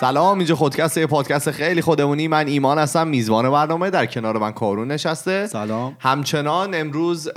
سلام 0.00 0.38
اینجا 0.38 0.54
خودکست 0.54 0.98
یه 0.98 1.06
پادکست 1.06 1.50
خیلی 1.50 1.80
خودمونی. 1.80 2.28
من 2.28 2.46
ایمان 2.46 2.78
هستم 2.78 3.08
میزبان 3.08 3.50
برنامه 3.50 3.90
در 3.90 4.06
کنار 4.06 4.38
من 4.38 4.52
کارون 4.52 4.88
نشسته. 4.88 5.46
سلام. 5.46 5.96
همچنان 6.00 6.74
امروز 6.74 7.28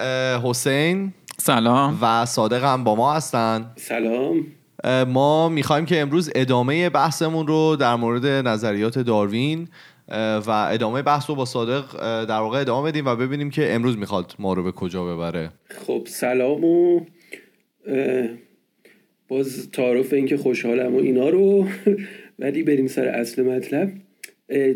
حسین 0.44 1.14
سلام. 1.38 1.98
و 2.02 2.26
صادق 2.26 2.64
هم 2.64 2.84
با 2.84 2.96
ما 2.96 3.14
هستن. 3.14 3.72
سلام. 3.76 4.46
ما 5.08 5.50
می‌خوایم 5.50 5.86
که 5.86 6.02
امروز 6.02 6.32
ادامه 6.36 6.90
بحثمون 6.90 7.48
رو 7.48 7.76
در 7.76 7.96
مورد 7.96 8.26
نظریات 8.26 9.00
داروین 9.00 9.68
و 10.48 10.68
ادامه 10.72 11.02
بحث 11.02 11.30
رو 11.30 11.36
با 11.36 11.46
صادق 11.46 11.86
در 12.26 12.40
واقع 12.40 12.60
ادامه 12.60 12.92
بدیم 12.92 13.06
و 13.06 13.16
ببینیم 13.16 13.50
که 13.50 13.74
امروز 13.74 13.98
می‌خواد 13.98 14.36
ما 14.40 14.54
رو 14.54 14.64
به 14.64 14.72
کجا 14.72 15.06
ببره. 15.06 15.52
خب 15.88 16.02
سلام 16.08 16.64
و 16.64 17.02
باز 19.28 19.72
تعارف 19.72 20.14
اینکه 20.14 20.38
خوشحالم 20.38 20.96
و 20.96 20.98
اینا 20.98 21.30
رو. 21.30 21.68
ولی 22.40 22.64
بریم 22.64 22.88
سر 22.88 23.08
اصل 23.08 23.44
مطلب. 23.44 23.92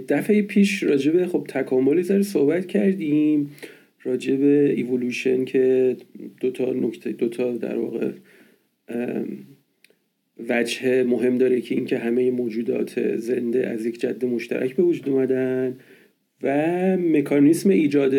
دفعه 0.09 0.41
پیش 0.41 0.83
راجب 0.83 1.25
خب 1.25 1.45
تکاملی 1.49 2.03
سر 2.03 2.21
صحبت 2.21 2.65
کردیم 2.65 3.51
راجب 4.03 4.43
ایولوشن 4.43 5.45
که 5.45 5.95
دوتا 6.41 6.73
نکته 6.73 7.11
دوتا 7.11 7.57
در 7.57 7.77
واقع 7.77 8.11
وجه 10.49 11.03
مهم 11.03 11.37
داره 11.37 11.61
که 11.61 11.75
اینکه 11.75 11.97
همه 11.97 12.31
موجودات 12.31 13.15
زنده 13.17 13.67
از 13.67 13.85
یک 13.85 13.99
جد 13.99 14.25
مشترک 14.25 14.75
به 14.75 14.83
وجود 14.83 15.09
اومدن 15.09 15.75
و 16.41 16.97
مکانیسم 16.97 17.69
ایجاد 17.69 18.13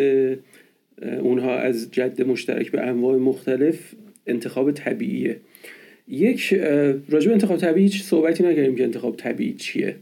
اونها 1.21 1.59
از 1.59 1.91
جد 1.91 2.23
مشترک 2.23 2.71
به 2.71 2.81
انواع 2.81 3.17
مختلف 3.17 3.95
انتخاب 4.27 4.73
طبیعیه. 4.73 5.37
یک 6.09 6.55
به 6.55 7.33
انتخاب 7.33 7.57
طبیعی 7.57 7.87
هیچ 7.87 8.03
صحبتی 8.03 8.43
نکردیم 8.43 8.77
که 8.77 8.85
انتخاب 8.85 9.17
طبیعی 9.17 9.53
چیه. 9.53 9.97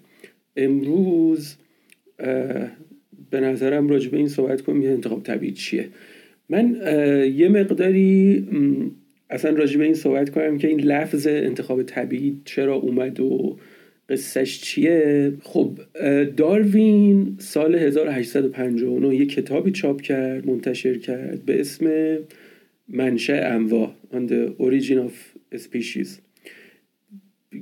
امروز 0.56 1.54
به 3.30 3.40
نظرم 3.40 3.88
راجع 3.88 4.10
به 4.10 4.16
این 4.16 4.28
صحبت 4.28 4.60
کنیم 4.60 4.82
که 4.82 4.88
انتخاب 4.88 5.22
طبیعی 5.22 5.52
چیه. 5.52 5.88
من 6.48 6.76
یه 7.36 7.48
مقداری 7.48 8.46
اصلا 9.30 9.50
راجع 9.50 9.78
به 9.78 9.84
این 9.84 9.94
صحبت 9.94 10.30
کنم 10.30 10.58
که 10.58 10.68
این 10.68 10.80
لفظ 10.80 11.26
انتخاب 11.26 11.82
طبیعی 11.82 12.40
چرا 12.44 12.74
اومد 12.74 13.20
و 13.20 13.56
قصهش 14.08 14.60
چیه. 14.60 15.32
خب 15.42 15.78
داروین 16.36 17.36
سال 17.38 17.74
1859 17.74 19.16
یه 19.16 19.26
کتابی 19.26 19.70
چاپ 19.70 20.00
کرد 20.00 20.46
منتشر 20.46 20.98
کرد 20.98 21.44
به 21.44 21.60
اسم 21.60 22.16
منشأ 22.88 23.54
انواع 23.54 23.90
on 24.12 24.28
the 24.28 24.62
origin 24.62 24.98
of 25.08 25.31
species. 25.58 26.08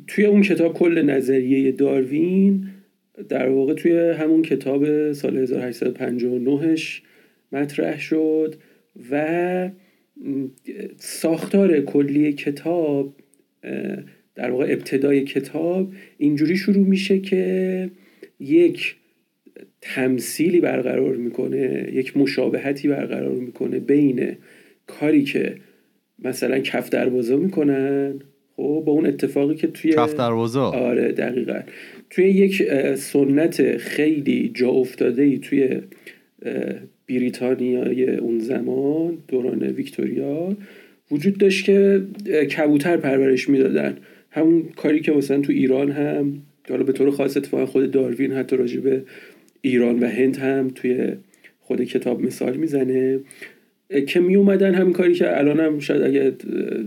توی 0.07 0.25
اون 0.25 0.43
کتاب 0.43 0.75
کل 0.75 1.03
نظریه 1.03 1.73
داروین 1.73 2.67
در 3.29 3.49
واقع 3.49 3.75
توی 3.75 3.93
همون 3.93 4.43
کتاب 4.43 5.13
سال 5.13 5.47
1859ش 5.47 6.83
مطرح 7.53 8.01
شد 8.01 8.55
و 9.11 9.71
ساختار 10.97 11.81
کلی 11.81 12.33
کتاب 12.33 13.15
در 14.35 14.51
واقع 14.51 14.65
ابتدای 14.65 15.25
کتاب 15.25 15.93
اینجوری 16.19 16.57
شروع 16.57 16.87
میشه 16.87 17.19
که 17.19 17.91
یک 18.41 18.97
تمثیلی 19.81 20.61
برقرار 20.61 21.17
می‌کنه 21.17 21.91
یک 21.93 22.17
مشابهتی 22.17 22.89
برقرار 22.89 23.35
می‌کنه 23.35 23.79
بین 23.79 24.37
کاری 24.87 25.23
که 25.23 25.57
مثلا 26.25 26.59
کف 26.59 26.91
دروازه 26.91 27.37
می‌کنن. 27.37 28.15
خب 28.57 28.83
با 28.87 28.93
اون 28.93 29.07
اتفاقی 29.07 29.55
که 29.55 29.67
توی 29.67 29.93
کف 29.93 30.15
دروازه. 30.15 30.61
آره 30.61 31.13
دقیقا. 31.13 31.61
توی 32.11 32.25
یک 32.25 32.63
سنت 32.95 33.77
خیلی 33.77 34.51
جا 34.55 34.69
افتاده 34.69 35.23
ای 35.23 35.39
توی 35.39 35.81
بریتانیای 37.09 38.17
اون 38.17 38.39
زمان 38.39 39.19
دوران 39.29 39.63
ویکتوریا 39.63 40.57
وجود 41.11 41.39
داشت 41.39 41.65
که 41.65 42.03
کبوتر 42.57 42.97
پرورش 42.97 43.49
می‌دادن. 43.49 43.97
همون 44.31 44.65
کاری 44.77 45.01
که 45.01 45.13
مثلا 45.13 45.41
تو 45.41 45.53
ایران 45.53 45.91
هم 45.91 46.43
حالا 46.69 46.83
به 46.83 46.93
طور 46.93 47.11
خاص 47.11 47.37
اتفاقا 47.37 47.67
خود 47.67 47.91
داروین 47.91 48.33
حتی 48.33 48.57
راجع 48.57 48.81
به 48.81 49.03
ایران 49.61 49.99
و 49.99 50.07
هند 50.07 50.37
هم 50.37 50.71
توی 50.75 51.13
خود 51.61 51.85
کتاب 51.85 52.23
مثال 52.23 52.57
می‌زنه. 52.57 53.21
که 54.07 54.21
می 54.21 54.37
اومدن 54.37 54.75
همین 54.75 54.93
کاری 54.93 55.15
که 55.15 55.39
الان 55.39 55.61
هم 55.61 55.79
شاید 55.79 56.03
اگه 56.03 56.33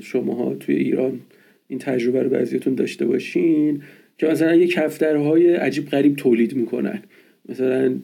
شماها 0.01 0.55
توی 0.55 0.75
ایران 0.75 1.19
این 1.67 1.79
تجربه 1.79 2.23
رو 2.23 2.29
بعضیتون 2.29 2.75
داشته 2.75 3.05
باشین 3.05 3.81
که 4.17 4.27
مثلا 4.27 4.55
یک 4.55 4.71
کفترهای 4.71 5.55
عجیب 5.55 5.89
غریب 5.89 6.15
تولید 6.15 6.55
می‌کنن. 6.55 7.03
مثلا 7.49 7.95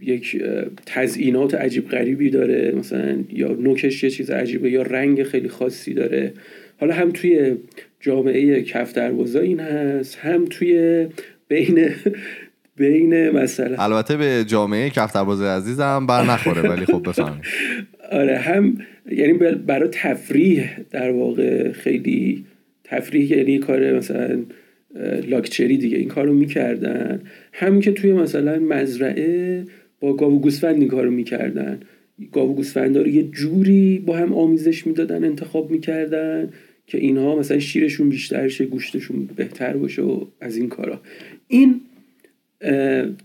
یک 0.00 0.42
تزئینات 0.86 1.54
عجیب 1.54 1.88
غریبی 1.88 2.30
داره 2.30 2.72
مثلا 2.78 3.18
یا 3.32 3.48
نوکش 3.48 4.04
یه 4.04 4.10
چیز 4.10 4.30
عجیبه 4.30 4.70
یا 4.70 4.82
رنگ 4.82 5.22
خیلی 5.22 5.48
خاصی 5.48 5.94
داره. 5.94 6.32
حالا 6.80 6.94
هم 6.94 7.10
توی 7.10 7.56
جامعه 8.00 8.62
کفتربازا 8.62 9.40
این 9.40 9.60
هست 9.60 10.18
هم 10.18 10.44
توی 10.44 11.06
بین 11.48 11.90
بین 12.76 13.30
مثلا 13.30 13.76
البته 13.78 14.16
به 14.16 14.44
جامعه 14.46 14.90
کفترباز 14.90 15.42
عزیزم 15.42 16.06
بر 16.06 16.24
نخوره 16.24 16.62
ولی 16.62 16.84
خب 16.84 17.08
بفهمید 17.08 17.44
آره 18.12 18.36
هم 18.36 18.78
یعنی 19.10 19.32
برای 19.66 19.88
تفریح 19.92 20.68
در 20.90 21.10
واقع 21.10 21.72
خیلی 21.72 22.44
تفریح 22.84 23.38
یعنی 23.38 23.58
کار 23.58 23.92
مثلا 23.92 24.42
لاکچری 25.28 25.76
دیگه 25.76 25.98
این 25.98 26.08
کارو 26.08 26.32
می‌کردن. 26.32 27.20
هم 27.52 27.80
که 27.80 27.92
توی 27.92 28.12
مثلا 28.12 28.58
مزرعه 28.58 29.64
با 30.00 30.12
گاو 30.16 30.34
و 30.34 30.38
گوسفند 30.38 30.80
این 30.80 30.88
کارو 30.88 31.10
می‌کردن. 31.10 31.80
گاو 32.32 32.50
و 32.50 32.54
گوسفندا 32.54 33.02
رو 33.02 33.08
یه 33.08 33.22
جوری 33.22 34.02
با 34.06 34.16
هم 34.16 34.32
آمیزش 34.32 34.86
می‌دادن 34.86 35.24
انتخاب 35.24 35.70
می‌کردن 35.70 36.48
که 36.86 36.98
اینها 36.98 37.36
مثلا 37.36 37.58
شیرشون 37.58 38.08
بیشتر 38.08 38.48
شه 38.48 38.64
گوشتشون 38.66 39.28
بهتر 39.36 39.76
باشه 39.76 40.02
و 40.02 40.24
از 40.40 40.56
این 40.56 40.68
کارا. 40.68 41.00
این 41.48 41.80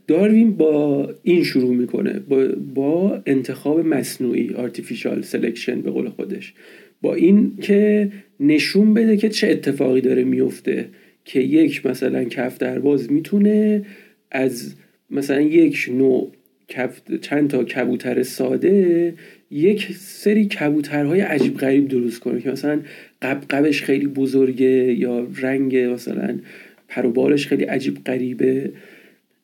داروین 0.08 0.52
با 0.52 1.10
این 1.24 1.44
شروع 1.44 1.76
می‌کنه 1.76 2.20
با, 2.20 2.48
با 2.74 3.22
انتخاب 3.26 3.80
مصنوعی 3.80 4.50
artificial 4.50 5.26
selection 5.32 5.70
به 5.84 5.92
قول 5.92 6.10
خودش. 6.10 6.54
با 7.02 7.16
این 7.16 7.58
که 7.62 8.12
نشون 8.40 8.94
بده 8.94 9.18
که 9.18 9.30
چه 9.30 9.50
اتفاقی 9.50 10.02
داره 10.02 10.24
میفته 10.24 10.90
که 11.26 11.40
یک 11.40 11.86
مثلا 11.86 12.24
کفترباز 12.24 13.12
می‌تونه 13.12 13.86
از 14.32 14.76
مثلا 15.10 15.42
یک 15.42 15.90
نوع 15.98 16.32
کف- 16.68 17.20
چند 17.22 17.50
تا 17.50 17.64
کبوتر 17.64 18.24
ساده 18.24 19.14
یک 19.52 19.88
سری 19.98 20.46
کبوترهای 20.46 21.22
عجیب 21.22 21.58
غریب 21.58 21.88
درست 21.88 22.20
کنه 22.20 22.42
که 22.42 22.52
مثلا 22.52 22.80
قبقبش 23.22 23.84
خیلی 23.84 24.08
بزرگه 24.08 24.94
یا 24.94 25.28
رنگ 25.42 25.76
مثلا 25.78 26.40
پر 26.88 27.06
و 27.06 27.12
بالش 27.12 27.48
خیلی 27.48 27.64
عجیب 27.64 27.98
غریبه. 28.06 28.72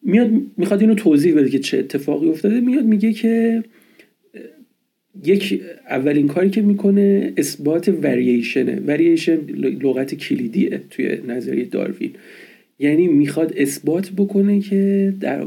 میاد 0.08 0.32
می‌خواد 0.58 0.82
اینو 0.82 0.96
توضیح 0.96 1.36
بده 1.36 1.50
که 1.50 1.60
چه 1.60 1.78
اتفاقی 1.78 2.30
افتاده. 2.30 2.60
میاد 2.60 2.86
میگه 2.86 3.14
که 3.14 3.64
یک 5.24 5.62
اولین 5.90 6.28
کاری 6.28 6.50
که 6.50 6.62
می‌کنه 6.62 7.34
اثبات 7.38 7.90
ورییشنه 8.04 8.80
ورییشن 8.80 9.36
لغت 9.82 10.16
کلیدیه 10.16 10.82
توی 10.90 11.18
نظریه 11.28 11.66
داروین. 11.66 12.12
یعنی 12.80 13.08
می‌خواد 13.08 13.54
اثبات 13.58 14.12
بکنه 14.18 14.60
که 14.60 15.14
در 15.20 15.46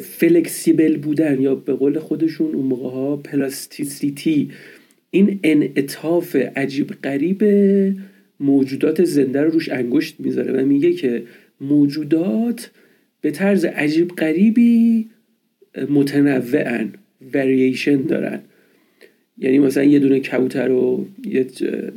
flexible 0.00 0.96
بودن 0.96 1.40
یا 1.40 1.54
به 1.54 1.72
قول 1.72 1.98
خودشون 1.98 2.54
اون 2.54 2.66
موقع 2.66 2.90
ها 2.90 3.16
plasticity. 3.16 4.50
این 5.10 5.40
انعطاف 5.44 6.36
عجیب 6.36 6.90
غریب 7.04 7.44
موجودات 8.40 9.04
زنده 9.04 9.40
رو 9.40 9.50
روش 9.50 9.68
انگشت 9.68 10.14
می‌ذاره 10.18 10.52
و 10.52 10.66
میگه 10.66 10.92
که 10.92 11.22
موجودات 11.60 12.70
به 13.20 13.30
طرز 13.30 13.64
عجیب 13.64 14.08
غریبی 14.08 15.06
متنوعن 15.90 16.92
ورییشن 17.34 18.02
دارن. 18.02 18.40
یعنی 19.38 19.58
مثلا 19.58 19.84
یه 19.84 19.98
دونه 19.98 20.20
کبوتر 20.20 20.68
رو 20.68 21.06
یه 21.24 21.46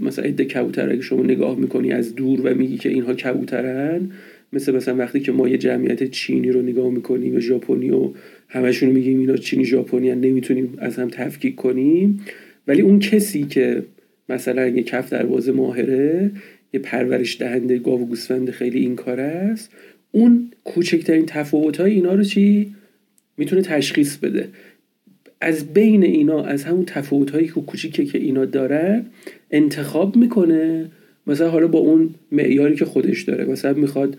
مثلا 0.01 0.25
عده 0.25 0.45
کبوتر 0.45 0.89
اگه 0.89 1.01
شما 1.01 1.23
نگاه 1.23 1.59
می‌کنی 1.59 1.91
از 1.91 2.15
دور 2.15 2.41
و 2.41 2.55
میگی 2.55 2.77
که 2.77 2.89
اینها 2.89 3.13
کبوترن 3.13 4.11
مثل 4.53 4.75
مثلا 4.75 4.95
وقتی 4.95 5.19
که 5.19 5.31
ما 5.31 5.47
یه 5.49 5.57
جمعیت 5.57 6.03
چینی 6.03 6.51
رو 6.51 6.61
نگاه 6.61 6.91
می‌کنیم 6.91 7.35
و 7.35 7.39
ژاپنی 7.39 7.89
و 7.89 8.09
همشون 8.47 8.89
میگیم 8.89 9.19
اینا 9.19 9.37
چینی 9.37 9.65
ژاپنی 9.65 10.15
نمی‌تونیم 10.15 10.73
از 10.77 10.95
هم 10.95 11.09
تفکیک 11.09 11.55
کنیم. 11.55 12.19
ولی 12.67 12.81
اون 12.81 12.99
کسی 12.99 13.43
که 13.43 13.83
مثلا 14.29 14.67
یه 14.67 14.83
کف 14.83 15.09
دروازه 15.09 15.51
ماهره 15.51 16.31
یه 16.73 16.79
پرورش 16.79 17.41
دهنده 17.41 17.77
گاو 17.77 18.01
و 18.01 18.05
گوسفند 18.05 18.49
خیلی 18.49 18.79
این 18.79 18.95
کار 18.95 19.19
است. 19.19 19.71
اون 20.15 20.51
کوچکترین 20.63 21.25
تفاوت 21.25 21.77
های 21.77 21.92
اینا 21.92 22.13
رو 22.13 22.24
چی 22.24 22.75
می‌تونه 23.38 23.62
تشخیص 23.62 24.18
بده. 24.18 24.50
از 25.42 25.74
بین 25.74 26.04
اینا 26.04 26.44
از 26.44 26.63
همون 26.63 26.86
تفاوت 26.86 27.31
هایی 27.31 27.48
که 27.48 27.54
کوچیکه 27.54 28.06
که 28.06 28.18
اینا 28.18 28.45
دارن 28.45 29.06
انتخاب 29.51 30.15
می‌کنه. 30.15 30.92
مثلا 31.27 31.50
حالا 31.50 31.68
با 31.68 31.80
اون 31.80 32.10
معیاری 32.31 32.75
که 32.75 32.86
خودش 32.86 33.21
داره. 33.21 33.45
مثلا 33.45 33.74
می‌خواد 33.74 34.18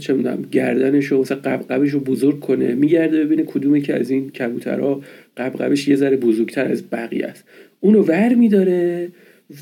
چه 0.00 0.12
می‌دونم 0.12 0.42
گردنش 0.42 1.06
رو 1.06 1.20
مثلا 1.20 1.38
قبقبش 1.38 1.90
رو 1.90 2.00
بزرگ 2.00 2.40
کنه 2.40 2.74
میگرده 2.74 3.24
ببینه 3.24 3.42
کدومه 3.42 3.80
که 3.80 3.94
از 3.94 4.10
این 4.10 4.30
کبوترها 4.30 5.02
قبقبش 5.36 5.88
یه 5.88 5.96
ذره 5.96 6.16
بزرگتر 6.16 6.64
از 6.64 6.90
بقیه 6.90 7.26
است. 7.26 7.44
اونو 7.80 8.02
ور 8.02 8.34
میداره. 8.34 9.08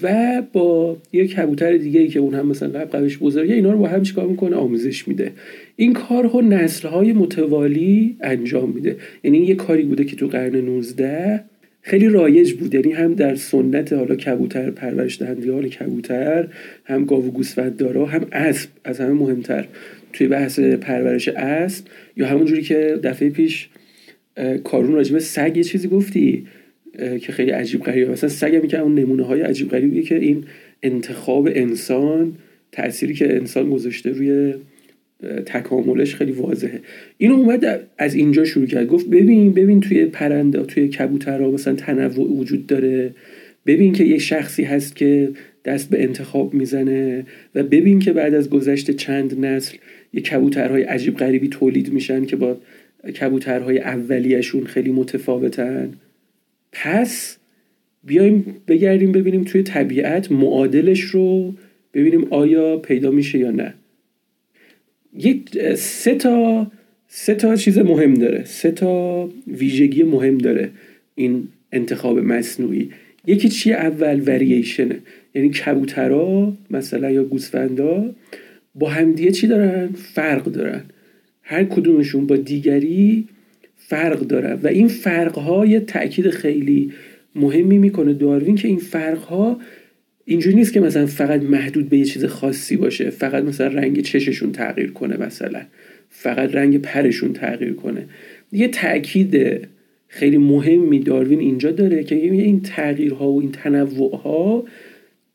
و 0.02 0.43
با 0.52 0.96
یه 1.12 1.26
کبوتر 1.26 1.76
دیگه 1.76 2.00
ای 2.00 2.08
که 2.08 2.20
اون 2.20 2.34
هم 2.34 2.46
مثلا 2.46 2.69
قبقبش 2.69 3.19
بزرگه 3.19 3.55
اینا 3.55 3.73
رو 3.73 3.79
با 3.79 3.88
هم 3.88 4.02
چیکار 4.02 4.26
می‌کنه؟ 4.26 4.56
آموزش 4.56 5.08
میده. 5.08 5.32
این 5.76 5.93
کارها 5.93 6.40
نسلهای 6.40 7.12
متوالی 7.12 8.17
انجام 8.20 8.70
میده. 8.70 8.96
یعنی 9.25 9.38
یه 9.38 9.55
کاری 9.55 9.82
بوده 9.82 10.05
که 10.05 10.17
تو 10.17 10.29
قرن 10.29 10.56
19 10.56 11.44
خیلی 11.82 12.08
رایج 12.08 12.52
بود. 12.52 12.75
یعنی 12.75 12.93
هم 12.93 13.14
در 13.14 13.34
سنت 13.34 13.93
حالا 13.93 14.14
کبوتر 14.14 14.70
پرورش 14.70 15.23
دهندگان 15.23 15.69
کبوتر 15.69 16.49
هم 16.84 17.05
گاو 17.05 17.26
و 17.26 17.31
گوسفنددارا 17.31 18.06
هم 18.06 18.26
اسب 18.32 18.69
از 18.84 19.00
همه 19.00 19.12
مهمتر. 19.12 19.69
توی 20.12 20.26
بحث 20.26 20.61
پرورش 20.61 21.29
اسب 21.29 21.84
یا 22.17 22.26
همون 22.26 22.44
جوری 22.44 22.62
که 22.62 22.99
دفعه 23.02 23.31
پیش 23.31 23.69
کارون 24.64 24.93
راجبه 24.93 25.20
سگ 25.20 25.56
یه 25.56 25.64
چیزی 25.64 25.88
گفتی. 25.88 26.46
که 26.99 27.33
خیلی 27.33 27.50
عجیب 27.50 27.83
غریبه. 27.83 28.12
مثلا 28.12 28.31
سگ 28.31 28.55
هم 28.55 28.67
که 28.69 28.81
اون 28.81 28.94
نمونه 28.94 29.23
های 29.23 29.41
عجیب 29.41 29.69
غریبی 29.69 30.03
که 30.03 30.17
این 30.17 30.44
انتخاب 30.83 31.49
انسان 31.55 32.33
تأثیری 32.73 33.15
که 33.15 33.37
انسان 33.37 33.71
گذاشته 33.71 34.11
روی 34.11 34.55
تکاملش 35.47 36.15
خیلی 36.15 36.33
واضحه. 36.33 36.81
اینو 37.19 37.35
اومد 37.35 37.81
از 37.99 38.15
اینجا 38.15 38.44
شروع 38.44 38.67
کرد. 38.67 38.87
گفت 38.87 39.06
ببین 39.09 39.53
ببین 39.53 39.81
توی 39.81 40.05
پرنده 40.05 40.62
توی 40.62 40.89
کبوترها 40.89 41.50
مثلا 41.50 41.75
تنوع 41.75 42.33
وجود 42.33 42.67
داره. 42.67 43.15
ببین 43.67 43.93
که 43.93 44.05
یک 44.05 44.21
شخصی 44.21 44.62
هست 44.62 44.97
که 44.97 45.29
دست 45.65 45.91
به 45.91 46.03
انتخاب 46.03 46.55
می‌زنه 46.55 47.27
و 47.55 47.62
ببین 47.62 47.99
که 47.99 48.12
بعد 48.12 48.35
از 48.35 48.50
گذشت 48.50 48.91
چند 48.91 49.44
نسل 49.44 49.77
یه 50.12 50.21
کبوترهای 50.21 50.83
عجیب 50.83 51.17
غریبی 51.17 51.49
تولید 51.49 51.93
میشن 51.93 52.25
که 52.25 52.37
با 52.37 52.56
کبوترهای 53.21 53.79
اولیشون 53.79 54.65
خیلی 54.65 54.93
متفاوتن. 54.93 55.93
پس 56.72 57.38
بیایم 58.04 58.56
بگردیم 58.69 59.12
ببینیم 59.12 59.44
توی 59.44 59.62
طبیعت 59.62 60.32
معادلش 60.32 61.00
رو 61.00 61.54
ببینیم 61.94 62.26
آیا 62.30 62.76
پیدا 62.76 63.10
میشه 63.10 63.38
یا 63.38 63.50
نه. 63.50 63.74
یک 65.19 65.74
سه 65.74 66.14
تا 66.14 66.66
سه 67.08 67.34
تا 67.34 67.56
چیز 67.56 67.78
مهم 67.78 68.14
داره. 68.14 68.44
سه 68.44 68.70
تا 68.70 69.28
ویژگی 69.46 70.02
مهم 70.02 70.38
داره 70.38 70.70
این 71.14 71.48
انتخاب 71.72 72.19
مصنوعی. 72.19 72.90
یکی 73.26 73.48
چیه 73.48 73.74
اول 73.74 74.22
ورییشنه 74.26 74.98
یعنی 75.34 75.50
کبوترا 75.50 76.52
مثلا 76.70 77.10
یا 77.10 77.24
گوسفندا 77.24 78.14
با 78.74 78.88
همدیگه 78.88 79.30
چی 79.30 79.46
دارن؟ 79.46 79.88
فرق 79.88 80.44
دارن. 80.44 80.82
هر 81.42 81.64
کدومشون 81.64 82.26
با 82.26 82.36
دیگری 82.36 83.28
فرق 83.87 84.20
دارن 84.20 84.58
و 84.62 84.67
این 84.67 84.88
فرق 84.88 85.38
ها 85.38 85.67
یه 85.67 85.81
تاکید 85.81 86.31
خیلی 86.31 86.93
مهمی 87.34 87.79
می‌کنه 87.79 88.14
داروین 88.14 88.55
که 88.55 88.69
این 88.69 88.79
فرق 88.79 89.19
ها 89.19 89.61
اینجوری 90.25 90.56
نیست 90.56 90.73
که 90.73 90.81
مثلا 90.81 91.06
فقط 91.06 91.43
محدود 91.43 91.88
به 91.88 91.99
یه 91.99 92.05
چیز 92.05 92.25
خاصی 92.25 92.76
باشه. 92.76 93.11
فقط 93.11 93.44
مثلا 93.44 93.67
رنگ 93.67 94.00
چششون 94.00 94.52
تغییر 94.52 94.90
کنه 94.90 95.17
مثلا. 95.17 95.62
فقط 96.08 96.55
رنگ 96.55 96.79
پرشون 96.79 97.32
تغییر 97.32 97.73
کنه. 97.73 98.06
یه 98.52 98.69
تاکید 98.69 99.61
خیلی 100.08 100.38
مهمی 100.38 100.99
داروین 100.99 101.40
اینجا 101.40 101.70
داره 101.70 102.05
که 102.05 102.14
این 102.14 102.61
تغییرها 102.61 103.32
و 103.32 103.40
این 103.40 103.52
تنوع 103.52 104.69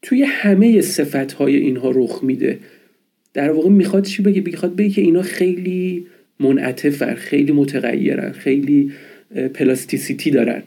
توی 0.02 0.24
همه 0.24 0.82
صفت 0.82 1.34
های 1.34 1.56
اینها 1.56 1.92
رخ 1.92 2.24
میده. 2.24 2.60
در 3.34 3.52
واقع 3.52 3.70
می‌خواد 3.70 4.04
چی 4.04 4.24
بگه؟ 4.24 4.42
می‌خواد 4.42 4.76
بگه 4.76 4.90
که 4.90 5.02
اینا 5.02 5.22
خیلی 5.22 6.06
منعطفن 6.40 7.14
خیلی 7.14 7.52
متغیرن 7.52 8.32
خیلی 8.32 8.92
پلاستیسیتی 9.54 10.32
دارن. 10.32 10.64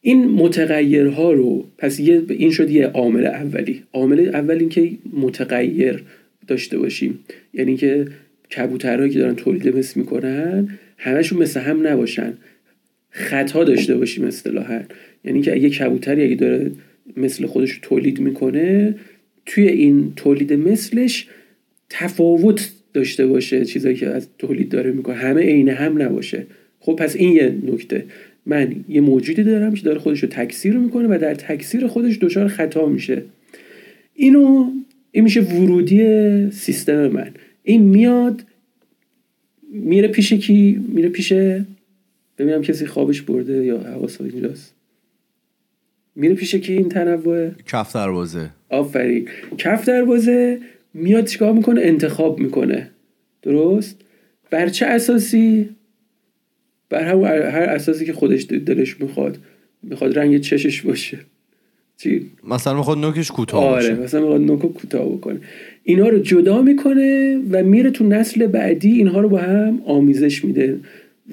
این 0.00 0.24
متغیرها 0.24 1.32
رو 1.32 1.66
پس 1.78 2.00
یه 2.00 2.22
این 2.28 2.50
شد 2.50 2.70
یه 2.70 2.86
عامل 2.86 3.26
اولی. 3.26 3.82
عامل 3.92 4.30
اول 4.34 4.58
این 4.58 4.68
که 4.68 4.90
متغیر 5.12 6.02
داشته 6.46 6.78
باشیم. 6.78 7.18
یعنی 7.54 7.76
که 7.76 8.06
کبوترهایی 8.56 9.10
که 9.10 9.18
دارن 9.18 9.34
تولید 9.34 9.76
مثل 9.76 10.00
می‌کنن 10.00 10.68
همشون 10.98 11.38
مثل 11.42 11.60
هم 11.60 11.86
نباشن. 11.86 12.32
خطا 13.10 13.64
داشته 13.64 13.96
باشیم 13.96 14.24
اصطلاحا. 14.24 14.80
یعنی 15.24 15.42
که 15.42 15.52
اگه 15.52 15.70
کبوتری 15.70 16.24
اگه 16.24 16.34
داره 16.34 16.70
مثل 17.16 17.46
خودش 17.46 17.78
تولید 17.82 18.20
می‌کنه 18.20 18.94
توی 19.46 19.68
این 19.68 20.12
تولید 20.16 20.52
مثلش 20.52 21.26
تفاوت 21.90 22.72
داشته 22.94 23.26
باشه 23.26 23.64
چیزایی 23.64 23.96
که 23.96 24.06
از 24.06 24.28
تولید 24.38 24.68
داره 24.68 24.92
می‌کنه. 24.92 25.14
همه 25.14 25.40
عین 25.40 25.68
هم 25.68 26.02
نباشه. 26.02 26.46
خب 26.80 26.92
پس 26.92 27.16
این 27.16 27.32
یه 27.32 27.54
نکته. 27.72 28.04
من 28.46 28.76
یه 28.88 29.00
موجودی 29.00 29.42
دارم 29.42 29.74
که 29.74 29.82
داره 29.82 29.98
خودش 29.98 30.22
رو 30.22 30.28
تکثیر 30.28 30.76
می‌کنه 30.76 31.08
و 31.08 31.18
در 31.20 31.34
تکثیر 31.34 31.86
خودش 31.86 32.18
دچار 32.18 32.48
خطا 32.48 32.86
میشه. 32.86 33.22
اینو 34.14 34.70
این 35.12 35.24
میشه 35.24 35.40
ورودی 35.40 36.50
سیستم 36.50 37.08
من. 37.08 37.30
این 37.62 37.82
میاد 37.82 38.44
میره 39.72 40.08
پیش 40.08 40.32
کی؟ 40.32 40.84
میره 40.88 41.08
پیش 41.08 41.32
ببینم 42.38 42.62
کسی 42.62 42.86
خوابش 42.86 43.22
برده 43.22 43.64
یا 43.64 43.78
حواس 43.78 44.20
اینجاست. 44.20 44.74
میره 46.16 46.34
پیش 46.34 46.54
کی 46.54 46.72
این 46.72 46.88
تنوع؟ 46.88 47.50
کف 47.66 47.94
دروازه. 47.94 48.50
آفرین. 48.68 49.28
کف 49.58 49.84
دروازه 49.84 50.58
میاد 50.94 51.26
چیکار 51.26 51.52
می‌کنه؟ 51.52 51.80
انتخاب 51.80 52.38
می‌کنه. 52.38 52.90
درست؟ 53.42 54.00
بر 54.50 54.68
چه 54.68 54.86
اساسی؟ 54.86 55.68
بر 56.90 57.04
هر 57.50 57.62
اساسی 57.62 58.06
که 58.06 58.12
خودش 58.12 58.46
دلش 58.66 59.00
می‌خواد. 59.00 59.38
می‌خواد 59.82 60.18
رنگ 60.18 60.40
چشش 60.40 60.82
باشه. 60.82 61.18
چی؟ 61.96 62.30
مثلا 62.48 62.76
می‌خواد 62.76 62.98
نوکش 62.98 63.30
کوتاه 63.30 63.64
آره 63.64 63.90
باشه. 63.90 64.02
مثلا 64.02 64.20
می‌خواد 64.20 64.40
نوکو 64.40 64.68
کوتاه 64.68 65.08
بکنه. 65.08 65.40
اینا 65.82 66.08
رو 66.08 66.18
جدا 66.18 66.62
می‌کنه 66.62 67.38
و 67.50 67.62
میره 67.62 67.90
تو 67.90 68.06
نسل 68.06 68.46
بعدی 68.46 68.92
اینها 68.92 69.20
رو 69.20 69.28
با 69.28 69.38
هم 69.38 69.82
آمیزش 69.86 70.44
میده. 70.44 70.80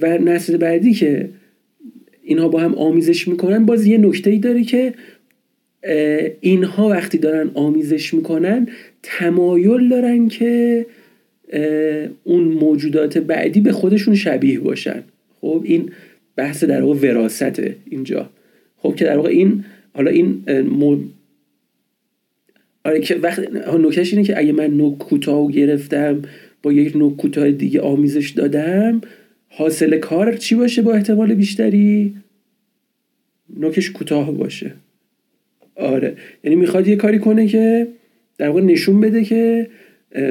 و 0.01 0.17
نسل 0.17 0.57
بعدی 0.57 0.93
که 0.93 1.29
اینها 2.23 2.47
با 2.47 2.59
هم 2.59 2.75
آمیزش 2.75 3.27
می‌کنن 3.27 3.65
باز 3.65 3.85
یه 3.85 3.97
نکته 3.97 4.29
ای 4.29 4.37
داره 4.37 4.63
که 4.63 4.93
اینها 6.41 6.89
وقتی 6.89 7.17
دارن 7.17 7.51
آمیزش 7.53 8.13
می‌کنن 8.13 8.67
تمایل 9.03 9.89
دارن 9.89 10.27
که 10.27 10.85
اون 12.23 12.43
موجودات 12.43 13.17
بعدی 13.17 13.61
به 13.61 13.71
خودشون 13.71 14.15
شبیه 14.15 14.59
باشن. 14.59 15.03
خب 15.41 15.61
این 15.65 15.91
بحث 16.35 16.63
در 16.63 16.81
واقع 16.81 16.99
وراسته 16.99 17.75
اینجا. 17.89 18.29
خب 18.77 18.95
که 18.95 19.05
در 19.05 19.17
واقع 19.17 19.29
این 19.29 19.65
حالا 19.93 20.11
این 20.11 20.43
مو... 20.61 20.97
آره 22.85 22.99
که 22.99 23.15
وقت 23.15 23.39
نکتهش 23.79 24.13
اینه 24.13 24.25
که 24.25 24.39
اگه 24.39 24.51
من 24.51 24.67
نوک 24.67 24.97
کوتاه 24.97 25.51
گرفتم 25.51 26.21
با 26.63 26.73
یک 26.73 26.95
نوک 26.95 27.17
کوتاه 27.17 27.51
دیگه 27.51 27.81
آمیزش 27.81 28.29
دادم 28.29 29.01
حاصل 29.49 29.97
کار 29.97 30.37
چی 30.37 30.55
باشه 30.55 30.81
با 30.81 30.93
احتمال 30.93 31.33
بیشتری؟ 31.33 32.15
نوکش 33.57 33.91
کوتاه 33.91 34.31
باشه. 34.31 34.73
آره. 35.81 36.13
یعنی 36.43 36.55
می‌خواد 36.55 36.87
یه 36.87 36.95
کاری 36.95 37.19
کنه 37.19 37.47
که 37.47 37.87
در 38.37 38.47
واقع 38.47 38.61
نشون 38.61 38.99
بده 38.99 39.23
که 39.23 39.67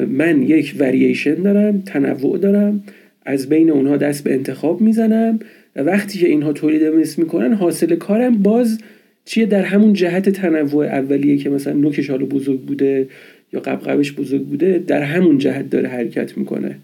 من 0.08 0.42
یک 0.42 0.74
ورییشن 0.78 1.34
دارم 1.34 1.80
تنوع 1.80 2.38
دارم 2.38 2.84
از 3.26 3.48
بین 3.48 3.70
اونها 3.70 3.96
دست 3.96 4.24
به 4.24 4.34
انتخاب 4.34 4.80
می‌زنم 4.80 5.38
و 5.76 5.80
وقتی 5.82 6.18
که 6.18 6.28
اینها 6.28 6.52
تولید 6.52 6.84
مثل 6.84 7.22
می‌کنن 7.22 7.52
حاصل 7.52 7.96
کارم 7.96 8.42
باز 8.42 8.78
چیه؟ 9.24 9.46
در 9.46 9.62
همون 9.62 9.92
جهت 9.92 10.28
تنوع 10.28 10.84
اولیه 10.86 11.36
که 11.36 11.50
مثلا 11.50 11.72
نوکش 11.72 12.10
حالا 12.10 12.26
بزرگ 12.26 12.60
بوده 12.60 13.08
یا 13.52 13.60
قبقبش 13.60 14.12
بزرگ 14.12 14.42
بوده 14.42 14.84
در 14.86 15.02
همون 15.02 15.38
جهت 15.38 15.70
داره 15.70 15.88
حرکت 15.88 16.38
می‌کنه. 16.38 16.76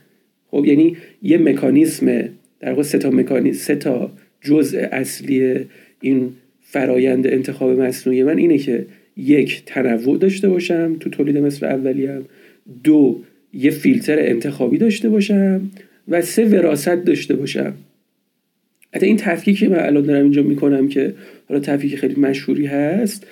خب 0.50 0.64
یعنی 0.64 0.96
یه 1.22 1.38
مکانیسم 1.38 2.06
در 2.60 2.70
واقع 2.70 2.82
سه 2.82 2.98
تا 2.98 3.10
مکانیسم 3.10 3.58
سه 3.58 3.74
تا 3.74 4.10
جزء 4.40 4.86
اصلی 4.92 5.66
این 6.00 6.32
فرایند 6.68 7.26
انتخاب 7.26 7.80
مصنوعی 7.80 8.22
من 8.22 8.38
اینه 8.38 8.58
که 8.58 8.86
یک 9.16 9.62
تنوع 9.66 10.18
داشته 10.18 10.48
باشم 10.48 10.96
تو 11.00 11.10
تولید 11.10 11.38
مثل 11.38 11.66
اولیم. 11.66 12.22
دو 12.84 13.20
یه 13.52 13.70
فیلتر 13.70 14.18
انتخابی 14.18 14.78
داشته 14.78 15.08
باشم. 15.08 15.60
و 16.08 16.22
سه 16.22 16.44
وراست 16.44 16.88
داشته 16.88 17.34
باشم. 17.34 17.74
حتی 18.94 19.06
این 19.06 19.16
تفکیکی 19.16 19.58
که 19.58 19.68
من 19.68 19.78
الان 19.78 20.02
دارم 20.02 20.22
اینجا 20.22 20.42
می‌کنم 20.42 20.88
که 20.88 21.14
حالا 21.48 21.60
تفکیک 21.60 21.96
خیلی 21.96 22.20
مشهوری 22.20 22.66
هست 22.66 23.26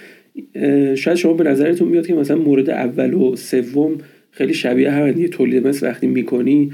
شاید 0.95 1.15
شما 1.15 1.33
به 1.33 1.45
نظرتون 1.45 1.91
بیاد 1.91 2.07
که 2.07 2.15
مثلا 2.15 2.37
مورد 2.37 2.71
اول 2.71 3.15
و 3.15 3.37
سوم 3.37 3.99
خیلی 4.31 4.55
شبیه 4.55 4.91
هم 4.91 5.21
یه 5.21 5.29
تولید 5.29 5.67
مثل 5.67 5.87
وقتی 5.87 6.07
می‌کنی 6.07 6.73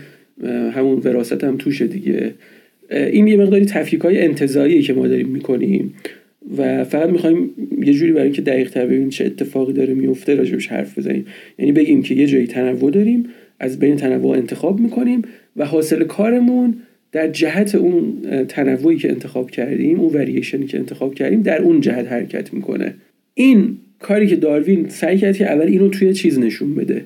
همون 0.74 0.98
وراست 0.98 1.44
هم 1.44 1.56
توشه 1.56 1.86
دیگه. 1.86 2.34
این 2.90 3.26
یه 3.26 3.36
مقداری 3.36 3.64
تفکیک 3.64 4.00
های 4.00 4.18
انتظاییه 4.18 4.82
که 4.82 4.92
ما 4.92 5.08
داریم 5.08 5.28
می‌کنیم. 5.28 5.94
و 6.56 6.84
فقط 6.84 7.10
می‌خوایم 7.10 7.50
یه 7.82 7.92
جوری 7.92 8.12
برای 8.12 8.24
اینکه 8.24 8.42
دقیق 8.42 8.70
تر 8.70 8.86
ببینیم 8.86 9.08
چه 9.08 9.24
اتفاقی 9.24 9.72
داره 9.72 9.94
میفته 9.94 10.34
راجبش 10.34 10.66
حرف 10.66 10.98
بزنیم. 10.98 11.26
یعنی 11.58 11.72
بگیم 11.72 12.02
که 12.02 12.14
یه 12.14 12.26
جایی 12.26 12.46
تنوع 12.46 12.90
داریم 12.90 13.24
از 13.60 13.78
بین 13.78 13.96
تنوع 13.96 14.36
انتخاب 14.36 14.80
می‌کنیم 14.80 15.22
و 15.56 15.66
حاصل 15.66 16.04
کارمون 16.04 16.74
در 17.12 17.28
جهت 17.28 17.74
اون 17.74 18.22
تنوعی 18.48 18.96
که 18.96 19.10
انتخاب 19.10 19.50
کردیم 19.50 20.00
اون 20.00 20.14
وریشنی 20.14 20.66
که 20.66 20.78
انتخاب 20.78 21.14
کردیم 21.14 21.42
در 21.42 21.62
اون 21.62 21.80
جهت 21.80 22.12
حرکت 22.12 22.54
می‌کنه. 22.54 22.94
این 23.34 23.76
کاری 23.98 24.26
که 24.26 24.36
داروین 24.36 24.88
سعی 24.88 25.18
کرد 25.18 25.36
که 25.36 25.52
اول 25.52 25.66
اینو 25.66 25.88
توی 25.88 26.12
چیز 26.12 26.38
نشون 26.38 26.74
بده. 26.74 27.04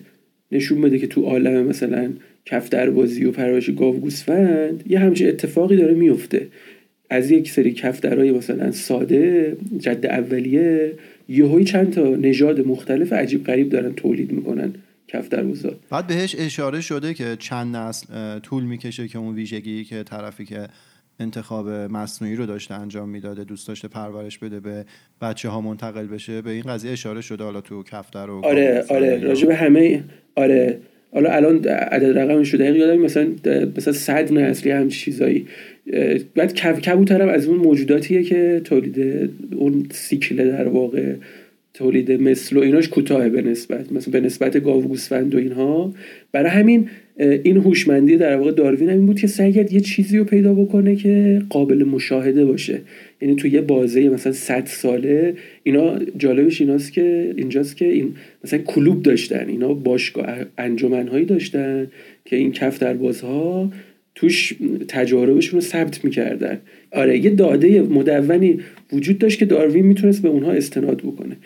نشون 0.53 0.81
بده 0.81 0.99
که 0.99 1.07
تو 1.07 1.23
عالم 1.23 1.67
مثلا 1.67 2.11
کفتربازی 2.47 3.25
و 3.25 3.31
پرورش 3.31 3.71
گاو 3.71 4.01
گوسفند 4.01 4.85
یه 4.89 4.99
همچین 4.99 5.29
اتفاقی 5.29 5.77
داره 5.77 5.95
میفته 5.95 6.47
از 7.11 7.31
یک 7.31 7.51
سری 7.51 7.73
کفترهای 7.73 8.31
مثلا 8.31 8.71
ساده 8.71 9.57
جد 9.79 10.07
اولیه 10.07 10.93
یهوی 11.29 11.65
چند 11.65 11.93
تا 11.93 12.03
نژاد 12.03 12.67
مختلف 12.67 13.13
عجیب 13.13 13.45
غریب 13.45 13.69
دارن 13.69 13.93
تولید 13.93 14.33
می‌کنن 14.33 14.75
کفتربازا 15.09 15.73
بعد 15.91 16.07
بهش 16.07 16.37
اشاره 16.39 16.81
شده 16.81 17.15
که 17.15 17.37
چند 17.39 17.77
نسل 17.77 18.39
طول 18.39 18.65
می‌کشه 18.65 19.09
که 19.09 19.19
اون 19.19 19.35
ویژگی 19.35 19.85
که 19.85 20.03
طرفی 20.03 20.45
که 20.45 20.69
انتخاب 21.21 21.69
مصنوعی 21.69 22.37
رو 22.37 22.47
داشته 22.47 22.75
انجام 22.75 23.09
می‌داده 23.09 23.45
دوست 23.45 23.69
داشته 23.69 23.89
پرورش 23.89 24.39
بده 24.39 24.61
به 24.61 24.85
بچه 25.21 25.49
ها 25.49 25.61
منتقل 25.61 26.07
بشه 26.07 26.43
به 26.43 26.51
این 26.51 26.63
قضیه 26.63 26.93
اشاره 26.93 27.21
شده 27.21 27.45
حالا 27.45 27.61
تو 27.61 27.83
کفتر 27.83 28.31
و 28.31 28.45
آره 28.45 28.85
آره 28.89 29.19
راجب 29.19 29.51
همه 29.51 30.05
آره. 30.37 30.81
حالا 31.13 31.31
الان 31.31 31.65
عدد 31.69 32.19
رقمش 32.19 32.49
شده. 32.49 32.65
یادم 32.65 33.01
مثلا 33.01 33.29
مثلا 33.77 33.93
صد 33.93 34.33
نسلی 34.33 34.73
هم 34.73 34.89
چیزایی 34.89 35.47
بعد 36.35 36.55
کبوتر 36.55 37.23
هم 37.23 37.29
از 37.29 37.47
اون 37.47 37.59
موجوداتیه 37.59 38.23
که 38.23 38.61
تولید 38.65 39.31
اون 39.57 39.87
سیکل 39.91 40.37
در 40.49 40.69
واقع 40.69 41.13
تولید 41.75 42.13
مثل 42.13 42.57
و 42.57 42.61
ایناش 42.61 42.89
کوتاه 42.89 43.29
به 43.29 43.43
نسبت. 43.43 43.93
مثلا 43.93 44.13
به 44.13 44.21
نسبت 44.21 44.65
گاو 44.65 44.97
و 45.11 45.37
اینها. 45.37 45.95
برای 46.33 46.51
همین 46.51 46.89
این 47.19 47.57
هوشمندی 47.57 48.17
در 48.17 48.37
واقع 48.37 48.51
داروین 48.51 48.91
همین 48.91 49.07
بود 49.07 49.19
که 49.19 49.27
سعی 49.27 49.53
کرد 49.53 49.73
یه 49.73 49.81
چیزی 49.81 50.19
رو 50.19 50.25
پیدا 50.25 50.55
بکنه 50.55 50.97
که 50.97 51.43
قابل 51.51 51.85
مشاهده 51.85 52.45
باشه. 52.45 52.81
یعنی 53.23 53.37
تو 53.37 53.49
یه 53.49 53.61
بازه 53.61 54.09
مثلا 54.09 54.33
100 54.33 54.67
ساله 54.67 55.35
اینا 55.63 55.99
جالبش 56.19 56.61
ایناست 56.61 56.93
که 56.93 57.35
اینجاست 57.37 57.77
که 57.77 57.85
این 57.85 58.15
مثلا 58.45 58.59
club 58.59 59.03
داشتن. 59.03 59.49
اینا 59.49 59.75
باشگاه 59.75 60.35
انجمنهایی 60.59 61.25
داشتن 61.25 61.87
که 62.25 62.37
این 62.37 62.53
کفتربازها 62.53 63.71
توش 64.15 64.55
تجاربشون 64.89 65.61
رو 65.61 65.67
ثبت 65.67 66.05
می‌کردن. 66.05 66.61
آره 66.93 67.19
یه 67.19 67.31
داده 67.31 67.83
مدونی 67.83 68.61
وجود 68.93 69.19
داشت 69.19 69.39
که 69.39 69.45
داروین 69.45 69.87
می‌تونست 69.87 70.23
به 70.23 70.29
اونها 70.29 70.53
استناد 70.53 70.97
بکنه. 70.97 71.37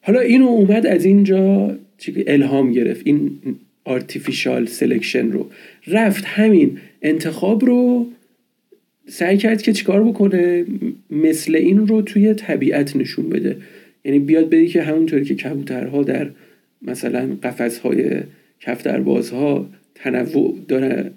حالا 0.00 0.20
اینو 0.20 0.46
اومد 0.46 0.86
از 0.86 1.04
اینجا 1.04 1.76
الهام 2.26 2.72
گرفت 2.72 3.02
این 3.04 3.30
artificial 3.84 4.66
selection 4.66 5.32
رو. 5.32 5.50
رفت 5.86 6.24
همین 6.24 6.78
انتخاب 7.02 7.64
رو 7.64 8.06
سعی 9.08 9.36
کرد 9.36 9.62
که 9.62 9.72
چیکار 9.72 10.04
بکنه؟ 10.04 10.64
مثل 11.10 11.54
این 11.54 11.86
رو 11.86 12.02
توی 12.02 12.34
طبیعت 12.34 12.96
نشون 12.96 13.28
بده. 13.28 13.56
یعنی 14.04 14.18
بیاد 14.18 14.50
بدی 14.50 14.68
که 14.68 14.82
همونطوری 14.82 15.24
که 15.24 15.34
کبوترها 15.34 16.02
در 16.02 16.30
مثلا 16.82 17.28
قفسهای 17.42 18.10
کفتربازها 18.60 19.66
تنوع 19.94 20.58
داره. 20.68 21.10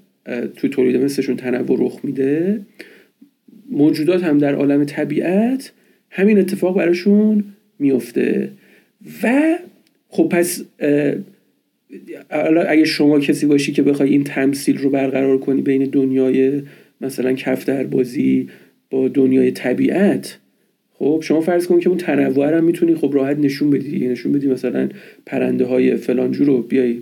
توی 0.56 0.70
تولید 0.70 0.98
مثلشون 0.98 1.36
تنوع 1.36 1.78
رخ 1.80 2.00
میده. 2.04 2.62
موجودات 3.72 4.24
هم 4.24 4.38
در 4.38 4.56
عالم 4.56 4.86
طبیعت 4.86 5.72
همین 6.10 6.40
اتفاق 6.40 6.78
براشون 6.78 7.44
میفته. 7.80 8.52
و 9.24 9.56
خب 10.10 10.30
پس 10.30 10.64
اگه 12.68 12.86
شما 12.86 13.20
کسی 13.20 13.46
باشی 13.46 13.72
که 13.72 13.84
بخوای 13.84 14.10
این 14.10 14.24
تمثیل 14.24 14.78
رو 14.78 14.90
برقرار 14.90 15.38
کنی 15.38 15.62
بین 15.62 15.84
دنیای 15.84 16.62
مثلا 17.02 17.34
کفتر 17.34 17.84
بازی 17.84 18.50
با 18.90 19.08
دنیای 19.08 19.52
طبیعت 19.52 20.38
خب 20.94 21.20
شما 21.24 21.42
فرض 21.42 21.68
کن 21.68 21.80
که 21.80 21.90
اون 21.90 21.98
تنوع 21.98 22.58
هم 22.58 22.64
می‌تونی 22.64 22.96
خب 22.96 23.12
راحت 23.14 23.38
نشون 23.38 23.70
بدی. 23.70 24.08
نشون 24.08 24.32
بدی 24.32 24.48
مثلا 24.48 24.90
پرنده 25.26 25.66
های 25.66 25.96
فلانجور 25.96 26.48
رو 26.48 26.62
بیای 26.62 27.02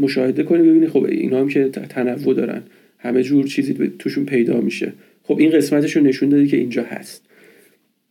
مشاهده 0.00 0.42
کنی 0.42 0.68
ببینی 0.68 0.86
خب 0.86 1.04
اینا 1.04 1.40
هم 1.40 1.48
که 1.48 1.68
تنوع 1.68 2.34
دارن. 2.34 2.62
همه 2.98 3.22
جور 3.22 3.46
چیزی 3.46 3.92
توشون 3.98 4.24
پیدا 4.24 4.60
میشه. 4.60 4.92
خب 5.22 5.38
این 5.38 5.50
قسمتش 5.50 5.96
رو 5.96 6.02
نشون 6.02 6.28
دادی 6.28 6.46
که 6.46 6.56
اینجا 6.56 6.82
هست. 6.82 7.22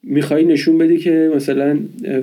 می‌خوای 0.04 0.46
نشون 0.46 0.78
بدی 0.78 0.98
که 0.98 1.32
مثلا 1.36 1.80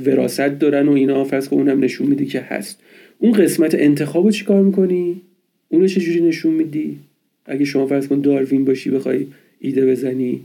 وراست 0.07 0.41
دارن 0.41 0.89
و 0.89 0.93
اینا 0.93 1.25
فرض 1.25 1.49
کن 1.49 1.57
اونم 1.57 1.85
نشون 1.85 2.07
میدی 2.07 2.27
که 2.27 2.41
هست. 2.41 2.83
اون 3.19 3.33
قسمت 3.33 3.75
انتخاب 3.75 4.25
رو 4.25 4.31
چیکار 4.31 4.63
می‌کنی؟ 4.63 5.21
اونو 5.69 5.87
چجوری 5.87 6.21
نشون 6.21 6.55
میدی؟ 6.55 6.99
اگه 7.47 7.65
شما 7.65 7.87
فرض 7.87 8.09
کن 8.09 8.21
داروین 8.21 8.65
باشی 8.65 8.91
بخوای 8.91 9.27
ایده 9.61 9.87
بزنی. 9.87 10.41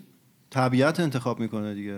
طبیعت 0.50 1.00
انتخاب 1.00 1.40
می‌کنه 1.40 1.76
دیگه. 1.76 1.94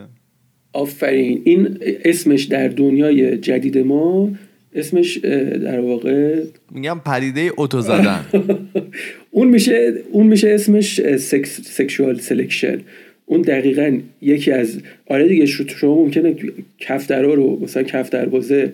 آفرین. 0.74 1.42
این 1.44 1.78
اسمش 1.82 2.44
در 2.44 2.68
دنیای 2.68 3.38
جدید 3.38 3.78
ما 3.78 4.32
اسمش 4.76 5.18
در 5.64 5.80
واقع 5.80 6.44
میگم 6.72 7.02
پدیده 7.06 7.52
اتو 7.58 7.82
زدن. 7.82 8.26
اون 9.32 9.48
میشه 9.48 9.94
اون 10.12 10.28
میشه 10.28 10.50
اسمش 10.50 11.02
sex 11.18 11.62
sexual 11.62 12.20
selection. 12.20 12.78
اون 13.26 13.42
دقیقا 13.42 14.00
یکی 14.22 14.52
از 14.52 14.80
آره 15.08 15.28
دیگه 15.28 15.46
شما 15.46 15.96
ممکنه 15.96 16.36
کفترها 16.80 17.34
رو 17.34 17.60
مثلا 17.64 17.84
کفتربازه 17.84 18.74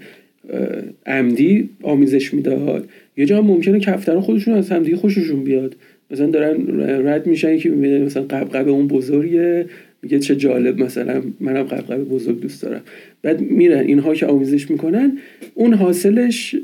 عمدی 1.05 1.70
آمیزش 1.84 2.34
می‌داد. 2.34 2.89
یه 3.17 3.25
جا 3.25 3.41
ممکنه 3.41 3.79
کفترها 3.79 4.22
خودشون 4.22 4.53
از 4.53 4.70
همدیگه 4.70 4.98
خوششون 4.98 5.43
بیاد. 5.43 5.75
مثلا 6.12 6.27
دارن 6.27 6.79
رد 7.08 7.27
میشن 7.27 7.58
که 7.58 7.70
می‌بینه 7.70 8.00
مثلا 8.00 8.24
قبقب 8.24 8.67
اون 8.67 8.88
بزرگه. 8.88 9.65
میگه 10.03 10.20
چه 10.20 10.36
جالب 10.36 10.84
مثلا 10.84 11.22
منم 11.39 11.63
قبقب 11.63 12.03
بزرگ 12.03 12.39
دوست 12.39 12.62
دارم. 12.62 12.81
بعد 13.22 13.41
میرن 13.41 13.79
اینها 13.79 14.13
که 14.13 14.25
آمیزش 14.25 14.72
می‌کنن 14.72 15.17
اون 15.53 15.74
حاصلش 15.74 16.55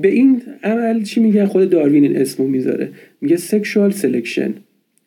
به 0.00 0.08
این 0.08 0.42
عمل 0.62 1.02
چی 1.02 1.20
میگه 1.20 1.46
خود 1.46 1.70
داروین 1.70 2.04
این 2.04 2.16
اسمو 2.16 2.48
می‌ذاره. 2.48 2.88
میگه 3.20 3.36
sexual 3.36 3.90
selection 3.90 4.54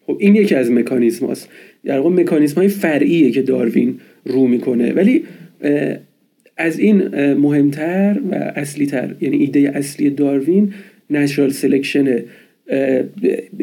خب 0.05 0.17
این 0.19 0.35
یکی 0.35 0.55
از 0.55 0.71
مکانیزم 0.71 1.25
هاست. 1.25 1.49
در 1.85 1.99
واقع 1.99 2.09
مکانیزم 2.09 2.55
های 2.55 2.67
فرعیه 2.67 3.31
که 3.31 3.41
داروین 3.41 3.99
رو 4.25 4.47
می‌کنه. 4.47 4.93
ولی 4.93 5.23
از 6.57 6.79
این 6.79 7.07
مهمتر 7.33 8.19
و 8.31 8.35
اصلی 8.35 8.85
تر 8.85 9.15
یعنی 9.21 9.37
ایده 9.37 9.71
اصلی 9.75 10.09
داروین 10.09 10.73
نشرال 11.09 11.49
سلکشنه 11.49 12.23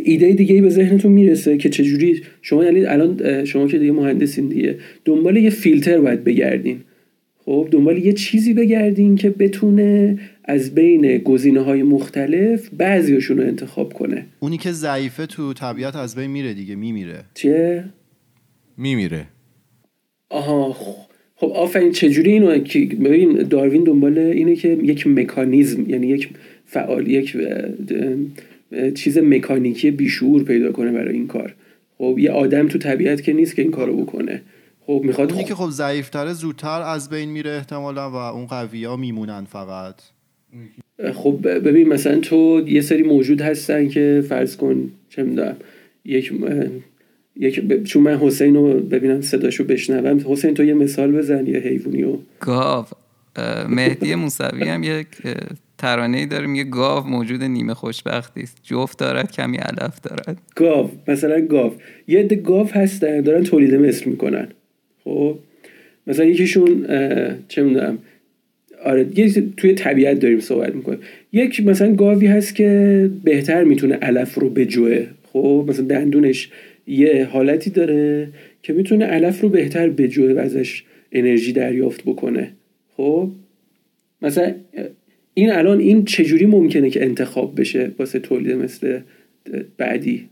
ایده 0.05 0.33
دیگه 0.33 0.63
به 0.63 0.69
ذهنتون 0.69 1.13
می‌رسه 1.13 1.57
که 1.57 1.69
چجوری 1.69 2.23
شما 2.43 2.65
یعنی 2.65 2.85
الان 2.85 3.45
شما 3.45 3.67
که 3.67 3.79
دیگه 3.79 3.93
مهندسین 3.93 4.49
دیگه 4.49 4.79
دنبال 5.05 5.37
یه 5.37 5.51
فیلتر 5.51 6.01
باید 6.01 6.25
بگردین. 6.25 6.81
خب 7.45 7.69
دنبال 7.71 7.99
یه 7.99 8.13
چیزی 8.13 8.55
بگردین 8.55 9.17
که 9.17 9.31
بتونه 9.31 10.19
از 10.45 10.75
بین 10.75 11.19
گزینه 11.19 11.61
های 11.61 11.83
مختلف 11.83 12.71
بعضیشون 12.79 13.39
رو 13.39 13.45
انتخاب 13.47 13.93
کنه. 13.93 14.27
اونی 14.41 14.59
که 14.59 14.73
ضعیفه 14.73 15.27
تو 15.27 15.53
طبیعت 15.53 15.97
از 15.97 16.17
بین 16.17 16.31
میره 16.31 16.55
دیگه 16.55 16.75
میمیره. 16.75 17.25
چیه؟ 17.35 17.85
میمیره. 18.79 19.27
آها 20.31 20.73
خب 21.37 21.47
آفرین 21.47 21.93
چجوری 21.93 22.33
اینو 22.33 22.59
که 22.59 22.79
ببین 22.81 23.33
داروین 23.33 23.85
دنبال 23.85 24.19
اینه 24.19 24.57
که 24.57 24.69
یک 24.69 25.07
مکانیزم 25.07 25.91
یعنی 25.91 26.07
یک 26.07 26.29
فعال 26.65 27.09
یک 27.09 27.37
چیز 28.95 29.19
مکانیکی 29.19 29.91
بیشور 29.91 30.45
پیدا 30.45 30.73
کنه 30.73 30.93
برای 30.93 31.15
این 31.15 31.27
کار. 31.27 31.55
خب 31.99 32.17
یه 32.19 32.31
آدم 32.31 32.69
تو 32.69 32.79
طبیعت 32.79 33.23
که 33.23 33.33
نیست 33.33 33.57
که 33.57 33.63
این 33.63 33.71
کارو 33.71 33.97
بکنه. 33.97 34.43
خب 34.87 35.01
می‌خواد 35.05 35.33
اونی 35.33 35.45
که 35.45 35.55
خب 35.55 35.71
ضعیفتره 35.71 36.33
زودتر 36.33 36.83
از 36.83 37.11
بین 37.11 37.31
میره 37.31 37.51
احتمالا 37.51 38.11
و 38.11 38.15
اون 38.15 38.47
قوی 38.47 38.85
ها 38.85 38.97
میمونن 38.97 39.45
فقط. 39.45 39.95
خب 41.15 41.39
ببین 41.43 41.89
مثلا 41.89 42.21
تو 42.21 42.63
یه 42.67 42.81
سری 42.81 43.03
موجود 43.03 43.41
هستن 43.41 43.89
که 43.89 44.25
فرض 44.29 44.57
کن 44.57 44.91
چه 45.09 45.23
می‌دونم 45.23 45.57
یک 46.05 46.33
یک 47.37 47.85
چون 47.85 48.03
من 48.03 48.17
حسین 48.17 48.55
رو 48.55 48.81
ببینم 48.81 49.21
صداشو 49.21 49.65
بشنوم. 49.65 50.21
حسین 50.27 50.55
تو 50.55 50.65
یه 50.65 50.75
مثال 50.75 51.13
بزن 51.13 51.47
یه 51.47 51.59
حیوانی 51.59 52.03
رو. 52.03 52.23
گاو 52.41 52.85
مهدی 53.69 54.15
موسوی 54.15 54.69
هم 54.69 54.83
یک 54.83 55.07
ترانه 55.85 56.19
ای 56.19 56.27
داره 56.27 56.47
میگه 56.47 56.65
گاو 56.65 57.07
موجود 57.07 57.43
نیمه 57.43 57.75
خوشبختی 57.75 58.41
است. 58.41 58.61
جفت 58.63 58.99
دارد 58.99 59.33
کمی 59.33 59.57
علف 59.57 60.01
دارد. 60.01 60.39
گاو 60.57 60.91
مثلا 61.09 61.41
گاو. 61.41 61.73
یه 62.09 62.19
عده 62.21 62.37
گاو 62.37 62.69
هستن 62.69 63.21
دارن 63.21 63.43
تولید 63.43 63.75
مثل 63.75 64.11
می‌کنن. 64.11 64.49
خب؟ 65.05 65.39
مثلا 66.07 66.25
یکیشون 66.25 66.87
چه 67.49 67.63
می‌دونم. 67.63 67.99
آره 68.85 69.05
توی 69.57 69.75
طبیعت 69.75 70.19
داریم 70.19 70.41
صحبت 70.41 70.75
می‌کنیم. 70.75 70.99
یک 71.33 71.67
مثلا 71.67 71.95
گاوی 71.95 72.27
هست 72.27 72.55
که 72.55 73.11
بهتر 73.25 73.65
می‌تونه 73.65 73.95
علف 73.95 74.35
رو 74.35 74.51
بجوه 74.51 75.07
خب؟ 75.33 75.65
مثلا 75.69 75.87
دندونش 75.87 76.51
یه 76.87 77.29
حالتی 77.33 77.71
داره 77.71 78.29
که 78.63 78.73
می‌تونه 78.73 79.05
علف 79.05 79.41
رو 79.41 79.49
بهتر 79.49 79.89
بجوه 79.89 80.33
و 80.33 80.39
ازش 80.39 80.85
انرژی 81.13 81.53
دریافت 81.53 82.03
بکنه. 82.05 82.51
خب؟ 82.97 83.31
مثلا 84.23 84.55
این 85.35 85.53
الان 85.53 85.79
این 85.79 86.05
چجوری 86.05 86.47
ممکنه 86.47 86.91
که 86.91 87.05
انتخاب 87.05 87.61
بشه 87.61 87.91
واسه 87.99 88.19
تولید 88.19 88.57
مثل 88.57 89.01
بعدی 89.77 90.29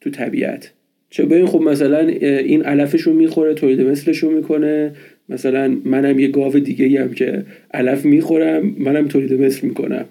تو 0.00 0.10
طبیعت؟ 0.10 0.72
چه 1.10 1.24
ببین 1.24 1.46
خب 1.46 1.60
مثلا 1.60 1.98
این 1.98 2.62
علفش 2.62 3.00
رو 3.00 3.12
می‌خوره 3.12 3.54
تولید 3.54 3.80
مثلش 3.80 4.18
رو 4.18 4.30
می‌کنه. 4.30 4.92
مثلا 5.28 5.76
منم 5.84 6.18
یه 6.18 6.28
گاو 6.28 6.58
دیگه 6.58 7.00
هم 7.00 7.12
که 7.12 7.44
علف 7.74 8.04
می‌خورم 8.04 8.74
منم 8.78 9.08
تولید 9.08 9.32
مثل 9.32 9.66
می‌کنم. 9.66 10.04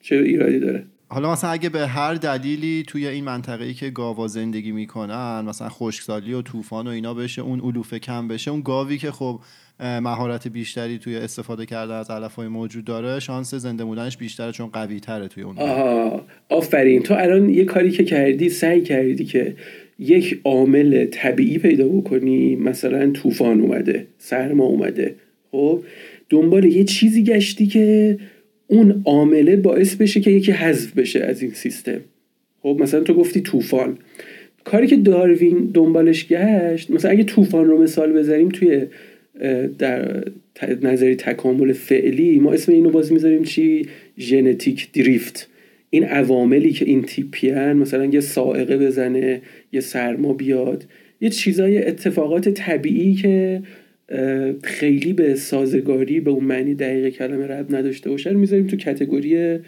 چه 0.00 0.16
ایرادی 0.16 0.58
داره؟ 0.58 0.82
حالا 1.08 1.32
مثلا 1.32 1.50
اگه 1.50 1.68
به 1.68 1.86
هر 1.86 2.14
دلیلی 2.14 2.84
توی 2.86 3.06
این 3.06 3.24
منطقه‌ای 3.24 3.74
که 3.74 3.90
گاوا 3.90 4.26
زندگی 4.26 4.72
می‌کنن 4.72 5.44
مثلا 5.48 5.68
خشکسالی 5.68 6.32
و 6.32 6.42
طوفان 6.42 6.86
و 6.86 6.90
اینا 6.90 7.14
بشه 7.14 7.42
اون 7.42 7.60
علوفه 7.60 7.98
کم 7.98 8.28
بشه 8.28 8.50
اون 8.50 8.60
گاوی 8.60 8.98
که 8.98 9.10
خب 9.10 9.40
مهارت 9.80 10.48
بیشتری 10.48 10.98
توی 10.98 11.16
استفاده 11.16 11.66
کرده 11.66 11.94
از 11.94 12.10
علفهای 12.10 12.48
موجود 12.48 12.84
داره 12.84 13.20
شانس 13.20 13.54
زنده 13.54 13.84
موندنش 13.84 14.16
بیشتره 14.16 14.52
چون 14.52 14.66
قوی 14.66 15.00
تره 15.00 15.28
توی 15.28 15.42
اون 15.42 15.58
آها. 15.58 16.22
آفرین. 16.48 17.02
تو 17.02 17.14
الان 17.14 17.50
یه 17.50 17.64
کاری 17.64 17.90
که 17.90 18.04
کردی 18.04 18.48
سعی 18.48 18.80
کردی 18.80 19.24
که 19.24 19.56
یک 19.98 20.40
عامل 20.44 21.06
طبیعی 21.06 21.58
پیدا 21.58 21.88
بکنی. 21.88 22.56
مثلا 22.56 23.10
طوفان 23.10 23.60
اومده 23.60 24.06
سرما 24.18 24.64
اومده. 24.64 25.14
خب 25.50 25.82
دنبال 26.28 26.64
یه 26.64 26.84
چیزی 26.84 27.24
گشتی 27.24 27.66
که 27.66 28.18
اون 28.66 29.02
عامله 29.04 29.56
باعث 29.56 29.94
بشه 29.94 30.20
که 30.20 30.30
یکی 30.30 30.52
حذف 30.52 30.92
بشه 30.92 31.20
از 31.20 31.42
این 31.42 31.50
سیستم. 31.50 32.00
خب 32.62 32.78
مثلا 32.80 33.00
تو 33.00 33.14
گفتی 33.14 33.40
طوفان. 33.40 33.98
کاری 34.64 34.86
که 34.86 34.96
داروین 34.96 35.70
دنبالش 35.74 36.28
گشت 36.28 36.90
مثلا 36.90 37.10
اگه 37.10 37.24
طوفان 37.24 37.64
رو 37.64 37.82
مثال 37.82 38.12
بذاریم 38.12 38.48
توی 38.48 38.82
در 39.78 40.24
نظری 40.82 41.14
تکامل 41.14 41.72
فعلی 41.72 42.40
ما 42.40 42.52
اسم 42.52 42.72
اینو 42.72 42.90
باز 42.90 43.12
می‌ذاریم 43.12 43.42
چی؟ 43.42 43.86
ژنتیک 44.18 44.92
دریفت. 44.92 45.48
این 45.90 46.04
عواملی 46.04 46.72
که 46.72 46.84
این 46.84 47.02
تیپیان 47.02 47.76
مثلا 47.76 48.04
یه 48.04 48.20
سائقه 48.20 48.76
بزنه 48.76 49.40
یه 49.72 49.80
سرما 49.80 50.32
بیاد 50.32 50.84
یه 51.20 51.30
چیزای 51.30 51.86
اتفاقات 51.86 52.48
طبیعی 52.48 53.14
که 53.14 53.62
خیلی 54.62 55.12
به 55.12 55.34
سازگاری 55.34 56.20
به 56.20 56.30
اون 56.30 56.44
معنی 56.44 56.74
دقیق 56.74 57.08
کلمه 57.08 57.46
رب 57.46 57.74
نداشته 57.74 58.10
باشه 58.10 58.30
رو 58.30 58.38
می‌ذاریم 58.38 58.66
تو 58.66 58.76
کتگوری 58.76 59.58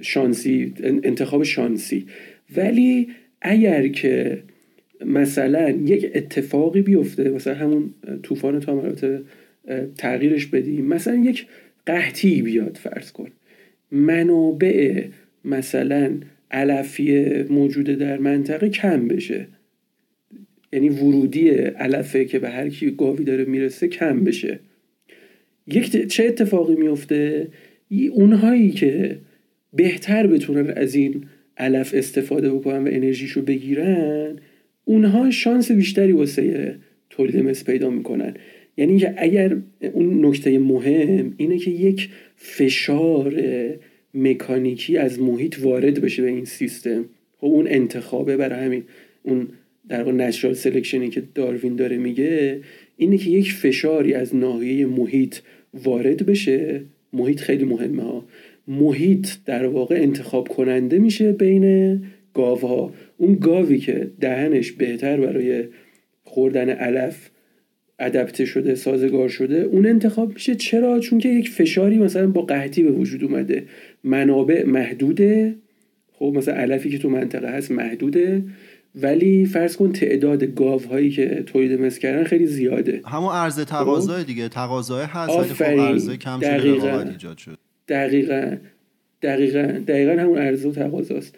شانسی 0.00 0.74
انتخاب 0.82 1.42
شانسی. 1.42 2.06
ولی 2.56 3.08
اگر 3.42 3.88
که 3.88 4.42
مثلا 5.06 5.70
یک 5.70 6.10
اتفاقی 6.14 6.82
بیفته 6.82 7.30
مثلا 7.30 7.54
همون 7.54 7.94
طوفان 8.22 8.60
تا 8.60 8.94
تغییرش 9.96 10.46
بدیم 10.46 10.84
مثلا 10.84 11.14
یک 11.14 11.46
قحطی 11.86 12.42
بیاد 12.42 12.78
فرض 12.82 13.12
کن. 13.12 13.28
منابع 13.92 15.04
مثلا 15.44 16.10
علفی 16.50 17.42
موجوده 17.42 17.94
در 17.94 18.18
منطقه 18.18 18.68
کم 18.68 19.08
بشه. 19.08 19.46
یعنی 20.74 20.88
ورودی 20.88 21.48
علفه 21.50 22.24
که 22.24 22.38
به 22.38 22.50
هر 22.50 22.68
کی 22.68 22.90
گاوی 22.90 23.24
داره 23.24 23.44
می‌رسه 23.44 23.88
کم 23.88 24.24
بشه. 24.24 24.58
یک 25.66 26.06
چه 26.06 26.24
اتفاقی 26.24 26.74
میفته؟ 26.74 27.48
اونهایی 28.12 28.70
که 28.70 29.18
بهتر 29.72 30.26
بتونن 30.26 30.70
از 30.70 30.94
این 30.94 31.24
علف 31.56 31.94
استفاده 31.94 32.50
بکنن 32.50 32.84
و 32.84 32.88
انرژیشو 32.92 33.42
بگیرن 33.42 34.36
اونها 34.84 35.30
شانس 35.30 35.72
بیشتری 35.72 36.12
واسه 36.12 36.76
تولید 37.10 37.36
مثل 37.36 37.64
پیدا 37.64 37.90
می‌کنن. 37.90 38.34
یعنی 38.76 38.98
که 38.98 39.14
اگر 39.16 39.56
اون 39.92 40.26
نکته 40.26 40.58
مهم 40.58 41.34
اینه 41.36 41.58
که 41.58 41.70
یک 41.70 42.08
فشار 42.36 43.42
مکانیکی 44.14 44.96
از 44.96 45.20
محیط 45.20 45.56
وارد 45.62 46.00
بشه 46.00 46.22
به 46.22 46.28
این 46.28 46.44
سیستم. 46.44 47.04
خب 47.38 47.46
اون 47.46 47.66
انتخابه 47.68 48.36
برای 48.36 48.64
همین. 48.64 48.82
اون 49.22 49.48
در 49.88 49.98
واقع 49.98 50.12
نچرال 50.12 50.54
سلکشنی 50.54 51.08
که 51.08 51.22
داروین 51.34 51.76
داره 51.76 51.96
میگه 51.96 52.60
اینه 52.96 53.18
که 53.18 53.30
یک 53.30 53.52
فشاری 53.52 54.14
از 54.14 54.36
ناحیه 54.36 54.86
محیط 54.86 55.36
وارد 55.74 56.26
بشه. 56.26 56.82
محیط 57.12 57.40
خیلی 57.40 57.64
مهمه 57.64 58.02
ها. 58.02 58.24
محیط 58.68 59.28
در 59.46 59.66
واقع 59.66 59.94
انتخاب 59.94 60.48
کننده 60.48 60.98
میشه 60.98 61.32
بین 61.32 61.96
گاوها. 62.34 62.92
اون 63.16 63.34
گاوی 63.34 63.78
که 63.78 64.10
دهنش 64.20 64.72
بهتر 64.72 65.20
برای 65.20 65.64
خوردن 66.22 66.68
علف 66.68 67.30
ادپته 67.98 68.44
شده 68.44 68.74
سازگار 68.74 69.28
شده 69.28 69.56
اون 69.60 69.86
انتخاب 69.86 70.34
میشه. 70.34 70.54
چرا؟ 70.54 71.00
چون 71.00 71.18
که 71.18 71.28
یک 71.28 71.50
فشاری 71.50 71.98
مثلا 71.98 72.26
با 72.26 72.42
قحطی 72.42 72.82
به 72.82 72.90
وجود 72.90 73.24
اومده. 73.24 73.64
منابع 74.04 74.64
محدوده. 74.64 75.54
خب 76.12 76.32
مثلا 76.36 76.54
علفی 76.54 76.90
که 76.90 76.98
تو 76.98 77.10
منطقه 77.10 77.48
هست 77.48 77.70
محدوده. 77.70 78.42
ولی 78.94 79.46
فرض 79.46 79.76
کن 79.76 79.92
تعداد 79.92 80.44
گاوهایی 80.44 81.10
که 81.10 81.42
تولید 81.46 81.80
مثل 81.80 82.00
کردن 82.00 82.24
خیلی 82.24 82.46
زیاده. 82.46 83.00
همون 83.04 83.32
عرضه 83.32 83.64
تقاضای 83.64 84.20
خب؟ 84.20 84.26
دیگه. 84.26 84.48
تقاضای 84.48 85.04
هست 85.04 85.38
ولی 85.38 85.48
خب 85.48 85.64
عرضه 85.64 86.16
کم 86.16 86.40
شده 86.40 87.08
ایجاد 87.10 87.38
شد. 87.38 87.58
دقیقا. 87.88 88.56
دقیقا. 89.22 89.80
دقیقا 89.86 90.22
همون 90.22 90.38
عرضه 90.38 90.68
و 90.68 90.72
تقاضاست. 90.72 91.34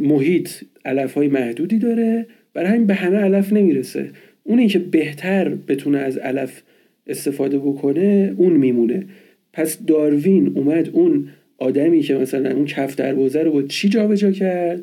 محیط 0.00 0.50
علف 0.84 1.14
های 1.14 1.28
محدودی 1.28 1.78
داره. 1.78 2.26
برای 2.54 2.68
همین 2.68 2.86
به 2.86 2.94
همه 2.94 3.16
علف 3.16 3.52
نمی‌رسه. 3.52 4.10
اون 4.44 4.66
که 4.66 4.78
بهتر 4.78 5.48
بتونه 5.48 5.98
از 5.98 6.16
علف 6.16 6.62
استفاده 7.06 7.58
بکنه 7.58 8.34
اون 8.36 8.52
میمونه. 8.52 9.06
پس 9.52 9.78
داروین 9.86 10.52
اومد 10.54 10.90
اون 10.92 11.28
آدمی 11.58 12.00
که 12.00 12.14
مثلا 12.14 12.50
اون 12.50 12.64
کف 12.64 12.96
دروازه 12.96 13.42
رو 13.42 13.52
با 13.52 13.62
چی 13.62 13.88
جابجا 13.88 14.30
کرد؟ 14.30 14.80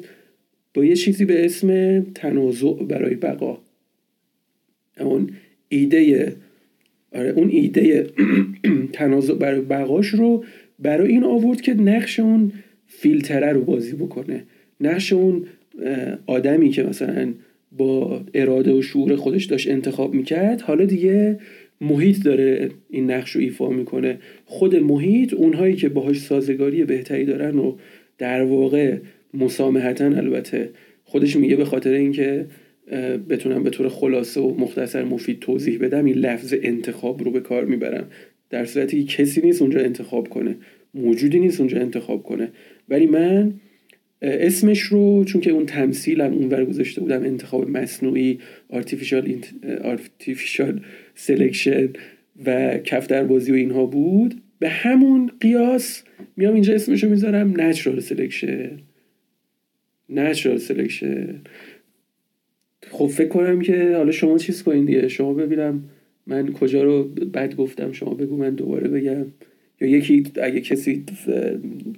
با 0.74 0.86
یه 0.86 0.96
چیزی 0.96 1.26
به 1.26 1.46
اسم 1.46 2.00
تنازع 2.16 2.74
برای 2.74 3.16
بقا. 3.16 3.58
اون 5.00 5.30
ایده 5.70 6.36
آره 7.16 7.30
اون 7.30 7.50
ایده 7.50 8.08
تنازع 8.94 9.34
برای 9.34 9.62
بقاش 9.62 10.08
رو 10.08 10.44
برای 10.80 11.12
این 11.12 11.24
آورد 11.24 11.62
که 11.62 11.74
نقش 11.74 12.20
اون 12.20 12.52
فیلتره 12.88 13.52
رو 13.52 13.62
بازی 13.62 13.94
بکنه. 13.94 14.44
نقش 14.82 15.14
اون 15.14 15.46
آدمی 16.26 16.70
که 16.70 16.84
مثلا 16.84 17.34
با 17.78 18.22
اراده 18.34 18.74
و 18.74 18.82
شعور 18.82 19.16
خودش 19.16 19.46
داشت 19.46 19.70
انتخاب 19.70 20.14
می‌کرد 20.14 20.62
حالا 20.62 20.86
دیگه 20.86 21.40
محیط 21.82 22.24
داره 22.24 22.70
این 22.90 23.12
نقش 23.12 23.32
رو 23.32 23.42
ایفا 23.42 23.70
می‌کنه. 23.70 24.20
خود 24.46 24.76
محیط 24.76 25.34
اونهایی 25.34 25.76
که 25.76 25.90
باهاش 25.90 26.20
سازگاری 26.20 26.86
بهتری 26.86 27.26
دارن 27.26 27.60
و 27.60 27.76
در 28.18 28.44
واقع 28.44 28.98
مسامحتا 29.34 30.06
البته. 30.06 30.70
خودش 31.04 31.36
میگه 31.36 31.56
به 31.56 31.66
خاطر 31.66 31.94
اینکه 31.94 32.46
بتونم 33.30 33.64
به 33.64 33.70
طور 33.70 33.90
خلاصه 33.90 34.42
و 34.42 34.56
مختصر 34.60 35.04
مفید 35.04 35.40
توضیح 35.40 35.80
بدم 35.80 36.06
این 36.06 36.16
لفظ 36.16 36.54
انتخاب 36.62 37.24
رو 37.24 37.32
به 37.32 37.40
کار 37.40 37.66
می‌برم. 37.66 38.08
در 38.50 38.66
صورتی 38.66 39.04
که 39.04 39.24
کسی 39.24 39.42
نیست 39.42 39.62
اونجا 39.62 39.80
انتخاب 39.80 40.30
کنه. 40.30 40.56
موجودی 40.94 41.40
نیست 41.40 41.60
اونجا 41.60 41.80
انتخاب 41.80 42.24
کنه. 42.24 42.50
ولی 42.90 43.06
من 43.06 43.54
اسمش 44.22 44.80
رو 44.80 45.24
چون 45.24 45.42
که 45.42 45.52
اون 45.52 45.66
تمثیلم 45.66 46.34
اونور 46.34 46.66
گذاشته 46.66 47.02
بودم 47.02 47.24
انتخاب 47.24 47.70
مصنوعی 47.70 48.40
artificial, 48.74 49.26
artificial 49.84 50.80
selection 51.28 51.90
و 52.46 52.78
کفتر 52.78 53.24
بازی 53.24 53.52
و 53.52 53.56
اینها 53.56 53.86
بود. 53.86 54.42
به 54.60 54.70
همون 54.70 55.32
قیاس 55.40 56.04
میام 56.38 56.54
اینجا 56.54 56.74
اسمشو 56.74 57.10
می‌ذارم 57.10 57.54
natural 57.54 58.02
selection. 58.02 58.91
Natural 60.16 60.60
selection. 60.68 61.48
خب 62.92 63.08
فکر 63.08 63.28
کنم 63.28 63.62
که 63.62 63.94
حالا 63.98 64.12
شما 64.12 64.38
چیز 64.38 64.64
کنین 64.64 64.86
دیگه. 64.86 65.08
شما 65.08 65.34
ببینم 65.34 65.84
من 66.28 66.54
کجا 66.54 66.84
رو 66.84 67.04
بد 67.04 67.56
گفتم. 67.56 67.92
شما 67.92 68.14
بگو 68.14 68.38
من 68.38 68.56
دوباره 68.56 68.88
بگم. 68.88 69.26
یا 69.82 69.88
یکی 69.88 70.24
اگه 70.44 70.62
کسی 70.62 71.06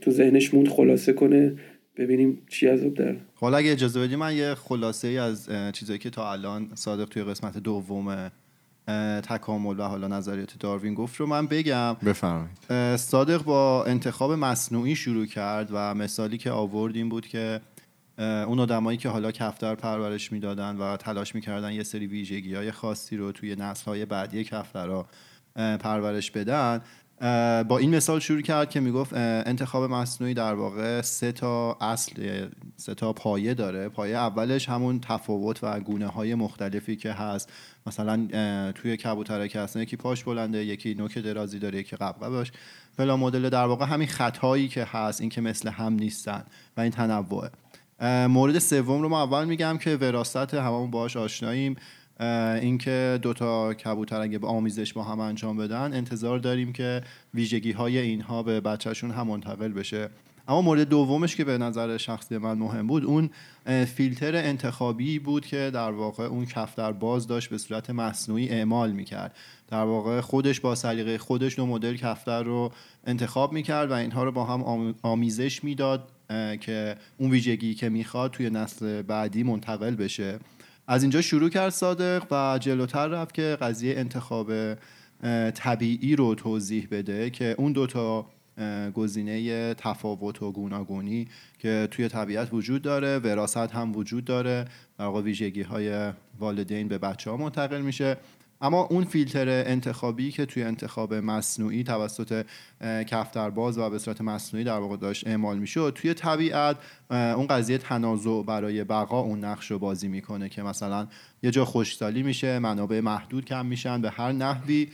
تو 0.01 0.11
ذهنش 0.11 0.53
موند 0.53 0.67
خلاصه 0.67 1.13
کنه 1.13 1.55
ببینیم 1.97 2.41
چی 2.49 2.67
عذاب 2.67 2.93
در. 2.93 3.15
حالا 3.35 3.57
اگه 3.57 3.71
اجازه 3.71 3.99
بدی 3.99 4.15
من 4.15 4.35
یه 4.35 4.53
خلاصه 4.53 5.07
ای 5.07 5.17
از 5.17 5.49
چیزایی 5.73 5.99
که 5.99 6.09
تا 6.09 6.31
الان 6.31 6.69
صادق 6.73 7.05
توی 7.05 7.23
قسمت 7.23 7.57
دوم 7.57 8.31
تکامل 9.23 9.79
و 9.79 9.83
حالا 9.83 10.07
نظریات 10.07 10.53
داروین 10.59 10.93
گفت 10.93 11.15
رو 11.15 11.25
من 11.25 11.47
بگم. 11.47 11.93
بفرمایید. 12.05 12.95
صادق 12.95 13.43
با 13.43 13.85
انتخاب 13.85 14.31
مصنوعی 14.31 14.95
شروع 14.95 15.25
کرد 15.25 15.69
و 15.73 15.95
مثالی 15.95 16.37
که 16.37 16.51
آوردیم 16.51 17.09
بود 17.09 17.27
که 17.27 17.59
اون 18.17 18.59
آدمایی 18.59 18.97
که 18.97 19.09
حالا 19.09 19.31
کفتر 19.31 19.75
پرورش 19.75 20.31
می‌دادن 20.31 20.77
و 20.77 20.97
تلاش 20.97 21.35
می‌کردن 21.35 21.73
یه 21.73 21.83
سری 21.83 22.07
ویژگی 22.07 22.55
های 22.55 22.71
خاصی 22.71 23.17
رو 23.17 23.31
توی 23.31 23.55
نسل 23.55 23.85
های 23.85 24.05
بعدی 24.05 24.43
کفترها 24.43 25.07
پرورش 25.55 26.31
بدن 26.31 26.81
با 27.63 27.77
این 27.77 27.95
مثال 27.95 28.19
شروع 28.19 28.41
کرد 28.41 28.69
که 28.69 28.79
می‌گفت 28.79 29.13
انتخاب 29.13 29.91
مصنوعی 29.91 30.33
در 30.33 30.53
واقع 30.53 31.01
سه 31.01 31.31
تا 31.31 31.77
اصل 31.81 32.47
سه 32.75 32.95
تا 32.95 33.13
پایه 33.13 33.53
داره. 33.53 33.89
پایه 33.89 34.15
اولش 34.15 34.69
همون 34.69 34.99
تفاوت 34.99 35.63
و 35.63 35.79
گونه 35.79 36.07
های 36.07 36.35
مختلفی 36.35 36.95
که 36.95 37.11
هست. 37.11 37.51
مثلا 37.87 38.27
توی 38.71 38.97
کبوترک 38.97 39.55
هستن 39.55 39.81
یکی 39.81 39.95
پاش 39.95 40.23
بلنده 40.23 40.65
یکی 40.65 40.93
نوک 40.93 41.17
درازی 41.17 41.59
داره 41.59 41.79
یکی 41.79 41.95
قبقبش 41.95 42.51
فلا 42.97 43.17
مدل 43.17 43.49
در 43.49 43.65
واقع 43.65 43.85
همین 43.85 44.07
خطایی 44.07 44.67
که 44.67 44.83
هست 44.83 45.21
این 45.21 45.29
که 45.29 45.41
مثل 45.41 45.69
هم 45.69 45.93
نیستن 45.93 46.43
و 46.77 46.81
این 46.81 46.91
تنوعه. 46.91 47.49
مورد 48.29 48.59
سوم 48.59 49.01
رو 49.01 49.09
ما 49.09 49.23
اول 49.23 49.45
میگم 49.45 49.77
که 49.77 49.95
وراست 49.95 50.53
هممون 50.53 50.91
باهاش 50.91 51.17
آشناییم. 51.17 51.75
اینکه 52.61 53.19
دوتا 53.21 53.73
کبوتر 53.73 54.21
اگه 54.21 54.37
به 54.37 54.47
آمیزش 54.47 54.93
با 54.93 55.03
هم 55.03 55.19
انجام 55.19 55.57
بدن 55.57 55.93
انتظار 55.93 56.39
داریم 56.39 56.73
که 56.73 57.01
ویژگی 57.33 57.71
های 57.71 57.97
اینها 57.97 58.43
به 58.43 58.61
بچهشون 58.61 59.11
هم 59.11 59.27
منتقل 59.27 59.73
بشه. 59.73 60.09
اما 60.47 60.61
مورد 60.61 60.89
دومش 60.89 61.35
که 61.35 61.43
به 61.43 61.57
نظر 61.57 61.97
شخصی 61.97 62.37
من 62.37 62.57
مهم 62.57 62.87
بود 62.87 63.05
اون 63.05 63.29
فیلتر 63.85 64.35
انتخابی 64.35 65.19
بود 65.19 65.45
که 65.45 65.71
در 65.73 65.91
واقع 65.91 66.23
اون 66.23 66.45
کفتر 66.45 66.91
باز 66.91 67.27
داشت 67.27 67.49
به 67.49 67.57
صورت 67.57 67.89
مصنوعی 67.89 68.49
اعمال 68.49 68.91
می‌کرد. 68.91 69.35
در 69.67 69.83
واقع 69.83 70.21
خودش 70.21 70.59
با 70.59 70.75
سلیقه 70.75 71.17
خودش 71.17 71.55
دو 71.55 71.65
مدل 71.65 71.95
کفتر 71.95 72.43
رو 72.43 72.71
انتخاب 73.07 73.53
می‌کرد 73.53 73.91
و 73.91 73.93
اینها 73.93 74.23
رو 74.23 74.31
با 74.31 74.45
هم 74.45 74.95
آمیزش 75.01 75.63
می‌داد. 75.63 76.09
که 76.59 76.95
اون 77.17 77.31
ویژگی 77.31 77.73
که 77.73 77.89
می‌خواد 77.89 78.31
توی 78.31 78.49
نسل 78.49 79.01
بعدی 79.01 79.43
منتقل 79.43 79.95
بشه. 79.95 80.39
از 80.87 81.03
اینجا 81.03 81.21
شروع 81.21 81.49
کرد 81.49 81.69
صادق 81.69 82.23
و 82.31 82.59
جلوتر 82.59 83.07
رفت 83.07 83.33
که 83.33 83.57
قضیه 83.61 83.97
انتخاب 83.97 84.51
طبیعی 85.53 86.15
رو 86.15 86.35
توضیح 86.35 86.87
بده 86.91 87.29
که 87.29 87.55
اون 87.57 87.71
دوتا 87.71 88.25
گزینه 88.93 89.73
تفاوت 89.73 90.41
و 90.41 90.51
گوناگونی 90.51 91.27
که 91.59 91.87
توی 91.91 92.07
طبیعت 92.07 92.53
وجود 92.53 92.81
داره 92.81 93.19
وراست 93.19 93.57
هم 93.57 93.95
وجود 93.95 94.25
داره. 94.25 94.65
در 94.97 95.05
واقع 95.05 95.21
ویژگی 95.21 95.61
های 95.61 96.11
والدین 96.39 96.87
به 96.87 96.97
بچه 96.97 97.31
ها 97.31 97.37
منتقل 97.37 97.81
میشه. 97.81 98.17
اما 98.63 98.81
اون 98.81 99.03
فیلتر 99.03 99.49
انتخابی 99.49 100.31
که 100.31 100.45
توی 100.45 100.63
انتخاب 100.63 101.13
مصنوعی 101.13 101.83
توسط 101.83 102.45
کفترباز 102.81 103.77
و 103.77 103.89
به 103.89 103.99
صورت 103.99 104.21
مصنوعی 104.21 104.65
در 104.65 104.77
واقع 104.77 104.97
داشت 104.97 105.27
اعمال 105.27 105.57
میشه 105.57 105.91
توی 105.91 106.13
طبیعت 106.13 106.75
اون 107.09 107.47
قضیه 107.47 107.77
تنازع 107.77 108.43
برای 108.43 108.83
بقا 108.83 109.19
اون 109.19 109.45
نقش 109.45 109.71
رو 109.71 109.79
بازی 109.79 110.07
می‌کنه 110.07 110.49
که 110.49 110.63
مثلا 110.63 111.07
یه 111.43 111.51
جا 111.51 111.65
خوشسالی 111.65 112.23
میشه 112.23 112.59
منابع 112.59 112.99
محدود 112.99 113.45
کم 113.45 113.65
میشن 113.65 114.01
به 114.01 114.09
هر 114.09 114.31
نحوی 114.31 114.87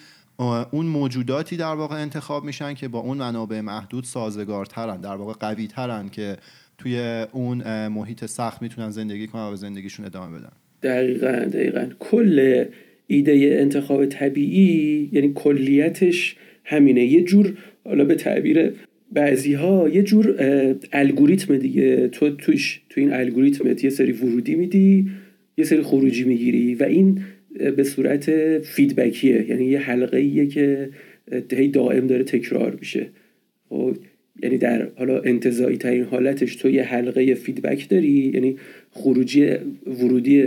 اون 0.71 0.85
موجوداتی 0.85 1.57
در 1.57 1.75
واقع 1.75 1.95
انتخاب 1.95 2.43
میشن 2.43 2.73
که 2.73 2.87
با 2.87 2.99
اون 2.99 3.17
منابع 3.17 3.61
محدود 3.61 4.03
سازگارترن 4.03 5.01
در 5.01 5.15
واقع 5.15 5.33
قوی 5.33 5.67
ترن 5.67 6.09
که 6.09 6.37
توی 6.77 7.25
اون 7.31 7.87
محیط 7.87 8.25
سخت 8.25 8.61
می‌تونن 8.61 8.89
زندگی 8.89 9.27
کنن 9.27 9.53
و 9.53 9.55
زندگیشون 9.55 10.05
ادامه 10.05 10.39
بدن. 10.39 10.51
دقیقا 10.83 11.49
دقیقا. 11.53 11.89
کل 11.99 12.65
ایده 13.11 13.57
انتخاب 13.59 14.05
طبیعی 14.05 15.09
یعنی 15.13 15.31
کلیتش 15.35 16.35
همینه. 16.63 17.05
یه 17.05 17.21
جور 17.23 17.53
حالا 17.83 18.05
به 18.05 18.15
تعبیر 18.15 18.71
بعضی 19.11 19.53
ها 19.53 19.89
یه 19.89 20.03
جور 20.03 20.35
الگوریتم 20.93 21.57
دیگه. 21.57 22.07
تو 22.07 22.29
توش 22.29 22.81
تو 22.89 23.01
این 23.01 23.13
الگوریتمت 23.13 23.83
یه 23.83 23.89
سری 23.89 24.11
ورودی 24.11 24.55
میدی 24.55 25.07
یه 25.57 25.65
سری 25.65 25.81
خروجی 25.81 26.23
می‌گیری 26.23 26.75
و 26.75 26.83
این 26.83 27.19
به 27.75 27.83
صورت 27.83 28.59
فیدبکیه. 28.59 29.45
یعنی 29.49 29.65
یه 29.65 29.79
حلقه 29.79 30.17
ایه 30.17 30.47
که 30.47 30.89
هی 31.51 31.67
دائم 31.67 32.07
داره 32.07 32.23
تکرار 32.23 32.77
میشه. 32.79 33.07
خب 33.69 33.97
یعنی 34.43 34.57
در 34.57 34.87
حالا 34.95 35.19
انتظایی 35.19 35.77
ترین 35.77 36.03
حالتش 36.03 36.55
تو 36.55 36.69
یه 36.69 36.83
حلقه 36.83 37.33
فیدبک 37.33 37.89
داری 37.89 38.31
یعنی 38.33 38.55
خروجی 38.91 39.47
ورودی 39.87 40.45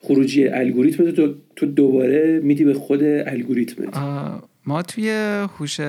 خروجی 0.00 0.48
الگوریتم 0.48 1.10
تو 1.10 1.34
تو 1.56 1.66
دوباره 1.66 2.40
میدی 2.42 2.64
به 2.64 2.74
خود 2.74 3.02
الگوریتم 3.02 3.82
ما 4.66 4.82
توی 4.82 5.10
هوش 5.58 5.80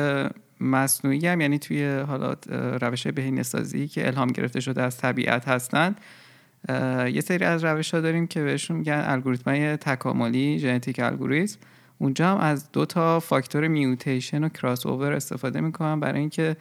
مصنوعی 0.61 1.27
هم 1.27 1.41
یعنی 1.41 1.59
توی 1.59 1.85
حالا 1.87 2.35
روش 2.81 3.07
بهینه 3.07 3.43
سازی 3.43 3.87
که 3.87 4.07
الهام 4.07 4.27
گرفته 4.27 4.59
شده 4.59 4.81
از 4.81 4.97
طبیعت 4.97 5.47
هستند 5.47 6.01
یه 7.13 7.21
سری 7.21 7.45
از 7.45 7.63
روش 7.63 7.93
ها 7.93 8.01
داریم 8.01 8.27
که 8.27 8.43
بهشون 8.43 8.77
میگن 8.77 9.03
الگوریتم 9.07 9.51
های 9.51 9.77
تکاملی 9.77 10.59
ژنتیک 10.59 10.99
الگوریتم. 10.99 11.57
اونجا 11.97 12.27
هم 12.27 12.37
از 12.37 12.71
دو 12.71 12.85
تا 12.85 13.19
فاکتور 13.19 13.67
میوتیشن 13.67 14.43
و 14.43 14.49
کراس 14.49 14.85
اوور 14.85 15.13
استفاده 15.13 15.61
می‌کنن 15.61 15.99
برای 15.99 16.19
اینکه 16.19 16.55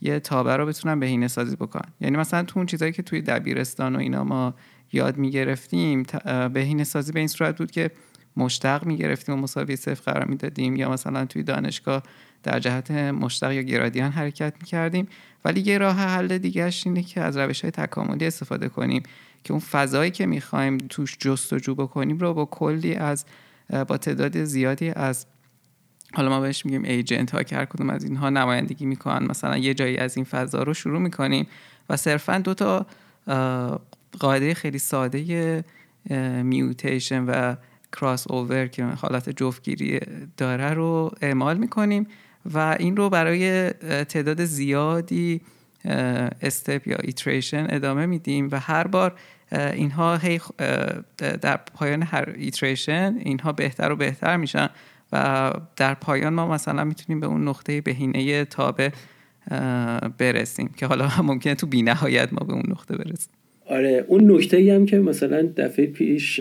یه 0.00 0.20
تابه 0.20 0.56
رو 0.56 0.66
بتونن 0.66 1.00
بهینه 1.00 1.28
سازی 1.28 1.56
بکنن 1.56 1.92
یعنی 2.00 2.16
مثلا 2.16 2.42
تو 2.42 2.58
اون 2.58 2.66
چیزایی 2.66 2.92
که 2.92 3.02
توی 3.02 3.22
دبیرستان 3.22 3.96
و 3.96 3.98
اینا 3.98 4.24
ما 4.24 4.54
یاد 4.92 5.16
می‌گرفتیم. 5.16 6.06
بهینه 6.52 6.84
سازی 6.84 7.12
به 7.12 7.18
این 7.18 7.28
صورت 7.28 7.58
بود 7.58 7.70
که 7.70 7.90
مشتق 8.36 8.84
می‌گرفتیم 8.84 9.34
و 9.34 9.38
مساوی 9.38 9.76
صفر 9.76 10.12
قرار 10.12 10.24
می‌دادیم 10.24 10.76
یا 10.76 10.90
مثلا 10.90 11.24
توی 11.24 11.42
دانشگاه 11.42 12.02
در 12.42 12.58
جهت 12.60 12.90
مشتق 12.90 13.52
یا 13.52 13.62
گرادیان 13.62 14.10
حرکت 14.10 14.54
می‌کردیم. 14.60 15.08
ولی 15.44 15.60
یه 15.60 15.78
راه 15.78 15.96
حل 15.96 16.38
دیگهش 16.38 16.86
اینه 16.86 17.02
که 17.02 17.20
از 17.20 17.36
روش 17.36 17.60
های 17.60 17.70
تکاملی 17.70 18.26
استفاده 18.26 18.68
کنیم 18.68 19.02
که 19.44 19.52
اون 19.52 19.60
فضایی 19.60 20.10
که 20.10 20.26
می‌خوایم 20.26 20.78
توش 20.78 21.16
جستجو 21.18 21.74
بکنیم 21.74 22.18
رو 22.18 22.34
با 22.34 22.44
کلی 22.44 22.94
از 22.94 23.24
با 23.88 23.96
تعداد 23.96 24.44
زیادی 24.44 24.90
از 24.90 25.26
حالا 26.14 26.28
ما 26.28 26.40
بهش 26.40 26.66
میگیم 26.66 26.82
ایجنت 26.82 27.30
ها 27.30 27.42
که 27.42 27.56
هر 27.56 27.64
کدوم 27.64 27.90
از 27.90 28.04
اینها 28.04 28.30
نمایندگی 28.30 28.86
می‌کنن. 28.86 29.26
مثلا 29.26 29.58
یه 29.58 29.74
جایی 29.74 29.96
از 29.96 30.16
این 30.16 30.24
فضا 30.24 30.62
رو 30.62 30.74
شروع 30.74 31.00
می‌کنیم 31.00 31.46
و 31.88 31.96
صرفا 31.96 32.38
دو 32.38 32.54
تا 32.54 32.86
قاعده 34.18 34.54
خیلی 34.54 34.78
ساده 34.78 35.64
mutation 36.42 37.24
و 37.24 37.54
کراس 37.92 38.30
اوور 38.30 38.66
که 38.66 38.84
حالت 38.84 39.30
جفتگیری 39.30 40.00
داره 40.36 40.70
رو 40.70 41.10
اعمال 41.20 41.56
می‌کنیم 41.58 42.06
و 42.54 42.76
این 42.78 42.96
رو 42.96 43.10
برای 43.10 43.70
تعداد 44.04 44.44
زیادی 44.44 45.40
step 46.42 46.88
یا 46.88 46.96
iteration 47.02 47.66
ادامه 47.70 48.06
میدیم 48.06 48.48
و 48.52 48.60
هر 48.60 48.86
بار 48.86 49.14
اینها 49.52 50.16
هی 50.16 50.40
در 51.18 51.56
پایان 51.56 52.02
هر 52.02 52.34
iteration 52.36 53.16
اینها 53.18 53.52
بهتر 53.52 53.92
و 53.92 53.96
بهتر 53.96 54.36
میشن 54.36 54.68
و 55.12 55.52
در 55.76 55.94
پایان 55.94 56.34
ما 56.34 56.48
مثلا 56.48 56.84
می‌تونیم 56.84 57.20
به 57.20 57.26
اون 57.26 57.48
نقطه 57.48 57.80
بهینه 57.80 58.44
تابه 58.44 58.92
برسیم 60.18 60.68
که 60.76 60.86
حالا 60.86 61.10
ممکنه 61.22 61.54
تو 61.54 61.66
بینهایت 61.66 62.32
ما 62.32 62.46
به 62.46 62.52
اون 62.52 62.62
نقطه 62.68 62.96
برسیم. 62.96 63.32
آره 63.72 64.04
اون 64.08 64.30
نکته 64.30 64.56
ای 64.56 64.70
هم 64.70 64.86
که 64.86 64.98
مثلا 64.98 65.48
دفعه 65.56 65.86
پیش 65.86 66.40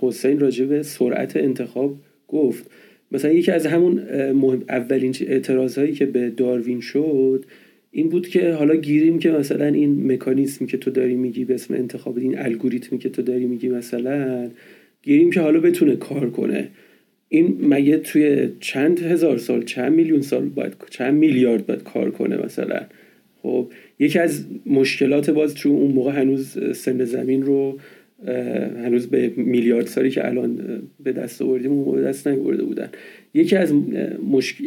حسین 0.00 0.40
راجع 0.40 0.64
به 0.64 0.82
سرعت 0.82 1.36
انتخاب 1.36 1.96
گفت. 2.28 2.70
مثلا 3.12 3.32
یکی 3.32 3.50
از 3.50 3.66
همون 3.66 3.98
اولین 4.68 5.14
اعتراض 5.20 5.78
که 5.78 6.06
به 6.06 6.30
داروین 6.30 6.80
شد 6.80 7.44
این 7.90 8.08
بود 8.08 8.28
که 8.28 8.52
حالا 8.52 8.76
گیریم 8.76 9.18
که 9.18 9.30
مثلا 9.30 9.66
این 9.66 10.12
مکانیزمی 10.12 10.68
که 10.68 10.76
تو 10.76 10.90
داری 10.90 11.14
میگی 11.14 11.44
به 11.44 11.54
اسم 11.54 11.74
انتخاب 11.74 12.18
این 12.18 12.38
الگوریتمی 12.38 12.98
که 12.98 13.08
تو 13.08 13.22
داری 13.22 13.46
میگی 13.46 13.68
مثلا 13.68 14.50
گیریم 15.02 15.30
که 15.30 15.40
حالا 15.40 15.60
بتونه 15.60 15.96
کار 15.96 16.30
کنه. 16.30 16.68
این 17.28 17.58
مگه 17.60 17.96
توی 17.96 18.48
چند 18.60 19.00
هزار 19.00 19.38
سال 19.38 19.62
چند 19.62 19.92
میلیون 19.92 20.20
سال 20.20 20.44
باید 20.48 20.72
چند 20.90 21.14
میلیارد 21.14 21.66
باید 21.66 21.82
کار 21.82 22.10
کنه 22.10 22.36
مثلا؟ 22.36 22.80
خب 23.42 23.70
یکی 23.98 24.18
از 24.18 24.44
مشکلات 24.66 25.30
باز 25.30 25.54
تو 25.54 25.68
اون 25.68 25.92
موقع 25.92 26.12
هنوز 26.12 26.58
سن 26.76 27.04
زمین 27.04 27.42
رو 27.42 27.78
هنوز 28.84 29.06
به 29.06 29.32
میلیارد 29.36 29.86
سالی 29.86 30.10
که 30.10 30.26
الان 30.26 30.82
به 31.04 31.12
دست 31.12 31.42
آوردیم 31.42 31.72
اون 31.72 31.96
به 31.96 32.02
دست 32.02 32.28
نیاورده 32.28 32.64
بودن. 32.64 32.88
یکی 33.34 33.56
از 33.56 33.74
مشکل 34.30 34.64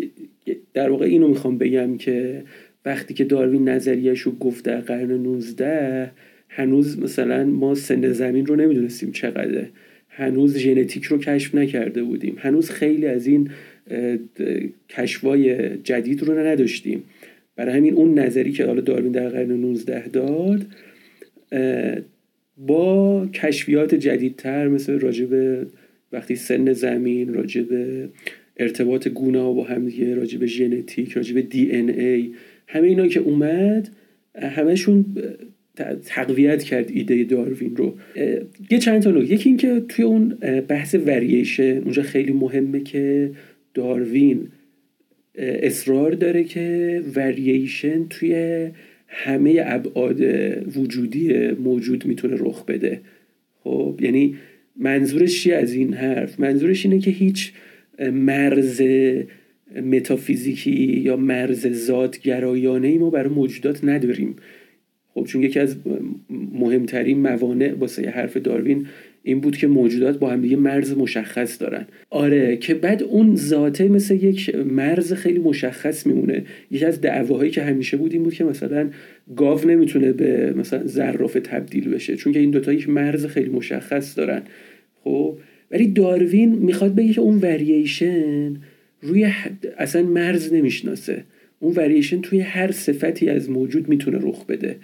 در 0.74 0.90
واقع 0.90 1.06
اینو 1.06 1.28
می‌خوام 1.28 1.58
بگم 1.58 1.98
که 1.98 2.44
وقتی 2.86 3.14
که 3.14 3.24
داروین 3.24 3.70
نظریهش 3.70 4.20
رو 4.20 4.32
گفت 4.32 4.66
در 4.66 4.82
قرن 4.82 5.12
19 5.12 6.12
هنوز 6.50 7.00
مثلا 7.00 7.44
ما 7.44 7.76
سن 7.76 8.12
زمین 8.12 8.46
رو 8.46 8.56
نمی‌دونستیم 8.56 9.12
چقدره. 9.12 9.70
هنوز 10.10 10.58
ژنتیک 10.58 11.04
رو 11.04 11.18
کشف 11.18 11.56
نکرده 11.56 12.04
بودیم. 12.04 12.36
هنوز 12.40 12.70
خیلی 12.70 13.06
از 13.08 13.28
این 13.28 13.50
کشفای 14.90 15.70
جدید 15.78 16.24
رو 16.24 16.40
نداشتیم. 16.40 17.04
برای 17.56 17.78
همین 17.78 17.94
اون 17.94 18.20
نظری 18.20 18.52
که 18.52 18.66
حالا 18.66 18.82
داروین 18.82 19.12
در 19.12 19.30
قرن 19.30 19.52
19 19.52 20.08
داد 20.08 20.66
با 22.58 23.28
کشفیات 23.34 23.96
جدیدتر 23.96 24.68
مثل 24.68 25.00
راجب 25.00 25.30
وقتی 26.12 26.36
سن 26.36 26.74
زمین 26.74 27.34
راجب 27.34 27.66
ارتباط 28.58 29.08
گونه 29.08 29.40
ها 29.40 29.54
با 29.54 29.64
هم 29.64 29.86
دیگه 29.86 30.16
راجب 30.16 30.46
ژنتیک 30.46 31.12
راجب 31.12 31.50
دی 31.50 31.72
ان 31.72 31.90
ای 31.90 32.32
همه 32.68 32.88
اینا 32.88 33.08
که 33.08 33.20
اومد 33.20 33.90
همشون 34.36 35.06
تقویت 36.06 36.64
کرد 36.64 36.92
ایده 36.92 37.24
داروین 37.24 37.76
رو. 37.76 37.94
یه 38.72 38.80
چند 38.80 39.02
تا 39.02 39.12
نکته. 39.12 39.34
یکی 39.34 39.50
اینکه 39.50 39.82
توی 39.90 40.06
اون 40.06 40.30
بحث 40.68 40.96
وریشن 41.06 41.78
اونجا 41.78 42.02
خیلی 42.04 42.32
مهمه 42.32 42.80
که 42.80 43.32
داروین 43.74 44.48
اصرار 45.38 46.12
داره 46.12 46.44
که 46.44 47.02
ورییشن 47.16 48.08
توی 48.08 48.68
همه 49.08 49.62
ابعاد 49.66 50.22
وجودی 50.78 51.52
موجود 51.52 52.06
می‌تونه 52.06 52.36
رخ 52.40 52.66
بده. 52.66 53.02
خب 53.64 54.00
یعنی 54.02 54.36
منظورش 54.80 55.44
چی 55.44 55.52
از 55.52 55.74
این 55.74 55.94
حرف؟ 55.94 56.40
منظورش 56.40 56.86
اینه 56.86 57.00
که 57.00 57.12
هیچ 57.12 57.54
مرز 58.14 58.82
متافیزیکی 59.84 61.02
یا 61.06 61.18
مرز 61.18 61.68
ذات 61.68 62.20
گرایانه 62.20 62.88
ای 62.88 62.98
ما 62.98 63.10
برای 63.10 63.30
موجودات 63.30 63.84
نداریم. 63.84 64.36
خب 65.14 65.24
چون 65.24 65.44
یکی 65.44 65.60
از 65.60 65.78
مهمترین 66.54 67.20
موانع 67.20 67.74
واسه 67.74 68.10
حرف 68.10 68.38
داروین 68.38 68.88
این 69.28 69.40
بود 69.40 69.58
که 69.58 69.68
موجودات 69.68 70.20
با 70.20 70.30
هم 70.30 70.42
دیگه 70.42 70.56
مرز 70.56 70.98
مشخص 70.98 71.62
دارن. 71.62 71.86
آره 72.10 72.58
که 72.58 72.74
بعد 72.74 73.04
اون 73.04 73.36
ذاته 73.36 73.88
مثل 73.88 74.16
یک 74.16 74.56
مرز 74.56 75.14
خیلی 75.14 75.40
مشخص 75.40 76.08
میمونه. 76.08 76.44
یکی 76.72 76.86
از 76.86 77.02
دعواهایی 77.02 77.52
که 77.52 77.64
همیشه 77.64 77.98
بود 77.98 78.14
این 78.14 78.24
بود 78.24 78.34
که 78.34 78.44
مثلا 78.44 78.90
گاو 79.36 79.68
نمی‌تونه 79.68 80.12
به 80.12 80.54
مثلا 80.54 80.88
زرافه 80.88 81.40
تبدیل 81.40 81.90
بشه 81.90 82.16
چون 82.16 82.34
که 82.34 82.40
این 82.40 82.52
دوتا 82.52 82.74
یک 82.74 82.90
مرز 82.90 83.26
خیلی 83.26 83.50
مشخص 83.50 84.18
دارن. 84.18 84.42
خب؟ 85.04 85.38
ولی 85.72 85.88
داروین 85.88 86.56
می‌خواد 86.56 86.96
بگه 86.96 87.14
که 87.14 87.22
اون 87.22 87.38
ورییشن 87.38 88.56
روی 89.02 89.32
اصلا 89.78 90.04
مرز 90.04 90.54
نمی‌شناسه. 90.54 91.24
اون 91.60 91.74
ورییشن 91.74 92.22
توی 92.22 92.40
هر 92.40 92.72
صفتی 92.72 93.30
از 93.30 93.50
موجود 93.50 93.90
می‌تونه 93.90 94.18
رخ 94.22 94.46
بده. 94.46 94.76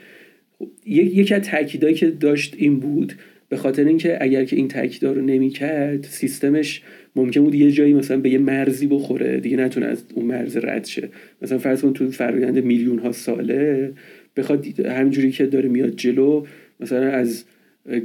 خب، 0.59 0.67
یکی 0.85 1.33
از 1.33 1.41
تاکیدایی 1.41 1.95
که 1.95 2.07
داشت 2.07 2.55
این 2.57 2.79
بود 2.79 3.13
به 3.51 3.57
خاطر 3.57 3.85
اینکه 3.85 4.17
اگر 4.21 4.45
که 4.45 4.55
این 4.55 4.67
تاکیدا 4.67 5.11
رو 5.11 5.21
نمی‌کرد 5.21 6.03
سیستمش 6.03 6.81
ممکن 7.15 7.41
بود 7.43 7.55
یه 7.55 7.71
جایی 7.71 7.93
مثلا 7.93 8.17
به 8.17 8.29
یه 8.29 8.37
مرزی 8.37 8.87
بخوره. 8.87 9.39
دیگه 9.39 9.57
نتونه 9.57 9.85
از 9.85 10.03
اون 10.13 10.25
مرز 10.25 10.57
رد 10.57 10.85
شه. 10.85 11.09
مثلا 11.41 11.57
فرض 11.57 11.81
کن 11.81 11.93
تو 11.93 12.11
فرآیند 12.11 12.63
میلیون 12.63 12.99
ها 12.99 13.11
ساله 13.11 13.91
بخواد 14.37 14.79
همینجوری 14.79 15.31
که 15.31 15.45
داره 15.45 15.69
میاد 15.69 15.95
جلو 15.95 16.45
مثلا 16.79 17.11
از 17.11 17.43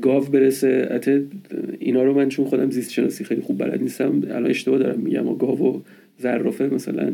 گاو 0.01 0.25
برسه. 0.25 1.01
اینا 1.79 2.03
رو 2.03 2.15
من 2.15 2.29
چون 2.29 2.45
خودم 2.45 2.71
زیست 2.71 2.93
شناسی 2.93 3.25
خیلی 3.25 3.41
خوب 3.41 3.59
بلد 3.59 3.83
نیستم 3.83 4.23
الان 4.31 4.47
اشتباه 4.47 4.79
دارم 4.79 5.01
میگم 5.01 5.29
و 5.29 5.35
گاو 5.35 5.77
و 5.77 5.81
زرافه 6.19 6.65
مثلا 6.65 7.13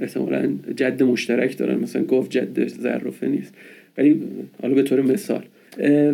احتمالا 0.00 0.52
جد 0.76 1.02
مشترک 1.02 1.58
دارن. 1.58 1.78
مثلا 1.78 2.02
گاو 2.02 2.26
جد 2.26 2.68
زرافه 2.68 3.26
نیست. 3.26 3.54
ولی 3.98 4.22
حالا 4.62 4.74
به 4.74 4.82
طور 4.82 5.00
مثال. 5.00 5.44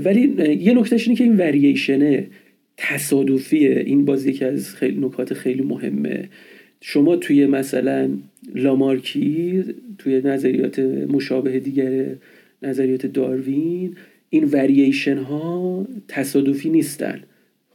ولی 0.04 0.54
یه 0.60 0.74
نکتهش 0.74 1.08
اینه 1.08 1.18
که 1.18 1.24
این 1.24 1.36
ورییشنه 1.36 2.26
تصادفیه 2.76 3.82
این 3.86 4.04
باز 4.04 4.26
یکی 4.26 4.44
از 4.44 4.74
خیلی 4.74 5.00
نکات 5.00 5.34
خیلی 5.34 5.62
مهمه. 5.62 6.28
شما 6.80 7.16
توی 7.16 7.46
مثلا 7.46 8.10
لامارکی 8.54 9.64
توی 9.98 10.20
نظریات 10.20 10.78
مشابه 10.78 11.60
دیگر 11.60 12.06
نظریات 12.62 13.06
داروین 13.06 13.96
این 14.30 14.44
ورییشن 14.44 15.18
ها 15.18 15.86
تصادفی 16.08 16.70
نیستن. 16.70 17.22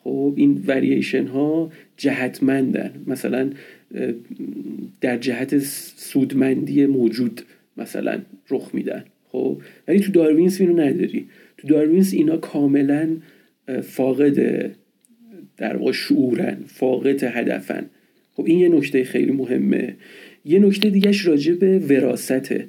خب 0.04 0.34
این 0.36 0.63
ورییشن 0.67 1.28
ها 1.28 1.72
جهتمندن. 1.98 2.91
مثلا 3.08 3.50
در 5.02 5.17
جهت 5.17 5.58
سودمندی 5.96 6.86
موجود 6.86 7.41
مثلا 7.78 8.20
رخ 8.50 8.70
میدن. 8.74 9.04
خب؟ 9.32 9.62
ولی 9.88 10.00
تو 10.00 10.12
داروینس 10.12 10.62
اینو 10.62 10.74
نداری. 10.74 11.28
تو 11.58 11.67
داروینس 11.67 12.13
اینا 12.13 12.38
کاملا 12.38 13.17
فاقد 13.84 14.36
در 15.58 15.78
واقع 15.78 15.91
شعورن 15.91 16.58
فاقد 16.67 17.24
هدفن 17.24 17.86
خب 18.34 18.46
این 18.46 18.60
یه 18.60 18.70
نکته 18.70 19.04
خیلی 19.04 19.32
مهمه. 19.32 19.96
یه 20.46 20.60
نکته 20.60 20.89
دیگهش 20.89 21.26
راجع 21.26 21.54
به 21.54 21.80
وراسته 21.80 22.67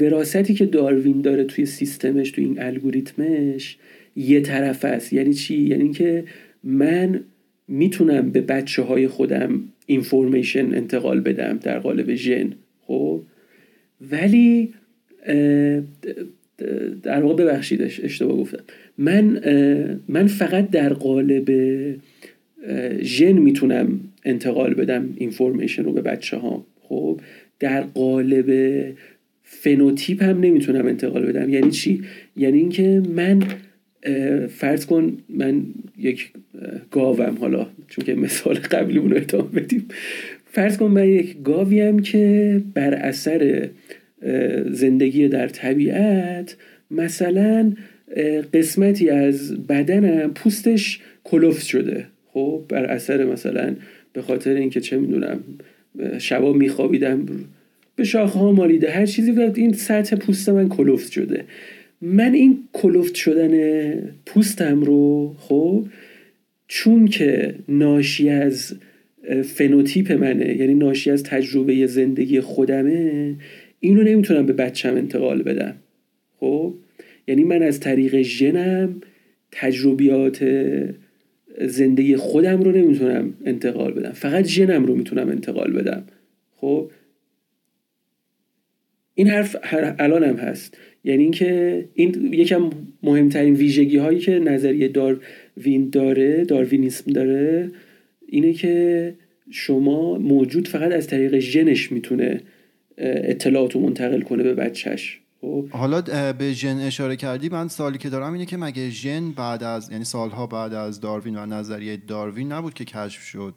وراستی 0.00 0.54
که 0.54 0.66
داروین 0.66 1.20
داره 1.20 1.44
توی 1.44 1.66
سیستمش 1.66 2.30
توی 2.30 2.44
این 2.44 2.62
الگوریتمش 2.62 3.78
یه 4.16 4.40
طرف 4.40 4.84
است. 4.84 5.12
یعنی 5.12 5.34
چی؟ 5.34 5.56
یعنی 5.56 5.90
که 5.90 6.24
من 6.64 7.20
می‌تونم 7.68 8.30
به 8.30 8.40
بچه 8.40 8.82
های 8.82 9.08
خودم 9.08 9.60
اینفورمیشن 9.86 10.74
انتقال 10.74 11.20
بدم 11.20 11.58
در 11.58 11.78
قالب 11.78 12.14
ژن. 12.14 12.52
خب؟ 12.80 13.22
ولی 14.10 14.74
در 17.02 17.22
واقع 17.22 17.44
ببخشیدش 17.44 18.00
اشتباه 18.04 18.36
گفتم. 18.36 18.62
من 18.98 19.40
من 20.08 20.26
فقط 20.26 20.70
در 20.70 20.92
قالب 20.92 21.50
ژن 23.02 23.32
می‌تونم 23.32 24.00
انتقال 24.24 24.74
بدم 24.74 25.14
اینفورمیشن 25.16 25.84
رو 25.84 25.92
به 25.92 26.00
بچه 26.00 26.36
ها 26.36 26.66
خب 26.80 27.20
در 27.60 27.80
قالب 27.80 28.84
فنوتیپ 29.42 30.22
هم 30.22 30.40
نمی‌تونم 30.40 30.86
انتقال 30.86 31.26
بدم. 31.26 31.48
یعنی 31.48 31.70
چی؟ 31.70 32.02
یعنی 32.36 32.58
اینکه 32.58 33.02
من 33.14 33.42
فرض 34.48 34.86
کن 34.86 35.18
من 35.28 35.62
یک 35.98 36.30
گاوم 36.90 37.36
حالا 37.40 37.66
چون 37.88 38.04
که 38.04 38.14
مثال 38.14 38.54
قبلی 38.54 38.98
رو 38.98 39.16
ادامه 39.16 39.48
بدیم. 39.48 39.88
فرض 40.46 40.76
کن 40.76 40.86
من 40.86 41.08
یک 41.08 41.42
گاویم 41.42 41.98
که 41.98 42.60
بر 42.74 42.94
اثر 42.94 43.68
زندگی 44.70 45.28
در 45.28 45.48
طبیعت. 45.48 46.56
مثلا 46.90 47.72
قسمتی 48.54 49.10
از 49.10 49.66
بدنم 49.66 50.30
پوستش 50.34 51.00
کلفت 51.24 51.66
شده. 51.66 52.06
خب 52.32 52.62
بر 52.68 52.84
اثر 52.84 53.24
مثلا 53.24 53.74
به 54.12 54.22
خاطر 54.22 54.54
اینکه 54.54 54.80
چه 54.80 54.98
می‌دونم 54.98 55.40
شبا 56.18 56.52
میخوابیدم 56.52 57.26
به 57.96 58.04
شاخه 58.04 58.38
ها 58.38 58.52
مالیده 58.52 58.90
هر 58.90 59.06
چیزی 59.06 59.32
بود 59.32 59.58
این 59.58 59.72
سطح 59.72 60.16
پوست 60.16 60.48
من 60.48 60.68
کلفت 60.68 61.12
شده. 61.12 61.44
من 62.00 62.34
این 62.34 62.58
کلفت 62.72 63.14
شدن 63.14 63.94
پوستم 64.26 64.82
رو 64.82 65.34
خب 65.38 65.86
چون 66.68 67.06
که 67.06 67.54
ناشی 67.68 68.28
از 68.28 68.74
فنوتیپ 69.44 70.12
منه 70.12 70.56
یعنی 70.56 70.74
ناشی 70.74 71.10
از 71.10 71.22
تجربه 71.22 71.86
زندگی 71.86 72.40
خودمه 72.40 73.34
اینو 73.84 74.02
نمی‌تونم 74.02 74.46
به 74.46 74.52
بچم 74.52 74.96
انتقال 74.96 75.42
بدم. 75.42 75.74
خب؟ 76.40 76.74
یعنی 77.28 77.44
من 77.44 77.62
از 77.62 77.80
طریق 77.80 78.22
ژنم 78.22 79.00
تجربیات 79.52 80.44
زندگی 81.60 82.16
خودم 82.16 82.62
رو 82.62 82.72
نمی‌تونم 82.72 83.34
انتقال 83.44 83.92
بدم. 83.92 84.12
فقط 84.12 84.46
ژنم 84.46 84.86
رو 84.86 84.94
می‌تونم 84.94 85.28
انتقال 85.28 85.72
بدم. 85.72 86.04
خب؟ 86.56 86.90
این 89.14 89.28
حرف 89.28 89.56
الان 89.98 90.24
هم 90.24 90.36
هست. 90.36 90.78
یعنی 91.04 91.22
اینکه 91.22 91.84
این 91.94 92.32
یکم 92.32 92.70
مهمترین 93.02 93.54
ویژگی 93.54 93.96
هایی 93.96 94.18
که 94.18 94.38
نظریه 94.38 94.88
داروین 94.88 95.90
داره 95.92 96.44
داروینیسم 96.44 97.12
داره 97.12 97.70
اینه 98.28 98.52
که 98.52 99.14
شما 99.50 100.18
موجود 100.18 100.68
فقط 100.68 100.92
از 100.92 101.06
طریق 101.06 101.38
ژنش 101.38 101.92
می‌تونه 101.92 102.40
اطلاعات 102.98 103.72
رو 103.72 103.80
منتقل 103.80 104.20
کنه 104.20 104.42
به 104.42 104.54
بچهش. 104.54 105.20
خب؟ 105.40 105.68
حالا 105.70 106.02
به 106.32 106.52
ژن 106.52 106.78
اشاره 106.78 107.16
کردی 107.16 107.48
من 107.48 107.68
سالی 107.68 107.98
که 107.98 108.08
دارم 108.08 108.32
اینه 108.32 108.46
که 108.46 108.56
مگه 108.56 108.90
ژن 108.90 109.30
بعد 109.30 109.62
از 109.62 109.90
یعنی 109.90 110.04
سالها 110.04 110.46
بعد 110.46 110.74
از 110.74 111.00
داروین 111.00 111.36
و 111.36 111.46
نظریه 111.46 111.96
داروین 111.96 112.52
نبود 112.52 112.74
که 112.74 112.84
کشف 112.84 113.22
شد 113.22 113.54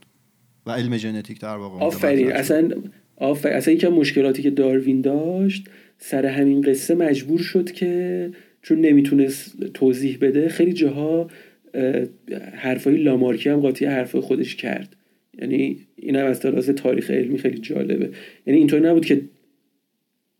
و 0.65 0.71
علم 0.71 0.97
ژنتیک 0.97 1.41
در 1.41 1.57
واقع 1.57 1.85
آفرین. 1.85 2.31
اصلا 2.31 2.69
آفر 3.15 3.49
اصلا 3.49 3.73
یکم 3.73 3.87
مشکلاتی 3.87 4.41
که 4.41 4.49
داروین 4.49 5.01
داشت 5.01 5.69
سر 5.97 6.25
همین 6.25 6.61
قصه 6.61 6.95
مجبور 6.95 7.39
شد 7.39 7.71
که 7.71 8.31
چون 8.61 8.81
نمی‌تونست 8.81 9.63
توضیح 9.73 10.17
بده 10.21 10.49
خیلی 10.49 10.73
جاها 10.73 11.27
حرفای 12.53 12.97
لامارکی 12.97 13.49
هم 13.49 13.59
قاطی 13.59 13.85
حرفای 13.85 14.21
خودش 14.21 14.55
کرد. 14.55 14.95
یعنی 15.41 15.77
این 15.95 16.15
هم 16.15 16.25
از 16.25 16.39
تاریخ 16.69 17.11
علمی 17.11 17.37
خیلی 17.37 17.57
جالبه. 17.57 18.09
یعنی 18.47 18.59
اینطور 18.59 18.79
نبود 18.79 19.05
که 19.05 19.21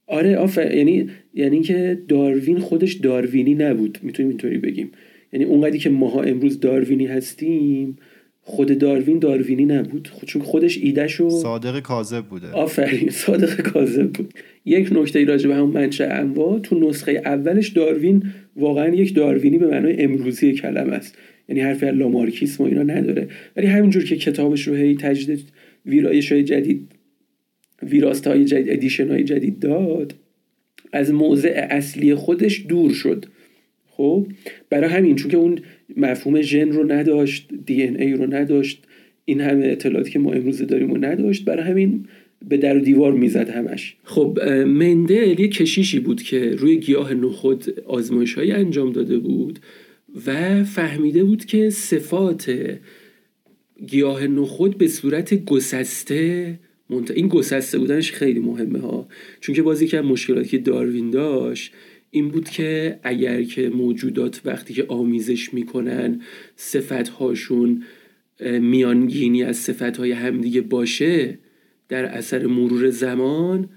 آره 0.08 0.38
آفر 0.38 0.76
یعنی 0.76 1.10
یعنی 1.34 1.62
که 1.62 2.02
داروین 2.08 2.60
خودش 2.60 2.94
داروینی 2.94 3.56
نبود. 3.56 4.00
می‌تونیم 4.02 4.30
اینطوری 4.30 4.58
بگیم. 4.58 4.92
یعنی 5.34 5.46
اونقدری 5.46 5.80
که 5.80 5.90
ماها 5.90 6.22
امروز 6.22 6.60
داروینی 6.60 7.06
هستیم 7.06 7.98
خود 8.42 8.78
داروین 8.78 9.20
داروینی 9.20 9.66
نبود. 9.66 10.10
چون 10.26 10.42
خودش 10.42 10.78
ایدهشو 10.78 11.30
صادق 11.30 11.80
کاذب 11.80 12.26
بوده. 12.26 12.52
آفرین 12.52 13.10
صادق 13.10 13.62
کاذب 13.62 14.10
بود. 14.10 14.34
یک 14.66 14.90
نکته 14.92 15.26
راجع 15.26 15.48
به 15.48 15.56
همون 15.56 15.70
منشأ 15.70 16.20
انواع 16.20 16.60
تو 16.60 16.80
نسخه 16.80 17.12
اولش 17.12 17.70
داروین 17.70 18.24
واقعا 18.56 18.96
یک 18.96 19.16
داروینی 19.16 19.58
به 19.58 19.68
معنای 19.68 20.04
امروزی 20.04 20.54
کلمه 20.54 20.94
است. 20.94 21.18
یعنی 21.50 21.62
حرفی 21.62 21.86
از 21.86 21.96
لامارکیسم 21.96 22.64
و 22.64 22.68
اینا 22.68 22.84
نداره. 22.84 23.28
ولی 23.56 23.68
همینجور 23.68 24.04
که 24.04 24.16
کتابش 24.16 24.68
رو 24.68 24.76
هی 24.76 24.96
تجدید 24.96 25.48
ویرایش 25.86 26.32
های 26.32 26.44
جدید 26.44 26.92
ویراست 27.84 28.28
های 28.28 28.46
جدید 28.46 28.70
ادیشن 28.70 29.10
های 29.10 29.24
جدید 29.24 29.60
داد 29.60 30.16
از 30.94 31.14
موضع 31.14 31.68
اصلی 31.70 32.16
خودش 32.16 32.66
دور 32.68 32.94
شد. 32.94 33.26
خب؟ 33.90 34.28
برای 34.70 34.90
همین 34.90 35.16
چون 35.16 35.32
که 35.32 35.38
اون 35.38 35.60
مفهوم 35.98 36.42
ژن 36.42 36.72
رو 36.72 36.92
نداشت 36.92 37.50
دی 37.66 37.84
ای 37.84 38.14
رو 38.14 38.34
نداشت 38.34 38.84
این 39.26 39.42
همه 39.42 39.66
اطلاعاتی 39.66 40.12
که 40.12 40.20
ما 40.20 40.34
امروز 40.34 40.62
داریم 40.62 40.94
رو 40.94 41.06
نداشت 41.06 41.46
برای 41.46 41.64
همین 41.64 42.06
به 42.50 42.58
در 42.58 42.78
و 42.78 42.80
دیوار 42.80 43.14
می‌زد 43.14 43.50
همش. 43.50 43.96
خب 44.04 44.40
مندل 44.68 45.40
یه 45.40 45.48
کشیشی 45.48 46.00
بود 46.00 46.22
که 46.22 46.56
روی 46.58 46.78
گیاه 46.78 47.14
نخود 47.14 47.80
آزمایش 47.86 48.34
های 48.34 48.52
انجام 48.52 48.92
داده 48.92 49.18
بود. 49.18 49.60
و 50.26 50.64
فهمیده 50.64 51.24
بود 51.24 51.46
که 51.46 51.70
صفات 51.70 52.52
گیاه 53.88 54.28
نخود 54.28 54.78
به 54.78 54.88
صورت 54.88 55.34
گسسته 55.46 56.60
منت... 56.90 57.12
این 57.12 57.28
گسسته 57.28 57.78
بودنش 57.80 58.12
خیلی 58.12 58.40
مهمه 58.40 58.80
ها. 58.80 59.08
چون 59.40 59.56
که 59.56 59.62
بازی 59.62 59.88
که 59.88 60.02
مشکلاتی 60.02 60.50
که 60.50 60.58
داروین 60.58 61.10
داشت 61.10 61.74
این 62.12 62.30
بود 62.30 62.50
که 62.50 63.00
اگر 63.04 63.44
که 63.44 63.70
موجودات 63.70 64.42
وقتی 64.46 64.74
که 64.74 64.86
آمیزش 64.88 65.54
می‌کنن 65.54 66.22
صفت 66.56 67.10
هاشون 67.10 67.84
میانگینی 68.40 69.44
از 69.44 69.58
صفت 69.58 69.98
های 69.98 70.12
همدیگه 70.12 70.62
باشه 70.62 71.40
در 71.90 72.06
اثر 72.06 72.48
مرور 72.48 72.90
زمان 72.90 73.70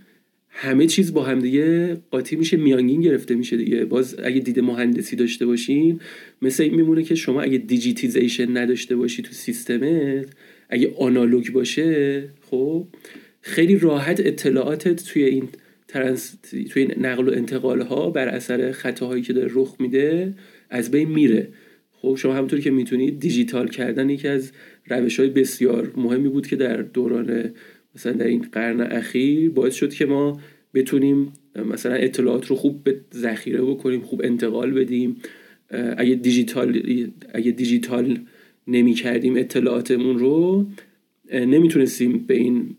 همه 0.62 0.87
چیز 0.87 1.12
با 1.12 1.23
همدیگه 1.23 1.96
قاطی 2.11 2.37
میشه 2.37 2.57
میانگین 2.57 3.01
گرفته 3.01 3.35
میشه 3.35 3.57
دیگه. 3.57 3.85
باز 3.85 4.16
اگه 4.23 4.40
دید 4.40 4.61
مهندسی 4.61 5.16
داشته 5.16 5.46
باشین 5.46 6.01
مثل 6.42 6.62
این 6.62 6.75
میمونه 6.75 7.03
که 7.03 7.14
شما 7.14 7.42
اگه 7.42 7.59
دیجیتیزیشن 7.59 8.57
نداشته 8.57 8.96
باشی 8.96 9.23
تو 9.23 9.33
سیستمت 9.33 10.27
اگه 10.68 10.94
آنالوگ 10.99 11.53
باشه 11.53 12.25
خب 12.51 12.87
خیلی 13.40 13.79
راحت 13.79 14.20
اطلاعاتت 14.20 15.05
توی 15.05 15.25
این 15.25 15.49
ترنس 15.88 16.37
توی 16.70 16.88
نقل 17.01 17.29
و 17.29 17.33
انتقال 17.33 17.81
ها 17.81 18.11
بر 18.11 18.29
اثر 18.29 18.73
خطاهایی 18.73 19.23
که 19.23 19.33
داره 19.33 19.51
رخ 19.55 19.77
میده 19.79 20.35
از 20.70 20.90
بین 20.90 21.09
میره. 21.09 21.49
خب 21.92 22.16
شما 22.18 22.35
همونطور 22.35 22.61
که 22.61 22.70
می‌تونید 22.70 23.20
دیجیتال 23.20 23.68
کردن 23.68 24.11
یکی 24.11 24.29
از 24.29 24.53
روش 24.87 25.20
های 25.20 25.29
بسیار 25.29 25.92
مهمی 25.96 26.29
بود 26.29 26.46
که 26.46 26.57
در 26.57 26.77
دوران 26.77 27.51
مثلا 27.94 28.12
در 28.12 28.26
این 28.26 28.46
قرن 28.53 28.81
اخیر 28.81 29.50
باعث 29.50 29.74
شد 29.74 29.94
که 29.94 30.07
ما 30.07 30.40
بتونیم 30.74 31.33
مثلا 31.70 31.94
اطلاعات 31.94 32.46
رو 32.46 32.57
خوب 32.57 32.85
به 32.85 33.00
ذخیره 33.14 33.62
بکنیم 33.62 34.00
خوب 34.00 34.20
انتقال 34.24 34.70
بدیم. 34.70 35.16
اگه 35.96 36.14
دیجیتال 36.14 36.83
اگه 37.35 37.50
دیجیتال 37.50 38.18
نمی 38.66 38.94
کردیم 38.94 39.37
اطلاعاتمون 39.37 40.18
رو 40.18 40.66
نمی‌تونستیم 41.33 42.18
به 42.18 42.35
این 42.35 42.76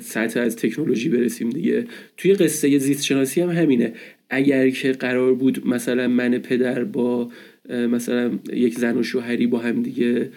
سطح 0.00 0.40
از 0.40 0.56
تکنولوژی 0.56 1.08
برسیم 1.08 1.50
دیگه. 1.50 1.86
توی 2.16 2.34
قصه 2.34 2.78
زیست 2.78 3.04
شناسی 3.04 3.40
هم 3.40 3.50
همینه. 3.50 3.92
اگر 4.30 4.70
که 4.70 4.92
قرار 4.92 5.34
بود 5.34 5.68
مثلا 5.68 6.08
من 6.08 6.38
پدر 6.38 6.84
با 6.84 7.30
مثلا 7.68 8.38
یک 8.52 8.78
زن 8.78 8.98
و 8.98 9.02
شوهری 9.02 9.46
با 9.46 9.58
هم 9.58 9.82
دیگه 9.82 10.30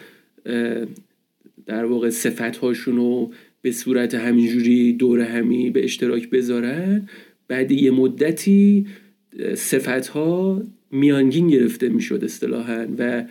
در 1.65 1.85
واقع 1.85 2.09
صفت 2.09 2.57
هاشون 2.57 2.95
رو 2.95 3.31
به 3.61 3.71
صورت 3.71 4.15
همینجوری 4.15 4.93
دور 4.93 5.19
همی 5.19 5.69
به 5.69 5.83
اشتراک 5.83 6.29
بذارن 6.29 7.09
بعد 7.47 7.71
یه 7.71 7.91
مدتی 7.91 8.85
صفت 9.55 10.07
ها 10.07 10.63
میانگین 10.91 11.47
گرفته 11.47 11.89
می‌شد 11.89 12.23
اصطلاحا 12.23 12.87
و 12.97 13.25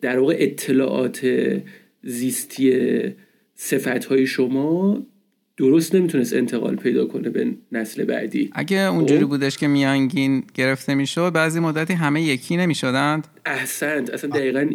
در 0.00 0.18
واقع 0.18 0.36
اطلاعات 0.38 1.28
زیستی 2.02 2.72
صفت 3.54 4.04
های 4.04 4.26
شما 4.26 5.06
درست 5.56 5.94
نمی‌تونست 5.94 6.34
انتقال 6.34 6.76
پیدا 6.76 7.06
کنه 7.06 7.30
به 7.30 7.46
نسل 7.72 8.04
بعدی. 8.04 8.50
اگه 8.52 8.78
اونجوری 8.78 9.20
خب؟ 9.20 9.28
بودش 9.28 9.58
که 9.58 9.68
میانگین 9.68 10.44
گرفته 10.54 10.94
می‌شد 10.94 11.32
بعضی 11.32 11.60
مدتی 11.60 11.92
همه 11.92 12.22
یکی 12.22 12.56
نمی‌شدند؟ 12.56 13.26
احسنت. 13.46 14.10
اصلا 14.10 14.30
دقیقا 14.30 14.70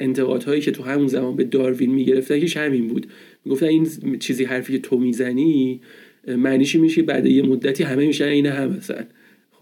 انتقادهایی 0.00 0.60
که 0.60 0.70
تو 0.70 0.82
همون 0.82 1.06
زمان 1.06 1.36
به 1.36 1.44
داروین 1.44 1.90
می‌گرفتن 1.90 2.40
که 2.40 2.60
همین 2.60 2.88
بود. 2.88 3.06
می‌گفتن 3.44 3.66
این 3.66 3.88
چیزی 4.18 4.44
حرفی 4.44 4.72
که 4.72 4.78
تو 4.78 4.98
می‌زنی 4.98 5.80
معنیشی 6.28 6.78
میشه 6.78 7.02
بعد 7.02 7.26
یه 7.26 7.42
مدتی 7.42 7.84
همه 7.84 8.06
میشن 8.06 8.24
این 8.24 8.46
هم 8.46 8.76
مثلا 8.76 9.04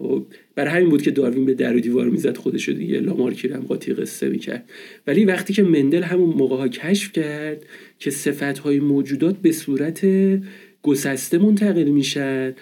خب 0.01 0.25
برای 0.55 0.71
همین 0.71 0.89
بود 0.89 1.01
که 1.01 1.11
داروین 1.11 1.45
به 1.45 1.53
در 1.53 1.75
و 1.75 1.79
دیوار 1.79 2.09
می‌زد 2.09 2.37
خودش 2.37 2.67
رو 2.67 2.73
دیگه 2.73 2.99
لامارکی 2.99 3.47
هم 3.47 3.61
قاطی 3.61 3.93
قصه 3.93 4.29
می‌کرد. 4.29 4.69
ولی 5.07 5.25
وقتی 5.25 5.53
که 5.53 5.63
مندل 5.63 6.03
همون 6.03 6.29
موقع 6.29 6.57
ها 6.57 6.67
کشف 6.67 7.11
کرد 7.11 7.65
که 7.99 8.11
صفت 8.11 8.59
های 8.59 8.79
موجودات 8.79 9.37
به 9.37 9.51
صورت 9.51 10.05
گسسته 10.81 11.37
منتقل 11.37 11.83
میشن 11.83 12.53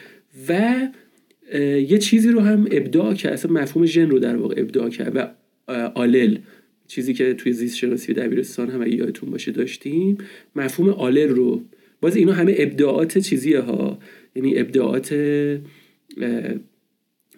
و 0.49 0.75
یه 1.87 1.97
چیزی 1.97 2.29
رو 2.29 2.39
هم 2.39 2.67
ابداع 2.71 3.13
کرد 3.13 3.33
اصلا 3.33 3.51
مفهوم 3.51 3.85
ژن 3.85 4.09
رو 4.09 4.19
در 4.19 4.35
واقع 4.35 4.55
ابداع 4.57 4.89
کرد 4.89 5.11
و 5.15 5.27
آلل 5.95 6.37
چیزی 6.87 7.13
که 7.13 7.33
توی 7.33 7.53
زیست 7.53 7.77
شناسی 7.77 8.13
دبیرستان 8.13 8.69
هم 8.69 8.81
اگه 8.81 8.95
یادتون 8.95 9.29
باشه 9.29 9.51
داشتیم 9.51 10.17
مفهوم 10.55 10.89
آلل 10.89 11.29
رو. 11.29 11.63
باز 12.01 12.15
اینا 12.15 12.33
همه 12.33 12.55
ابداعات 12.57 13.17
چیزیه 13.17 13.59
ها. 13.59 13.99
یعنی 14.35 14.59
ابداعات 14.59 15.13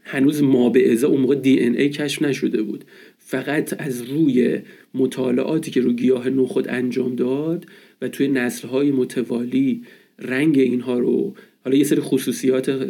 هنوز 0.04 0.44
ما 0.44 0.70
به 0.70 0.92
ازا 0.92 1.08
اون 1.08 1.22
موقع 1.22 1.36
دی 1.36 1.60
ان 1.60 1.76
ای 1.76 1.90
کشف 1.90 2.22
نشده 2.22 2.62
بود. 2.62 2.86
فقط 3.18 3.82
از 3.82 4.02
روی 4.02 4.60
مطالعاتی 4.94 5.72
که 5.72 5.82
رو 5.82 5.94
گیاه 5.94 6.30
نخود 6.30 6.68
انجام 6.70 7.16
داد 7.16 7.66
و 8.02 8.08
توی 8.08 8.28
نسلهای 8.28 8.92
متوالی 8.92 9.82
رنگ 10.20 10.60
اینها 10.60 11.00
رو 11.00 11.34
حالا 11.66 11.78
یه 11.78 11.84
سری 11.84 12.02
خصوصیات 12.02 12.90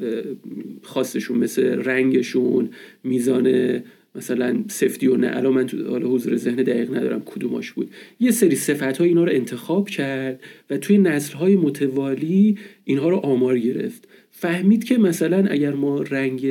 خاصشون 0.82 1.38
مثل 1.38 1.64
رنگشون 1.64 2.70
میزان 3.04 3.82
مثلا 4.16 4.64
سفتی 4.68 5.08
و 5.08 5.18
نه 5.18 5.32
الان 5.34 5.54
من 5.54 5.68
تو 5.68 5.90
حالا 5.90 6.08
حضور 6.08 6.36
ذهن 6.36 6.56
دقیق 6.56 6.96
ندارم 6.96 7.22
کدوماش 7.26 7.72
بود. 7.72 7.92
یه 8.20 8.32
سری 8.32 8.56
صفت 8.56 8.98
های 8.98 9.10
اینا 9.10 9.24
رو 9.24 9.32
انتخاب 9.32 9.90
کرد 9.90 10.40
و 10.70 10.78
توی 10.78 10.98
نسل 10.98 11.34
های 11.34 11.56
متوالی 11.56 12.58
اینها 12.86 13.10
رو 13.10 13.18
آمار 13.18 13.60
گرفت. 13.60 14.08
فهمید 14.32 14.84
که 14.84 14.98
مثلا 14.98 15.48
اگر 15.50 15.74
ما 15.74 16.02
رنگ 16.02 16.48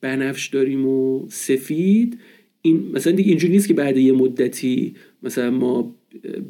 بنفش 0.00 0.46
داریم 0.46 0.86
و 0.86 1.26
سفید. 1.28 2.18
این 2.62 2.90
مثلا 2.94 3.12
دیگه 3.12 3.28
اینجوری 3.28 3.52
نیست 3.52 3.68
که 3.68 3.74
بعد 3.74 3.96
یه 3.96 4.12
مدتی 4.12 4.94
مثلا 5.22 5.50
ما 5.50 5.96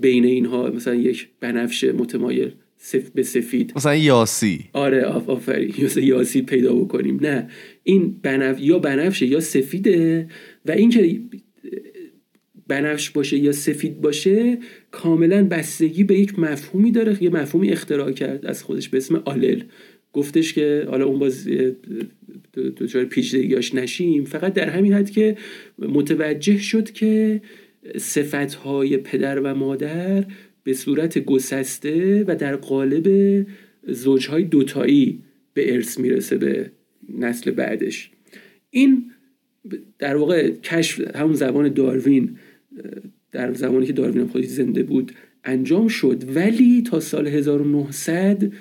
بین 0.01 0.25
اینها 0.25 0.71
مثلا 0.71 0.95
یک 0.95 1.29
بنفش 1.41 1.85
متمایل 1.85 2.53
سف 2.83 3.11
به 3.11 3.23
سفید. 3.23 3.73
مثلا 3.77 3.97
یاسی. 3.97 4.65
آره 4.73 5.05
آفرین. 5.05 5.75
مثلا 5.85 6.03
یاسی 6.03 6.43
پیدا 6.43 6.75
بکنیم. 6.75 7.19
نه. 7.23 7.49
این 7.83 8.17
بنف... 8.23 8.61
یا 8.61 8.79
بنفشه 8.79 9.27
یا 9.27 9.41
سفیده 9.41 10.29
و 10.67 10.71
اینکه 10.71 11.21
بنفش 12.69 13.11
باشه 13.11 13.37
یا 13.37 13.53
سفید 13.53 14.01
باشه 14.01 14.59
کاملا 14.91 15.45
بستگی 15.45 16.05
به 16.05 16.19
یک 16.19 16.39
مفهومی 16.39 16.91
داره 16.91 17.23
یه 17.23 17.31
مفهومی 17.31 17.71
اختراع 17.71 18.13
کرد 18.13 18.47
از 18.47 18.63
خودش 18.63 18.89
به 18.89 18.97
اسم 18.97 19.23
آلل. 19.25 19.63
گفتش 20.13 20.53
که 20.53 20.87
حالا 20.89 21.05
اون 21.05 21.19
باز 21.19 21.49
دچار 22.77 23.05
پیچیدگیاش 23.05 23.75
نشیم. 23.75 24.25
فقط 24.25 24.53
در 24.53 24.69
همین 24.69 24.93
حد 24.93 25.11
که 25.11 25.37
متوجه 25.79 26.59
شد 26.59 26.91
که 26.91 27.43
صفتهای 27.97 28.97
پدر 28.97 29.41
و 29.41 29.55
مادر 29.55 30.25
به 30.65 30.73
صورت 30.73 31.19
گسسته 31.19 32.25
و 32.29 32.37
در 32.37 32.57
قالب 32.57 33.47
زوجهای 33.87 34.45
دوتایی 34.45 35.23
به 35.55 35.75
ارث 35.75 35.99
می‌رسه 35.99 36.39
به 36.39 36.71
نسل 37.19 37.51
بعدش. 37.51 38.11
این 38.71 39.11
در 39.99 40.17
واقع 40.17 40.51
کشف 40.51 41.17
همون 41.17 41.35
زبان 41.35 41.69
داروین 41.69 42.39
در 43.33 43.55
زمانی 43.55 43.87
که 43.87 43.93
داروین 43.93 44.27
خودش 44.27 44.47
زنده 44.47 44.83
بود 44.83 45.13
انجام 45.45 45.89
شد. 45.89 46.25
ولی 46.35 46.83
تا 46.83 47.01
سال 47.01 47.27
1900 47.27 48.53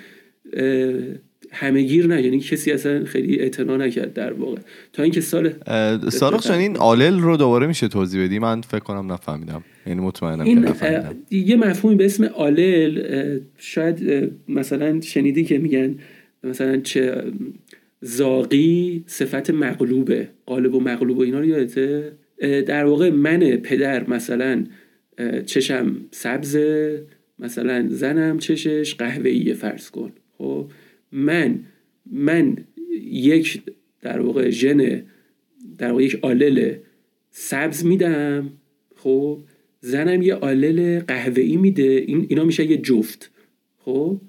همهگیر 1.52 2.06
نه 2.06 2.22
یعنی 2.22 2.40
کسی 2.40 2.72
اصلا 2.72 3.04
خیلی 3.04 3.40
اعتنا 3.40 3.76
نکرد 3.76 4.12
در 4.12 4.32
واقع. 4.32 4.58
تا 4.92 5.02
اینکه 5.02 5.20
سال 5.20 5.52
سارخ 6.10 6.50
این 6.50 6.76
آلل 6.76 7.18
رو 7.18 7.36
دوباره 7.36 7.66
میشه 7.66 7.88
توضیح 7.88 8.24
بدی؟ 8.24 8.38
من 8.38 8.60
فکر 8.60 8.80
کنم 8.80 9.12
نفهمیدم. 9.12 9.64
یعنی 9.86 10.00
مطمئنم 10.00 10.40
این 10.40 10.66
یه 11.30 11.56
مفهومی 11.56 11.96
به 11.96 12.04
اسم 12.04 12.24
آلل 12.24 13.38
شاید 13.58 14.30
مثلا 14.48 15.00
شنیدی 15.00 15.44
که 15.44 15.58
میگن 15.58 15.94
مثلا 16.44 16.76
چه 16.76 17.22
زاقی 18.00 19.04
صفت 19.06 19.50
مغلوبه 19.50 20.28
قالب 20.46 20.74
و 20.74 20.80
مغلوب 20.80 21.18
و 21.18 21.22
اینا 21.22 21.38
رو 21.38 21.44
یادته؟ 21.44 22.12
در 22.66 22.84
واقع 22.84 23.10
من 23.10 23.38
پدر 23.38 24.10
مثلا 24.10 24.64
چشم 25.46 25.96
سبز 26.10 26.58
مثلا 27.38 27.86
زنم 27.88 28.38
چشش 28.38 28.94
قهوه‌ای 28.94 29.54
فرض 29.54 29.90
کن. 29.90 30.12
خب؟ 30.38 30.66
من 31.12 31.58
من 32.10 32.56
یک 33.02 33.62
در 34.00 34.20
واقع 34.20 34.50
ژن 34.50 35.02
در 35.78 35.90
واقع 35.90 36.04
یک 36.04 36.18
آلل 36.22 36.74
سبز 37.30 37.84
میدم 37.84 38.50
خب؟ 38.96 39.40
زنم 39.80 40.22
یه 40.22 40.34
آلل 40.34 41.00
قهوه‌ای 41.00 41.56
میده 41.56 41.82
این 41.82 42.26
اینا 42.28 42.44
میشه 42.44 42.70
یه 42.70 42.76
جفت 42.76 43.30
خب؟ 43.78 44.20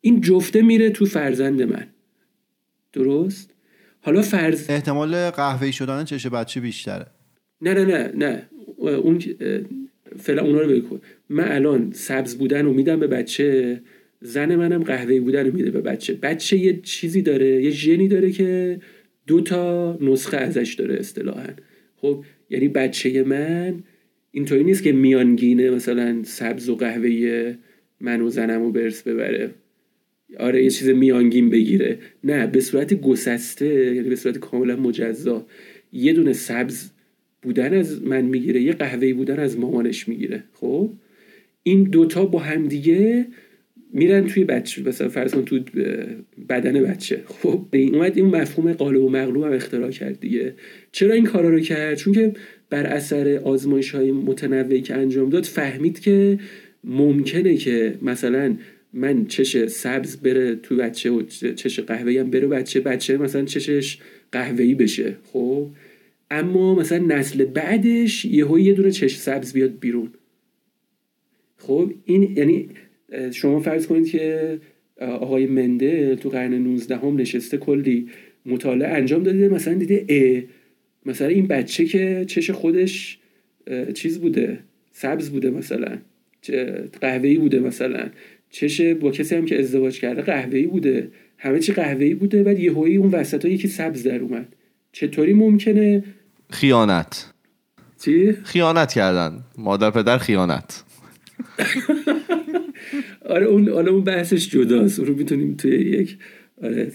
این 0.00 0.20
جفته 0.20 0.62
میره 0.62 0.90
تو 0.90 1.06
فرزند 1.06 1.62
من. 1.62 1.86
درست؟ 2.92 3.50
حالا 4.00 4.22
فرض 4.22 4.70
احتمال 4.70 5.30
قهوه‌ای 5.30 5.72
شدن 5.72 6.04
چش 6.04 6.26
بچه 6.26 6.60
بیشتره. 6.60 7.06
نه 7.60 7.74
نه 7.74 7.84
نه 7.84 8.12
نه. 8.14 8.48
اون 8.78 9.18
فعلا 10.18 10.42
اونا 10.42 10.60
رو 10.60 10.68
بکن 10.68 11.00
من 11.28 11.52
الان 11.52 11.92
سبز 11.92 12.34
بودن 12.34 12.64
رو 12.64 12.72
میدم 12.72 13.00
به 13.00 13.06
بچه. 13.06 13.80
زن 14.20 14.56
منم 14.56 14.82
قهوه‌ای 14.82 15.20
بودن 15.20 15.46
رو 15.46 15.54
میده 15.54 15.70
به 15.70 15.80
بچه. 15.80 16.14
بچه 16.14 16.56
یه 16.56 16.80
چیزی 16.82 17.22
داره 17.22 17.64
یه 17.64 17.70
ژنی 17.70 18.08
داره 18.08 18.30
که 18.30 18.80
دو 19.26 19.40
تا 19.40 19.98
نسخه 20.00 20.36
ازش 20.36 20.74
داره 20.74 20.94
اصطلاحا. 20.94 21.48
خب 21.96 22.24
یعنی 22.50 22.68
بچه 22.68 23.22
من 23.22 23.82
اینطوری 24.30 24.64
نیست 24.64 24.82
که 24.82 24.92
میانگینه 24.92 25.70
مثلا 25.70 26.22
سبز 26.24 26.68
و 26.68 26.76
قهوه‌ای 26.76 27.54
من 28.00 28.20
و 28.20 28.28
زنم 28.28 28.62
رو 28.62 28.72
برس 28.72 29.02
ببره. 29.02 29.50
آره 30.38 30.64
یه 30.64 30.70
چیز 30.70 30.88
میانگین 30.88 31.50
بگیره. 31.50 31.98
نه 32.24 32.46
به 32.46 32.60
صورت 32.60 32.94
گسسته 32.94 33.94
یعنی 33.94 34.08
به 34.08 34.16
صورت 34.16 34.38
کاملا 34.38 34.76
مجزا. 34.76 35.46
یه 35.92 36.12
دونه 36.12 36.32
سبز 36.32 36.90
بودن 37.42 37.74
از 37.74 38.02
من 38.02 38.24
می‌گیره 38.24 38.60
یه 38.60 38.72
قهوه‌ای 38.72 39.12
بودن 39.12 39.38
از 39.38 39.58
مامانش 39.58 40.08
می‌گیره. 40.08 40.44
خب 40.52 40.90
این 41.62 41.82
دوتا 41.82 42.24
با 42.26 42.38
همدیگه 42.38 43.26
میرن 43.92 44.26
توی 44.26 44.44
بچه 44.44 44.82
مثلا 44.82 45.08
فرض 45.08 45.34
کن 45.34 45.44
تو 45.44 45.60
بدن 46.48 46.82
بچه. 46.82 47.22
خب 47.26 47.66
اومد 47.72 48.16
این 48.16 48.26
مفهوم 48.26 48.72
قالب 48.72 49.02
و 49.02 49.08
مغلوب 49.08 49.44
هم 49.44 49.52
اختراع 49.52 49.90
کرد 49.90 50.20
دیگه. 50.20 50.54
چرا 50.92 51.14
این 51.14 51.24
کارا 51.24 51.50
رو 51.50 51.60
کرد؟ 51.60 51.94
چون 51.94 52.12
که 52.12 52.32
بر 52.70 52.86
اثر 52.86 53.40
آزمایش 53.44 53.90
های 53.90 54.12
متنوعی 54.12 54.80
که 54.80 54.94
انجام 54.94 55.30
داد 55.30 55.44
فهمید 55.44 56.00
که 56.00 56.38
ممکنه 56.84 57.56
که 57.56 57.94
مثلا 58.02 58.56
من 58.92 59.26
چش 59.26 59.66
سبز 59.66 60.16
بره 60.16 60.54
تو 60.54 60.76
بچه 60.76 61.10
و 61.10 61.22
چش 61.56 61.80
قهوه‌ای 61.80 62.18
هم 62.18 62.30
بره 62.30 62.46
بچه 62.46 62.80
بچه 62.80 63.16
مثلا 63.16 63.44
چشش 63.44 63.98
قهوه‌ای 64.32 64.74
بشه. 64.74 65.16
خب 65.32 65.68
اما 66.30 66.74
مثلا 66.74 66.98
نسل 66.98 67.44
بعدش 67.44 68.24
یهو 68.24 68.58
یه 68.58 68.74
دونه 68.74 68.90
چش 68.90 69.16
سبز 69.16 69.52
بیاد 69.52 69.78
بیرون. 69.80 70.10
خب 71.58 71.92
این 72.04 72.36
یعنی 72.36 72.68
شما 73.32 73.60
فرض 73.60 73.86
کنید 73.86 74.06
که 74.06 74.58
آقای 75.00 75.46
منده 75.46 76.16
تو 76.16 76.28
قرن 76.28 76.54
19 76.54 76.96
هم 76.96 77.16
نشسته 77.16 77.56
کلی 77.56 78.08
مطالعه 78.46 78.88
انجام 78.88 79.22
داده 79.22 79.48
مثلا 79.48 79.74
دیده 79.74 80.06
ا 80.08 80.42
مثلا 81.06 81.28
این 81.28 81.46
بچه 81.46 81.84
که 81.84 82.24
چش 82.28 82.50
خودش 82.50 83.18
چیز 83.94 84.20
بوده 84.20 84.58
سبز 84.92 85.30
بوده 85.30 85.50
مثلا 85.50 85.98
قهوه‌ای 87.00 87.38
بوده 87.38 87.60
مثلا 87.60 88.10
چش 88.50 88.80
با 88.80 89.10
کسی 89.10 89.34
هم 89.34 89.44
که 89.44 89.58
ازدواج 89.58 90.00
کرده 90.00 90.22
قهوه‌ای 90.22 90.66
بوده 90.66 91.08
همه 91.38 91.58
چی 91.58 91.72
قهوه‌ای 91.72 92.14
بوده 92.14 92.42
بعد 92.42 92.58
یهویی 92.58 92.96
اون 92.96 93.10
وسط 93.10 93.44
ها 93.44 93.50
یکی 93.50 93.68
سبز 93.68 94.02
در 94.02 94.18
اومد. 94.18 94.56
چطوری 94.92 95.32
ممکنه؟ 95.32 96.04
خیانت. 96.50 97.26
چی؟ 98.04 98.32
خیانت 98.32 98.92
کردن. 98.92 99.40
مادر 99.58 99.90
پدر 99.90 100.18
خیانت. 100.18 100.84
آره 103.30 103.46
اون 103.46 103.68
حالا 103.68 103.92
اون 103.92 104.04
بحثش 104.04 104.50
جداست. 104.50 104.98
اون 104.98 105.08
رو 105.08 105.14
می‌تونیم 105.14 105.54
توی 105.54 105.70
یک 105.70 106.16
آره 106.62 106.92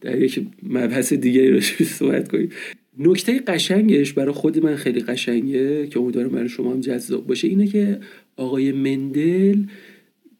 در 0.00 0.22
یک 0.22 0.46
مبحث 0.62 1.12
دیگه 1.12 1.50
رو 1.50 1.60
صحبت 1.60 2.28
کنیم. 2.28 2.50
نکته 2.98 3.38
قشنگش 3.38 4.12
برای 4.12 4.32
خود 4.32 4.64
من 4.64 4.76
خیلی 4.76 5.00
قشنگه 5.00 5.86
که 5.86 6.00
امیدوارم 6.00 6.28
برای 6.28 6.48
شما 6.48 6.72
هم 6.72 6.80
جذاب 6.80 7.26
باشه 7.26 7.48
اینه 7.48 7.66
که 7.66 8.00
آقای 8.36 8.72
مندل 8.72 9.58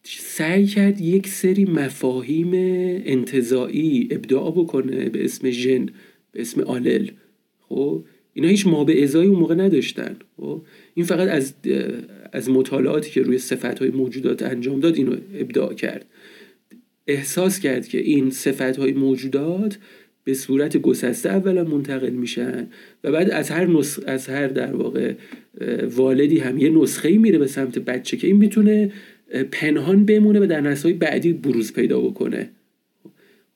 سعی 0.04 0.66
کرد 0.66 1.00
یک 1.00 1.26
سری 1.26 1.64
مفاهیم 1.64 2.50
انتظایی 3.06 4.08
ابداع 4.10 4.50
بکنه 4.50 5.08
به 5.08 5.24
اسم 5.24 5.50
ژن 5.50 5.86
به 6.32 6.40
اسم 6.40 6.60
آلل. 6.60 7.08
خب؟ 7.60 8.04
اینا 8.34 8.48
هیچ 8.48 8.66
ما 8.66 8.84
به 8.84 9.02
ازای 9.02 9.26
اون 9.26 9.38
موقع 9.38 9.54
نداشتن. 9.54 10.16
خب؟ 10.36 10.62
این 10.94 11.06
فقط 11.06 11.28
از 11.28 11.54
از 12.32 12.50
مطالعاتی 12.50 13.10
که 13.10 13.22
روی 13.22 13.38
صفت 13.38 13.82
موجودات 13.82 14.42
انجام 14.42 14.80
داد 14.80 14.96
اینو 14.96 15.16
ابداع 15.34 15.74
کرد. 15.74 16.06
احساس 17.06 17.60
کرد 17.60 17.88
که 17.88 17.98
این 17.98 18.30
صفت 18.30 18.78
موجودات 18.78 19.78
به 20.24 20.34
صورت 20.34 20.76
گسسته 20.76 21.28
اولا 21.28 21.64
منتقل 21.64 22.10
میشن 22.10 22.68
و 23.04 23.12
بعد 23.12 23.30
از 23.30 23.50
هر 23.50 23.66
نسخ... 23.66 24.00
از 24.06 24.26
هر 24.26 24.46
در 24.46 24.74
واقع 24.74 25.14
والدی 25.96 26.38
هم 26.38 26.58
یه 26.58 26.68
نسخه 26.70 27.18
میره 27.18 27.38
به 27.38 27.46
سمت 27.46 27.78
بچه 27.78 28.16
که 28.16 28.26
این 28.26 28.36
می‌تونه 28.36 28.92
پنهان 29.50 30.04
بمونه 30.04 30.40
و 30.40 30.46
در 30.46 30.60
نسل 30.60 30.92
بعدی 30.92 31.32
بروز 31.32 31.72
پیدا 31.72 32.00
بکنه. 32.00 32.50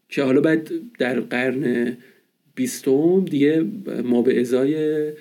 که 0.09 0.22
حالا 0.22 0.41
بعد 0.41 0.70
در 0.99 1.20
قرن 1.20 1.97
بیستم 2.57 3.24
دیگه 3.24 3.64
ما 4.04 4.22
به 4.22 4.40
ازای 4.40 5.12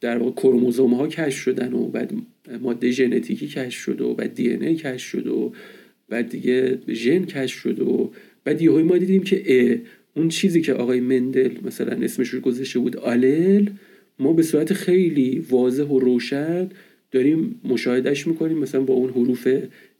در 0.00 0.18
واقع 0.18 0.30
کروموزوم 0.30 0.94
ها 0.94 1.08
کشف 1.08 1.38
شدن 1.38 1.72
و 1.72 1.88
بعد 1.88 2.12
ماده 2.60 2.90
ژنتیکی 2.90 3.46
کشف 3.46 3.80
شد 3.80 4.00
و 4.00 4.14
بعد 4.14 4.34
دی 4.34 4.48
ای 4.50 4.74
کشف 4.74 5.08
شد 5.08 5.26
و 5.26 5.52
بعد 6.08 6.28
دیگه 6.28 6.78
ژن 6.88 7.24
کشف 7.24 7.58
شد 7.58 7.80
و 7.80 8.10
بعد 8.44 8.62
یهو 8.62 8.84
ما 8.84 8.98
دیدیم 8.98 9.22
که 9.22 9.80
اون 10.16 10.28
چیزی 10.28 10.60
که 10.60 10.72
آقای 10.72 11.00
مندل 11.00 11.52
مثلا 11.62 11.92
اسمش 11.92 12.28
رو 12.28 12.40
گذاشته 12.40 12.78
بود 12.78 12.96
آلل 12.96 13.66
ما 14.18 14.32
به 14.32 14.42
صورت 14.42 14.72
خیلی 14.72 15.46
واضح 15.50 15.84
و 15.84 15.98
روشن 15.98 16.68
داریم 17.12 17.60
مشاهدهش 17.64 18.26
می‌کنیم 18.26 18.58
مثلا 18.58 18.80
با 18.80 18.94
اون 18.94 19.10
حروف 19.10 19.48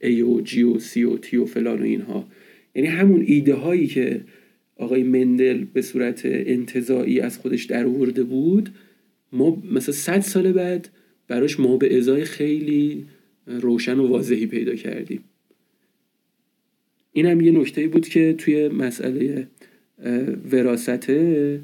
A 0.02 0.20
و 0.20 0.44
G 0.44 0.58
و 0.58 0.78
C 0.78 0.96
و 0.96 1.16
T 1.16 1.34
و 1.34 1.44
فلان 1.44 1.80
و 1.80 1.84
اینها. 1.84 2.28
یعنی 2.74 2.88
همون 2.88 3.24
ایده 3.26 3.54
هایی 3.54 3.86
که 3.86 4.20
آقای 4.76 5.02
مندل 5.02 5.64
به 5.64 5.82
صورت 5.82 6.20
انتظایی 6.24 7.20
از 7.20 7.38
خودش 7.38 7.64
در 7.64 7.86
ورده 7.86 8.22
بود 8.22 8.70
ما 9.32 9.62
مثلا 9.72 9.94
صد 9.94 10.20
سال 10.20 10.52
بعد 10.52 10.88
براش 11.28 11.60
ما 11.60 11.76
به 11.76 11.98
ازای 11.98 12.24
خیلی 12.24 13.04
روشن 13.46 13.98
و 13.98 14.06
واضحی 14.06 14.46
پیدا 14.46 14.74
کردیم. 14.74 15.24
این 17.12 17.26
هم 17.26 17.40
یه 17.40 17.52
نکته 17.52 17.88
بود 17.88 18.08
که 18.08 18.34
توی 18.38 18.68
مسئله 18.68 19.48
وراسته 20.52 21.60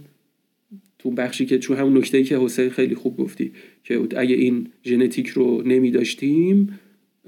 تو 0.98 1.10
بخشی 1.10 1.46
که 1.46 1.58
چون 1.58 1.76
همون 1.76 1.98
نکته 1.98 2.24
که 2.24 2.38
حسین 2.38 2.70
خیلی 2.70 2.94
خوب 2.94 3.16
گفتی 3.16 3.52
که 3.84 4.00
اگه 4.16 4.34
این 4.34 4.68
ژنتیک 4.84 5.28
رو 5.28 5.62
نمی 5.62 5.90
داشتیم 5.90 6.78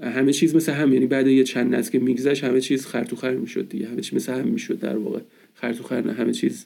همه 0.01 0.33
چیز 0.33 0.55
مثل 0.55 0.73
هم 0.73 0.93
یعنی 0.93 1.05
بعد 1.05 1.27
یه 1.27 1.43
چند 1.43 1.75
نسل 1.75 1.91
که 1.91 1.99
میگذشت 1.99 2.43
همه 2.43 2.61
چیز 2.61 2.85
خرطوخر 2.85 3.31
می‌شد 3.31 3.69
دیگه. 3.69 3.87
همه 3.87 4.01
چیز 4.01 4.13
مثل 4.13 4.33
هم 4.33 4.47
می‌شد 4.47 4.79
در 4.79 4.97
واقع. 4.97 5.19
خرطوخر 5.53 6.01
نه 6.01 6.13
همه 6.13 6.33
چیز 6.33 6.65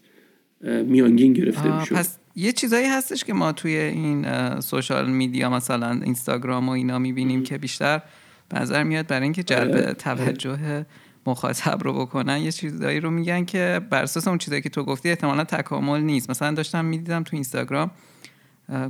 میانگین 0.86 1.34
گرفته 1.34 1.80
می‌شد. 1.80 1.95
پس 1.95 2.17
یه 2.36 2.51
چیزایی 2.51 2.88
هستش 2.88 3.23
که 3.23 3.34
ما 3.34 3.51
توی 3.51 3.75
این 3.75 4.25
سوشال 4.59 5.09
میدیا 5.09 5.49
مثلا 5.49 6.01
اینستاگرام 6.03 6.69
و 6.69 6.71
اینا 6.71 6.99
می‌بینیم 6.99 7.43
که 7.43 7.57
بیشتر 7.57 8.01
به 8.49 8.59
نظر 8.59 8.84
میاد 8.84 9.07
برای 9.07 9.23
اینکه 9.23 9.43
جلب 9.43 9.71
آره. 9.71 9.93
توجه 9.93 10.86
مخاطب 11.27 11.84
رو 11.84 11.93
بکنن. 11.93 12.38
یه 12.38 12.51
چیزایی 12.51 12.99
رو 12.99 13.09
میگن 13.09 13.45
که 13.45 13.82
بر 13.89 14.03
اساس 14.03 14.27
اون 14.27 14.38
چیزایی 14.38 14.61
که 14.61 14.69
تو 14.69 14.84
گفتی 14.84 15.09
احتمالا 15.09 15.43
تکامل 15.43 16.01
نیست. 16.01 16.30
مثلا 16.30 16.53
داشتم 16.53 16.86
می‌دیدم 16.86 17.23
تو 17.23 17.36
اینستاگرام 17.36 17.91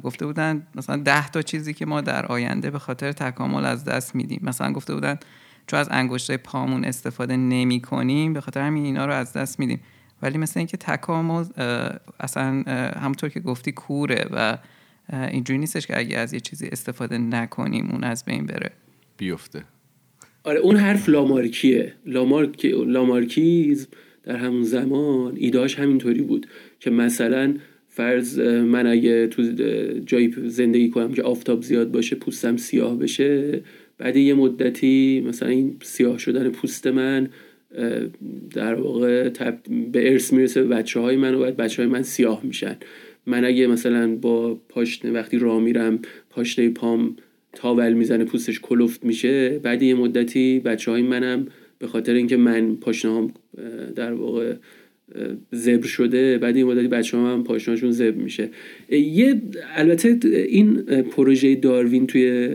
گفته 0.04 0.26
بودن 0.26 0.68
مثلا 0.76 0.98
ده 0.98 1.30
تا 1.30 1.42
چیزی 1.42 1.74
که 1.74 1.86
ما 1.86 2.02
در 2.02 2.26
آینده 2.26 2.72
به 2.72 2.80
خاطر 2.80 3.12
تکامل 3.12 3.66
از 3.66 3.86
دست 3.86 4.16
میدیم 4.16 4.40
مثلا 4.44 4.74
گفته 4.74 4.94
بودن 4.94 5.20
چون 5.68 5.80
از 5.80 5.88
انگشتای 5.92 6.38
پامون 6.38 6.86
استفاده 6.86 7.38
نمی 7.38 7.82
کنیم 7.82 8.34
به 8.34 8.42
خاطر 8.42 8.62
همین 8.62 8.86
اینا 8.86 9.06
رو 9.06 9.14
از 9.14 9.34
دست 9.34 9.60
میدیم 9.60 9.80
ولی 10.22 10.38
مثل 10.38 10.60
اینکه 10.60 10.78
تکامل 10.78 11.46
اصلا 12.20 12.64
همونطور 13.02 13.30
که 13.30 13.40
گفتی 13.40 13.72
کوره 13.72 14.26
و 14.32 14.58
اینجوری 15.14 15.60
نیستش 15.60 15.88
که 15.88 16.00
اگه 16.00 16.18
از 16.18 16.34
یه 16.34 16.40
چیزی 16.40 16.68
استفاده 16.68 17.18
نکنیم 17.18 17.90
اون 17.92 18.04
از 18.04 18.26
بین 18.26 18.46
بره 18.46 18.72
بیفته 19.18 19.64
آره 20.44 20.60
اون 20.60 20.76
حرف 20.76 21.10
لامارکیه 21.10 21.94
لامارک 22.06 22.66
لامارکیزم 22.66 23.88
در 24.24 24.36
همون 24.36 24.64
زمان 24.64 25.36
ایداش 25.36 25.80
همینطوری 25.80 26.22
بود 26.22 26.48
که 26.80 26.90
مثلا 26.90 27.56
فرض 27.90 28.40
من 28.40 28.88
اگه 28.88 29.28
تو 29.28 29.44
جایی 30.06 30.36
زندگی 30.46 30.90
کنم 30.90 31.14
که 31.14 31.24
آفتاب 31.24 31.62
زیاد 31.62 31.92
باشه 31.92 32.16
پوستم 32.16 32.58
سیاه 32.58 33.00
بشه 33.00 33.62
بعد 33.98 34.18
یه 34.18 34.34
مدتی 34.34 35.24
مثلا 35.28 35.50
این 35.50 35.76
سیاه 35.82 36.18
شدن 36.18 36.50
پوست 36.50 36.88
من 36.88 37.30
در 38.54 38.74
واقع 38.74 39.30
به 39.92 40.12
ارث 40.12 40.34
می‌رسه 40.34 40.64
بچه 40.64 41.00
های 41.00 41.16
من 41.16 41.36
و 41.36 41.40
بعد 41.40 41.58
بچه 41.58 41.82
های 41.82 41.92
من 41.92 42.04
سیاه 42.04 42.42
میشن. 42.44 42.76
من 43.26 43.46
اگه 43.46 43.68
مثلا 43.68 44.16
با 44.16 44.62
پاشنه 44.70 45.12
وقتی 45.12 45.38
راه 45.38 45.62
میرم 45.62 46.00
پاشنه 46.30 46.70
پام 46.70 47.16
تاول 47.54 47.94
می‌زنه 47.94 48.24
پوستش 48.24 48.60
کلفت 48.60 49.06
میشه 49.06 49.60
بعد 49.60 49.84
یه 49.84 49.96
مدتی 49.96 50.60
بچه 50.60 50.92
های 50.92 51.02
منم 51.02 51.46
به 51.80 51.88
خاطر 51.88 52.14
اینکه 52.14 52.38
من 52.38 52.76
پاشنه 52.76 53.12
هم 53.12 53.34
در 53.96 54.14
واقع 54.14 54.54
زبر 55.52 55.88
شده 55.88 56.38
بعد 56.38 56.58
یه 56.58 56.66
مدتی 56.66 56.88
بچه 56.88 57.18
هم, 57.18 57.26
هم 57.26 57.44
پاشنهاشون 57.44 57.92
زبر 57.92 58.12
میشه. 58.12 58.50
یه 58.92 59.42
البته 59.76 60.20
این 60.50 60.76
پروژه 61.02 61.56
داروین 61.56 62.08
توی 62.08 62.50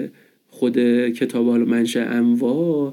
خود 0.48 0.78
کتاب 1.08 1.46
حالا 1.46 1.64
منشه 1.64 2.00
انواع 2.00 2.92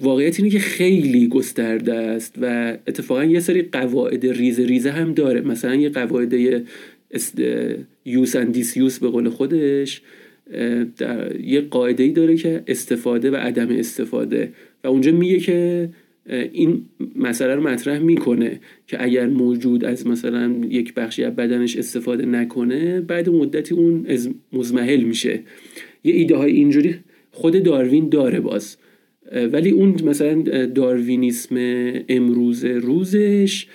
واقعیت 0.00 0.40
اینه 0.40 0.50
که 0.50 0.58
خیلی 0.58 1.28
گسترده 1.28 1.94
است 1.94 2.34
و 2.40 2.76
اتفاقا 2.86 3.24
یه 3.24 3.40
سری 3.40 3.62
قواعد 3.62 4.26
ریزه 4.26 4.66
ریزه 4.66 4.90
هم 4.90 5.12
داره. 5.12 5.40
مثلا 5.40 5.74
یه 5.74 5.88
قواعد 5.88 6.34
یوس 8.04 8.36
اند 8.36 8.52
دیسیوس 8.52 8.98
به 8.98 9.08
قول 9.08 9.28
خودش 9.28 10.02
در 10.98 11.40
یه 11.40 11.60
قاعده 11.60 12.02
ای 12.02 12.10
داره 12.10 12.36
که 12.36 12.62
استفاده 12.66 13.30
و 13.30 13.36
عدم 13.36 13.68
استفاده. 13.70 14.52
و 14.84 14.88
اونجا 14.88 15.12
میگه 15.12 15.38
که 15.38 15.88
این 16.28 16.82
مسئله 17.16 17.54
رو 17.54 17.62
مطرح 17.62 17.98
می‌کنه 17.98 18.60
که 18.86 19.04
اگر 19.04 19.26
موجود 19.26 19.84
از 19.84 20.06
مثلا 20.06 20.54
یک 20.68 20.94
بخشی 20.94 21.24
از 21.24 21.36
بدنش 21.36 21.76
استفاده 21.76 22.26
نکنه 22.26 23.00
بعد 23.00 23.28
مدتی 23.28 23.74
اون 23.74 24.06
مزمحل 24.52 25.00
میشه. 25.00 25.40
یه 26.04 26.14
ایده 26.14 26.36
های 26.36 26.52
اینجوری 26.52 26.94
خود 27.30 27.62
داروین 27.62 28.08
داره 28.08 28.40
باز. 28.40 28.76
ولی 29.52 29.70
اون 29.70 29.96
مثلا 30.04 30.42
داروینیسم 30.66 31.56
امروز 32.08 32.64
روزش 32.64 33.66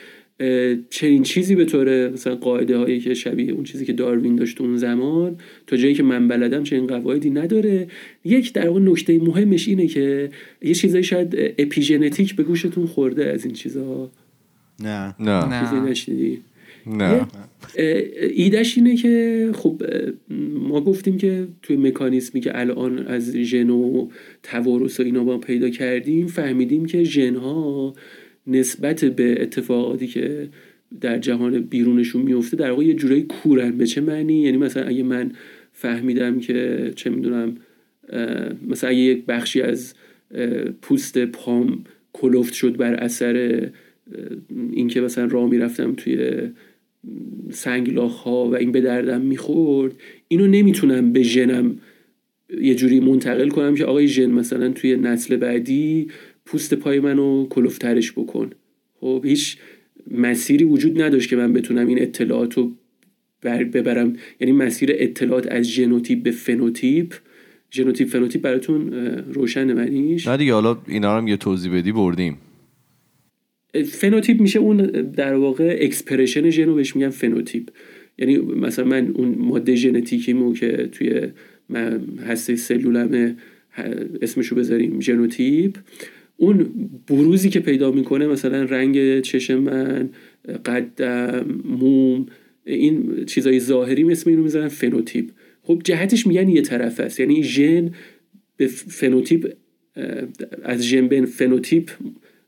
چنین 0.89 1.23
چیزی 1.23 1.55
به 1.55 1.65
طور 1.65 2.09
مثلا 2.09 2.35
قاعده 2.35 2.77
هایی 2.77 2.99
که 2.99 3.13
شبیه 3.13 3.51
اون 3.51 3.63
چیزی 3.63 3.85
که 3.85 3.93
داروین 3.93 4.35
داشت 4.35 4.61
اون 4.61 4.77
زمان 4.77 5.35
تا 5.67 5.77
جایی 5.77 5.93
که 5.93 6.03
من 6.03 6.27
بلدم 6.27 6.63
چنین 6.63 6.87
قواعدی 6.87 7.29
نداره. 7.29 7.87
یک 8.25 8.53
در 8.53 8.67
واقع 8.67 8.79
نکته 8.79 9.19
مهمش 9.19 9.67
اینه 9.67 9.87
که 9.87 10.29
یه 10.61 10.73
چیزایی 10.73 11.03
شاید 11.03 11.35
اپیژنتیک 11.57 12.35
به 12.35 12.43
گوشتون 12.43 12.85
خورده 12.85 13.25
از 13.25 13.45
این 13.45 13.53
چیزها 13.53 14.11
نه. 14.79 15.15
نه. 15.19 15.45
نه. 16.87 17.27
ایدهش 18.33 18.77
اینه 18.77 18.95
که 18.95 19.49
خب 19.53 19.81
ما 20.53 20.81
گفتیم 20.81 21.17
که 21.17 21.47
توی 21.61 21.77
مکانیسمی 21.77 22.41
که 22.41 22.59
الان 22.59 23.07
از 23.07 23.35
ژن 23.35 23.69
و 23.69 24.07
توارث 24.43 24.99
و 24.99 25.03
اینا 25.03 25.23
با 25.23 25.37
پیدا 25.37 25.69
کردیم 25.69 26.27
فهمیدیم 26.27 26.85
که 26.85 27.03
ژن 27.03 27.35
ها 27.35 27.93
نسبت 28.47 29.05
به 29.05 29.41
اتفاقاتی 29.41 30.07
که 30.07 30.49
در 31.01 31.17
جهان 31.17 31.59
بیرونشون 31.59 32.21
میفته 32.21 32.57
در 32.57 32.69
واقع 32.69 32.83
یه 32.83 32.93
جورایی 32.93 33.23
کورن. 33.23 33.77
به 33.77 33.85
چه 33.85 34.01
معنی؟ 34.01 34.41
یعنی 34.41 34.57
مثلا 34.57 34.83
اگه 34.83 35.03
من 35.03 35.31
فهمیدم 35.73 36.39
که 36.39 36.91
چه 36.95 37.09
می‌دونم 37.09 37.55
مثلا 38.67 38.89
اگه 38.89 38.99
یک 38.99 39.25
بخشی 39.25 39.61
از 39.61 39.93
پوست 40.81 41.17
پام 41.17 41.83
کلفت 42.13 42.53
شد 42.53 42.77
بر 42.77 42.93
اثر 42.93 43.67
اینکه 44.71 45.01
مثلا 45.01 45.25
راه 45.25 45.49
می‌رفتم 45.49 45.93
توی 45.93 46.41
سنگلاخ 47.49 48.15
ها 48.15 48.49
و 48.49 48.55
این 48.55 48.71
به 48.71 48.81
دردم 48.81 49.21
می‌خورد 49.21 49.93
اینو 50.27 50.47
نمی‌تونم 50.47 51.11
به 51.11 51.23
ژنم 51.23 51.75
یه 52.61 52.75
جوری 52.75 52.99
منتقل 52.99 53.49
کنم 53.49 53.75
که 53.75 53.85
آقای 53.85 54.07
ژن 54.07 54.31
مثلا 54.31 54.69
توی 54.69 54.95
نسل 54.95 55.35
بعدی 55.35 56.07
پوست 56.51 56.73
پای 56.73 56.99
منو 56.99 57.47
کلفترش 57.49 58.11
بکن. 58.11 58.49
خب 58.99 59.21
هیچ 59.27 59.57
مسیری 60.11 60.63
وجود 60.63 61.01
نداشت 61.01 61.29
که 61.29 61.35
من 61.35 61.53
بتونم 61.53 61.87
این 61.87 62.01
اطلاعات 62.01 62.53
رو 62.53 62.71
ببرم. 63.43 64.15
یعنی 64.39 64.51
مسیر 64.51 64.89
اطلاعات 64.93 65.51
از 65.51 65.65
ژنوتیپ 65.65 66.23
به 66.23 66.31
فنوتیپ. 66.31 67.13
ژنوتیپ 67.71 68.07
فنوتیپ 68.07 68.41
براتون 68.41 68.93
روشن 69.33 69.73
معنیش. 69.73 70.27
نه 70.27 70.37
دیگه 70.37 70.53
حالا 70.53 70.77
اینا 70.87 71.19
رو 71.19 71.29
یه 71.29 71.37
توضیح 71.37 71.73
بدی 71.73 71.91
بردیم. 71.91 72.37
فنوتیپ 73.85 74.41
میشه 74.41 74.59
اون 74.59 74.77
در 75.01 75.33
واقع 75.33 75.77
expression 75.81 76.49
ژن 76.49 76.75
بهش 76.75 76.95
میگن 76.95 77.09
فنوتیپ. 77.09 77.69
یعنی 78.17 78.37
مثلا 78.37 78.85
من 78.85 79.07
اون 79.07 79.35
ماده 79.37 79.75
ژنتیکیمو 79.75 80.53
که 80.53 80.89
توی 80.91 81.21
هسته 82.27 82.55
سلولمه 82.55 83.35
اسمشو 84.21 84.55
بذاریم 84.55 85.01
ژنوتیپ. 85.01 85.77
اون 86.41 86.69
بروزی 87.07 87.49
که 87.49 87.59
پیدا 87.59 87.91
می‌کنه 87.91 88.27
مثلا 88.27 88.63
رنگ 88.63 89.19
چشم 89.19 89.57
من 89.57 90.09
قدم 90.65 91.61
موم 91.65 92.25
این 92.65 93.25
چیزای 93.25 93.59
ظاهری 93.59 94.11
اسم 94.11 94.29
اینو 94.29 94.43
می‌ذارن 94.43 94.67
فنوتیپ. 94.67 95.29
خب 95.63 95.81
جهتش 95.83 96.27
میگن 96.27 96.49
یه 96.49 96.61
طرف 96.61 96.99
است. 96.99 97.19
یعنی 97.19 97.43
ژن 97.43 97.91
به 98.57 98.67
فنوتیپ 98.67 99.53
از 100.63 100.83
ژن 100.85 101.07
به 101.07 101.25
فنوتیپ 101.25 101.89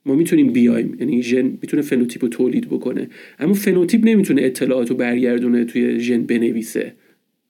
ما 0.05 0.15
می‌تونیم 0.15 0.53
بیایم. 0.53 0.97
یعنی 0.99 1.23
ژن 1.23 1.57
می‌تونه 1.61 1.81
فنوتیپ 1.81 2.23
رو 2.23 2.29
تولید 2.29 2.67
بکنه. 2.67 3.09
اما 3.39 3.53
فنوتیپ 3.53 4.05
نمی‌تونه 4.05 4.41
اطلاعات 4.41 4.89
رو 4.89 4.95
برگردونه 4.95 5.65
توی 5.65 5.99
ژن 5.99 6.23
بنویسه. 6.23 6.93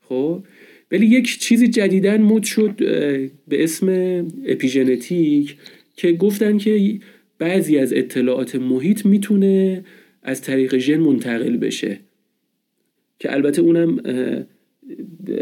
خب؟ 0.02 0.44
ولی 0.91 1.06
یک 1.06 1.39
چیزی 1.39 1.68
جدیدن 1.68 2.22
مد 2.22 2.44
شد 2.44 2.76
به 3.48 3.64
اسم 3.64 3.88
اپیژنتیک. 4.46 5.56
که 5.96 6.12
گفتن 6.12 6.58
که 6.58 7.00
بعضی 7.39 7.78
از 7.78 7.94
اطلاعات 7.94 8.56
محیط 8.56 9.06
می‌تونه 9.06 9.84
از 10.24 10.41
طریق 10.41 10.78
ژن 10.78 10.98
منتقل 10.98 11.58
بشه. 11.58 12.00
که 13.20 13.34
البته 13.34 13.62
اونم 13.62 14.00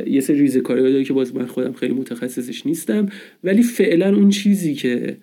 یه 0.08 0.22
سری 0.22 0.39
ریزکاری 0.39 0.82
داره 0.82 1.04
که 1.04 1.14
باز 1.14 1.36
من 1.36 1.45
خودم 1.45 1.74
خیلی 1.74 1.93
متخصصش 1.93 2.66
نیستم. 2.66 3.10
ولی 3.43 3.64
فعلا 3.64 4.16
اون 4.16 4.30
چیزی 4.30 4.74
که 4.74 5.18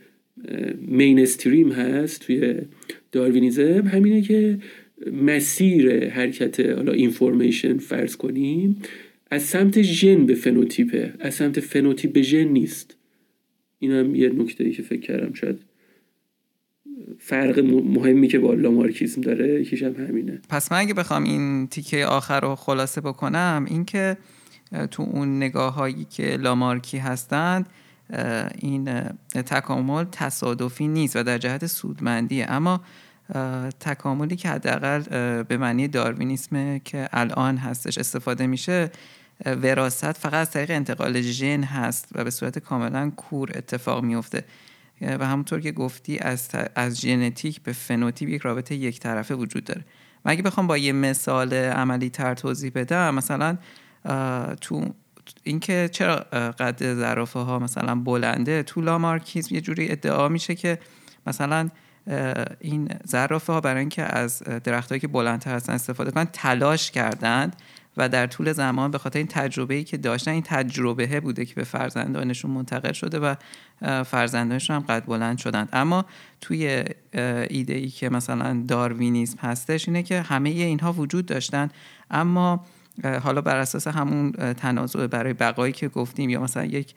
mainstream 0.81 1.73
هست 1.73 2.21
توی 2.21 2.55
داروینیزم 3.13 3.87
همینه 3.87 4.23
که 4.23 4.59
مسیر 5.13 6.09
حرکت 6.09 6.61
حالا 6.61 6.93
information 6.93 7.79
فرض 7.79 8.17
کنیم 8.17 8.77
از 9.31 9.43
سمت 9.43 9.83
ژن 9.83 10.27
به 10.27 10.35
فنوتیپه 10.35 11.15
از 11.21 11.35
سمت 11.35 11.61
فنوتیپ 11.61 12.13
به 12.13 12.23
ژن 12.23 12.45
نیست. 12.45 12.98
این 13.79 13.93
هم 13.93 14.15
یه 14.15 14.29
نکته 14.29 14.65
ای 14.65 14.73
که 14.73 14.83
فکر 14.83 15.01
کردم 15.01 15.33
شاید 15.33 15.59
فرق 17.19 17.59
مهمی 17.85 18.29
که 18.29 18.39
با 18.39 18.55
لامارکیزم 18.55 19.21
داره 19.21 19.61
یکیش 19.61 19.83
هم 19.83 19.95
همینه. 19.95 20.41
پس 20.49 20.73
من 20.73 20.79
اگه 20.79 20.95
بخوام 20.95 21.25
این 21.25 21.67
تیکه 21.67 22.07
آخر 22.07 22.41
رو 22.41 22.55
خلاصه 22.55 23.01
بکنم 23.01 23.67
اینکه 23.69 24.17
تو 24.91 25.03
اون 25.03 25.37
نگاه 25.37 25.75
هایی 25.75 26.07
که 26.11 26.37
لامارکی 26.37 26.99
هستند 26.99 27.69
این 28.59 28.85
تکامل 29.35 30.05
تصادفی 30.13 30.89
نیست 30.89 31.17
و 31.17 31.23
در 31.23 31.39
جهت 31.39 31.67
سودمندیه. 31.67 32.47
اما 32.49 32.81
تکاملی 33.81 34.37
که 34.37 34.49
حداقل 34.49 35.03
به 35.43 35.57
معنی 35.57 35.89
داروینیسم 35.89 36.79
که 36.79 37.09
الان 37.13 37.57
هستش 37.57 37.99
استفاده 37.99 38.47
میشه 38.47 38.91
وراست 39.47 40.13
فقط 40.13 40.35
از 40.35 40.51
طریق 40.51 40.71
انتقال 40.71 41.21
ژن 41.21 41.63
هست 41.63 42.09
و 42.15 42.25
به 42.25 42.31
صورت 42.31 42.59
کاملا 42.59 43.13
کور 43.17 43.51
اتفاق 43.55 44.05
میفته 44.05 44.45
و 45.01 45.27
همونطور 45.27 45.61
که 45.61 45.73
گفتی 45.73 46.19
از, 46.19 46.49
از 46.75 47.01
ژنتیک 47.01 47.63
به 47.63 47.73
فنوتیپ 47.73 48.29
یک 48.29 48.43
رابطه 48.43 48.75
یک 48.75 49.01
طرفه 49.01 49.35
وجود 49.35 49.65
داره. 49.65 49.85
و 50.25 50.31
اگه 50.31 50.43
بخوام 50.43 50.67
با 50.67 50.79
یه 50.79 50.93
مثال 50.93 51.55
عملی 51.55 52.11
تر 52.11 52.35
توضیح 52.35 52.73
بدم 52.75 53.15
مثلا 53.15 53.59
تو 54.61 54.95
اینکه 55.43 55.89
چرا 55.93 56.17
قد 56.59 56.95
زرافه 56.95 57.39
ها 57.39 57.59
مثلا 57.59 57.95
بلنده 57.95 58.63
تو 58.63 58.81
لامارکیزم 58.81 59.55
یه 59.55 59.61
جوری 59.61 59.93
ادعا 59.93 60.29
میشه 60.29 60.55
که 60.55 60.79
مثلا 61.27 61.71
این 62.61 62.89
زرافه 63.05 63.53
ها 63.53 63.61
برای 63.61 63.81
اینکه 63.81 64.03
از 64.03 64.43
درختهایی 64.65 65.01
که 65.01 65.09
بلندتر 65.09 65.55
هستن 65.55 65.73
استفاده 65.73 66.11
کنن 66.11 66.25
تلاش 66.33 66.91
کردند 66.91 67.57
و 67.99 68.09
در 68.09 68.27
طول 68.27 68.53
زمان 68.53 68.91
به 68.91 68.99
خاطر 68.99 69.19
این 69.19 69.29
تجربه 69.29 69.75
ای 69.75 69.85
که 69.85 69.97
داشتن 69.97 70.31
این 70.31 70.43
تجربه 70.43 71.21
بوده 71.21 71.45
که 71.45 71.55
به 71.55 71.65
فرزندانشون 71.65 72.51
منتقل 72.51 72.93
شده 72.93 73.19
و 73.19 73.35
فرزندانشون 74.05 74.77
هم 74.77 74.83
قد 74.83 75.05
بلند 75.07 75.39
شدند. 75.39 75.69
اما 75.73 76.05
توی 76.41 76.85
ایده 77.51 77.75
ای 77.75 77.89
که 77.89 78.09
مثلا 78.09 78.65
داروینیزم 78.69 79.39
هستش 79.41 79.89
اینه 79.89 80.03
که 80.03 80.23
همه 80.23 80.49
اینها 80.49 80.93
وجود 80.93 81.27
داشتن. 81.27 81.71
اما 82.11 82.65
حالا 83.23 83.41
بر 83.41 83.57
اساس 83.57 83.87
همون 83.87 84.33
تنازع 84.33 85.07
برای 85.07 85.33
بقایی 85.33 85.73
که 85.73 85.89
گفتیم 85.89 86.31
یا 86.31 86.41
مثلا 86.41 86.65
یک 86.65 86.95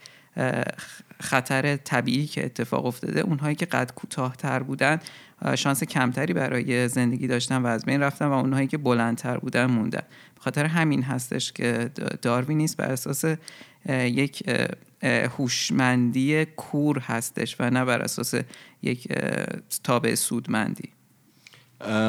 خطر 1.20 1.76
طبیعی 1.76 2.28
که 2.28 2.46
اتفاق 2.46 2.86
افتاده 2.86 3.20
اونهایی 3.20 3.56
که 3.56 3.66
قد 3.66 3.92
کوتاهتر 3.96 4.64
بودن 4.64 5.00
شانس 5.56 5.84
کمتری 5.84 6.34
برای 6.34 6.88
زندگی 6.88 7.28
داشتن 7.28 7.62
و 7.62 7.68
از 7.68 7.86
بین 7.86 8.02
رفتن 8.02 8.26
و 8.26 8.32
اونهایی 8.32 8.68
که 8.68 8.78
بلندتر 8.78 9.38
بودن 9.38 9.66
موندن. 9.66 10.04
به 10.36 10.42
خاطر 10.42 10.66
همین 10.66 11.04
هستش 11.04 11.52
که 11.52 11.90
داروینیسم 12.22 12.76
بر 12.78 12.92
اساس 12.92 13.26
یک 13.90 14.50
هوشمندی 15.38 16.46
کور 16.46 17.00
هستش 17.00 17.56
و 17.60 17.70
نه 17.70 17.86
بر 17.86 18.02
اساس 18.02 18.34
یک 18.82 19.08
تابع 19.84 20.16
سودمندی. 20.16 20.90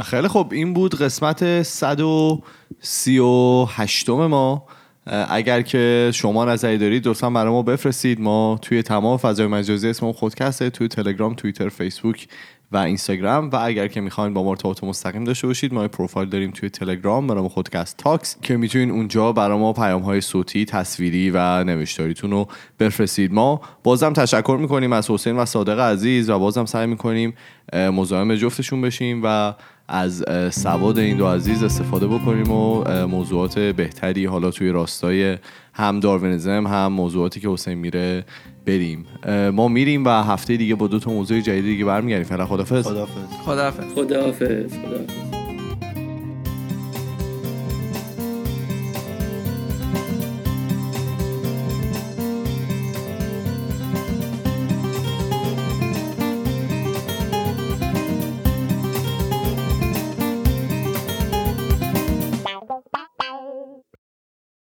خیلی 0.05 0.29
خوب. 0.29 0.53
این 0.53 0.75
بود 0.75 0.95
قسمت 0.95 1.63
138 1.63 4.09
ما. 4.09 4.67
اگر 5.07 5.63
که 5.63 6.11
شما 6.15 6.45
نظری 6.45 6.79
دارید 6.79 7.09
لطفا 7.09 7.31
برای 7.31 7.53
ما 7.53 7.63
بفرستید. 7.63 8.21
ما 8.21 8.59
توی 8.63 8.83
تمام 8.83 9.17
فضای 9.17 9.47
مجازی 9.47 9.89
اسم 9.89 10.13
خودکسته 10.13 10.71
توی 10.71 10.89
تلگرام 10.89 11.35
توییتر 11.35 11.69
فیسبوک 11.69 12.29
و 12.73 12.77
اینستاگرام. 12.77 13.51
و 13.51 13.57
اگر 13.57 13.89
که 13.89 14.01
می‌خواین 14.01 14.35
با 14.35 14.43
ما 14.43 14.51
ارتباط 14.51 14.85
مستقیم 14.85 15.25
داشته 15.25 15.47
باشید 15.47 15.75
ما 15.75 15.89
پروفایل 15.89 16.29
داریم 16.29 16.51
توی 16.51 16.71
تلگرام 16.71 17.27
به 17.27 17.35
نام 17.35 17.49
خودکست 17.49 17.97
تاکس 17.97 18.37
که 18.43 18.57
می‌تونین 18.57 18.91
اونجا 18.91 19.33
برای 19.33 19.59
ما 19.59 19.73
پیام 19.73 20.03
های 20.03 20.21
صوتی 20.21 20.65
تصویری 20.65 21.31
و 21.31 21.65
نوشتاریتون 21.65 22.31
رو 22.31 22.49
بفرستید. 22.81 23.33
ما 23.33 23.61
بازم 23.85 24.13
تشکر 24.13 24.59
می‌کنیم 24.61 24.93
از 24.93 25.11
حسین 25.11 25.37
و 25.37 25.45
صادق 25.45 25.81
عزیز 25.81 26.31
و 26.31 26.39
بازم 26.39 26.65
سعی 26.65 26.87
می‌کنیم 26.87 27.35
مزاحم 27.73 28.35
جفتشون 28.35 28.81
بشیم 28.81 29.21
و 29.25 29.55
از 29.89 30.25
سواد 30.51 30.99
این 30.99 31.17
دو 31.17 31.27
عزیز 31.27 31.63
استفاده 31.63 32.07
بکنیم 32.07 32.51
و 32.51 32.85
موضوعات 33.07 33.59
بهتری 33.59 34.25
حالا 34.25 34.51
توی 34.51 34.71
راستای 34.71 35.39
هم 35.73 36.01
داروینیزم 36.01 36.67
هم 36.67 36.93
موضوعاتی 36.93 37.41
که 37.41 37.49
حسین 37.49 37.75
میره 37.75 38.25
بریم. 38.67 39.07
ما 39.53 39.69
میریم 39.69 40.05
و 40.05 40.09
هفته 40.09 40.57
دیگه 40.57 40.75
با 40.75 40.87
دو 40.87 40.99
تا 40.99 41.11
موضوع 41.11 41.41
جدید 41.41 41.65
دیگه 41.65 41.85
برمیگردیم. 41.85 42.27
فعلا 42.27 42.47
خدافظ 42.47 42.87
خدافظ 42.87 43.13
خداحافظ. 43.45 43.93
خداحافظ. 43.95 44.73
خداحافظ. 44.75 45.42